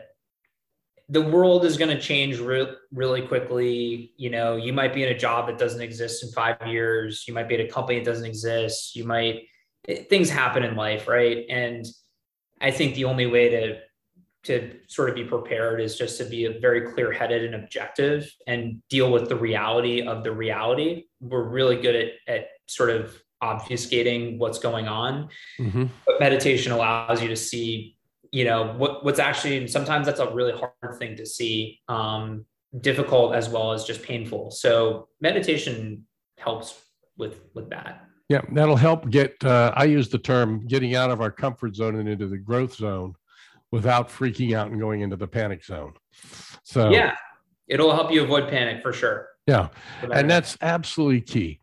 the 1.10 1.22
world 1.22 1.64
is 1.64 1.78
going 1.78 1.96
to 1.96 2.02
change 2.02 2.38
re- 2.40 2.76
really 2.92 3.22
quickly. 3.22 4.12
You 4.18 4.30
know, 4.30 4.58
you 4.58 4.74
might 4.74 4.94
be 4.94 5.04
in 5.04 5.10
a 5.10 5.18
job 5.18 5.48
that 5.48 5.58
doesn't 5.58 5.82
exist 5.82 6.24
in 6.24 6.32
five 6.32 6.58
years. 6.68 7.24
You 7.28 7.34
might 7.34 7.48
be 7.48 7.56
at 7.56 7.62
a 7.62 7.68
company 7.70 8.00
that 8.00 8.06
doesn't 8.06 8.26
exist. 8.26 8.96
You 8.96 9.06
might, 9.06 9.44
it, 9.88 10.10
things 10.10 10.30
happen 10.30 10.64
in 10.64 10.76
life, 10.76 11.08
right? 11.08 11.46
And 11.50 11.86
I 12.62 12.72
think 12.72 12.96
the 12.96 13.06
only 13.06 13.26
way 13.26 13.50
to 13.50 13.80
to 14.44 14.80
sort 14.88 15.10
of 15.10 15.16
be 15.16 15.26
prepared 15.26 15.82
is 15.82 15.98
just 15.98 16.18
to 16.18 16.24
be 16.24 16.48
very 16.60 16.94
clear 16.94 17.12
headed 17.12 17.44
and 17.44 17.56
objective 17.56 18.32
and 18.48 18.82
deal 18.88 19.12
with 19.12 19.28
the 19.28 19.36
reality 19.36 20.04
of 20.04 20.24
the 20.24 20.32
reality. 20.32 21.04
We're 21.20 21.44
really 21.44 21.82
good 21.82 21.96
at, 21.96 22.34
at 22.34 22.48
sort 22.66 22.90
of 22.90 23.22
obfuscating 23.44 24.38
what's 24.38 24.60
going 24.60 24.88
on. 24.88 25.30
Mm-hmm. 25.60 25.86
But 26.06 26.20
meditation 26.22 26.72
allows 26.72 27.22
you 27.22 27.28
to 27.28 27.36
see, 27.36 27.98
you 28.32 28.46
know, 28.46 28.74
what, 28.78 29.04
what's 29.04 29.20
actually, 29.20 29.68
sometimes 29.68 30.06
that's 30.06 30.22
a 30.22 30.34
really 30.34 30.54
hard 30.54 30.98
thing 30.98 31.18
to 31.18 31.26
see, 31.26 31.82
um, 31.90 32.46
difficult 32.80 33.36
as 33.36 33.50
well 33.50 33.74
as 33.74 33.84
just 33.84 34.02
painful. 34.02 34.52
So 34.52 35.10
meditation 35.20 36.06
helps 36.38 36.82
with, 37.18 37.42
with 37.54 37.70
that. 37.72 38.07
Yeah, 38.30 38.42
that'll 38.52 38.76
help 38.76 39.10
get, 39.10 39.44
uh, 39.46 39.74
I 39.76 39.86
use 39.86 40.10
the 40.10 40.18
term 40.18 40.68
getting 40.68 40.96
out 40.96 41.12
of 41.12 41.22
our 41.22 41.32
comfort 41.32 41.76
zone 41.76 41.96
and 41.96 42.10
into 42.10 42.28
the 42.28 42.38
growth 42.38 42.76
zone 42.76 43.14
without 43.72 44.10
freaking 44.10 44.54
out 44.54 44.70
and 44.70 44.80
going 44.80 45.02
into 45.02 45.16
the 45.16 45.28
panic 45.28 45.64
zone. 45.64 45.94
So, 46.64 46.90
yeah, 46.90 47.16
it'll 47.68 47.94
help 47.94 48.12
you 48.12 48.24
avoid 48.24 48.50
panic 48.50 48.82
for 48.82 48.92
sure. 48.92 49.30
Yeah. 49.46 49.70
And 50.12 50.30
that's 50.30 50.58
absolutely 50.62 51.22
key. 51.22 51.62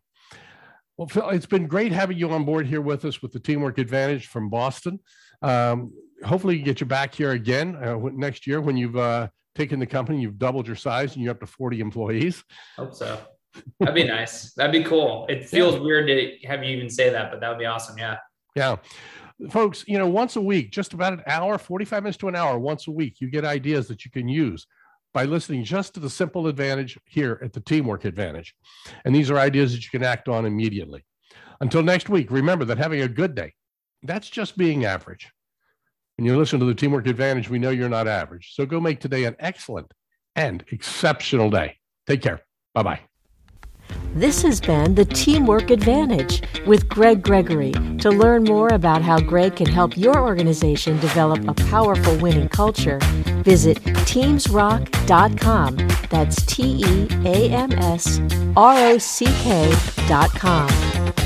Well, 0.97 1.07
Phil, 1.07 1.29
it's 1.29 1.45
been 1.45 1.67
great 1.67 1.91
having 1.91 2.17
you 2.17 2.31
on 2.31 2.45
board 2.45 2.67
here 2.67 2.81
with 2.81 3.05
us 3.05 3.21
with 3.21 3.31
the 3.31 3.39
Teamwork 3.39 3.77
Advantage 3.77 4.27
from 4.27 4.49
Boston. 4.49 4.99
Um, 5.41 5.91
hopefully, 6.23 6.59
get 6.59 6.79
you 6.79 6.87
back 6.87 7.13
here 7.13 7.31
again 7.31 7.75
uh, 7.75 7.97
next 8.13 8.47
year 8.47 8.61
when 8.61 8.77
you've 8.77 8.95
uh, 8.95 9.27
taken 9.55 9.79
the 9.79 9.85
company, 9.85 10.21
you've 10.21 10.39
doubled 10.39 10.67
your 10.67 10.75
size, 10.77 11.15
and 11.15 11.23
you're 11.23 11.31
up 11.31 11.41
to 11.41 11.47
40 11.47 11.81
employees. 11.81 12.43
Hope 12.77 12.93
so. 12.93 13.19
That'd 13.79 13.95
be 13.95 14.03
nice. 14.03 14.53
That'd 14.53 14.71
be 14.71 14.83
cool. 14.83 15.25
It 15.29 15.47
feels 15.47 15.75
yeah. 15.75 15.81
weird 15.81 16.07
to 16.07 16.47
have 16.47 16.63
you 16.63 16.75
even 16.75 16.89
say 16.89 17.09
that, 17.09 17.31
but 17.31 17.39
that 17.41 17.49
would 17.49 17.59
be 17.59 17.65
awesome. 17.65 17.97
Yeah. 17.97 18.17
Yeah 18.55 18.77
folks, 19.49 19.83
you 19.87 19.97
know, 19.97 20.07
once 20.07 20.35
a 20.35 20.41
week, 20.41 20.71
just 20.71 20.93
about 20.93 21.13
an 21.13 21.23
hour, 21.27 21.57
45 21.57 22.03
minutes 22.03 22.17
to 22.19 22.27
an 22.27 22.35
hour, 22.35 22.57
once 22.57 22.87
a 22.87 22.91
week, 22.91 23.19
you 23.19 23.29
get 23.29 23.45
ideas 23.45 23.87
that 23.87 24.05
you 24.05 24.11
can 24.11 24.27
use 24.27 24.65
by 25.13 25.25
listening 25.25 25.63
just 25.63 25.93
to 25.93 25.99
the 25.99 26.09
simple 26.09 26.47
advantage 26.47 26.97
here 27.05 27.39
at 27.43 27.53
the 27.53 27.59
teamwork 27.61 28.05
advantage. 28.05 28.55
And 29.05 29.15
these 29.15 29.31
are 29.31 29.37
ideas 29.37 29.73
that 29.73 29.83
you 29.83 29.89
can 29.89 30.03
act 30.03 30.27
on 30.27 30.45
immediately. 30.45 31.05
Until 31.61 31.83
next 31.83 32.09
week, 32.09 32.31
remember 32.31 32.65
that 32.65 32.77
having 32.77 33.01
a 33.01 33.07
good 33.07 33.33
day, 33.35 33.53
that's 34.03 34.29
just 34.29 34.57
being 34.57 34.85
average. 34.85 35.31
When 36.17 36.25
you 36.25 36.37
listen 36.37 36.59
to 36.59 36.65
the 36.65 36.75
teamwork 36.75 37.07
advantage, 37.07 37.49
we 37.49 37.59
know 37.59 37.69
you're 37.71 37.89
not 37.89 38.07
average. 38.07 38.53
So 38.53 38.65
go 38.65 38.79
make 38.79 38.99
today 38.99 39.25
an 39.25 39.35
excellent 39.39 39.93
and 40.35 40.63
exceptional 40.71 41.49
day. 41.49 41.77
Take 42.07 42.21
care. 42.21 42.41
Bye 42.73 42.83
bye. 42.83 43.14
This 44.15 44.41
has 44.43 44.61
been 44.61 44.95
the 44.95 45.03
Teamwork 45.03 45.69
Advantage 45.71 46.41
with 46.65 46.87
Greg 46.87 47.21
Gregory. 47.21 47.73
To 47.99 48.09
learn 48.09 48.45
more 48.45 48.69
about 48.69 49.01
how 49.01 49.19
Greg 49.19 49.57
can 49.57 49.67
help 49.67 49.97
your 49.97 50.17
organization 50.21 50.97
develop 51.01 51.45
a 51.49 51.53
powerful 51.53 52.15
winning 52.19 52.47
culture, 52.47 52.99
visit 53.43 53.77
teamsrock.com. 54.07 55.75
That's 56.09 56.45
T 56.45 56.81
E 56.85 57.07
A 57.25 57.49
M 57.49 57.73
S 57.73 58.21
R 58.55 58.77
O 58.91 58.97
C 58.97 59.25
K.com. 59.25 60.69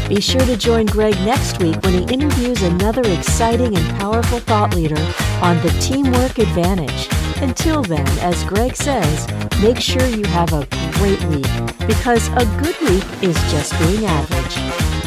Be 0.10 0.20
sure 0.20 0.42
to 0.42 0.58
join 0.58 0.88
Greg 0.88 1.14
next 1.18 1.60
week 1.60 1.80
when 1.84 1.94
he 1.94 2.12
interviews 2.12 2.64
another 2.64 3.04
exciting 3.04 3.78
and 3.78 4.00
powerful 4.00 4.40
thought 4.40 4.76
leader 4.76 4.98
on 5.44 5.58
the 5.58 5.70
Teamwork 5.80 6.40
Advantage. 6.40 7.19
Until 7.42 7.82
then, 7.84 8.08
as 8.20 8.44
Greg 8.44 8.76
says, 8.76 9.28
make 9.62 9.80
sure 9.80 10.06
you 10.08 10.26
have 10.26 10.52
a 10.54 10.68
great 10.98 11.24
week 11.26 11.48
because 11.88 12.28
a 12.30 12.46
good 12.62 12.78
week 12.82 13.24
is 13.24 13.36
just 13.52 13.72
being 13.80 14.06
average. 14.06 14.99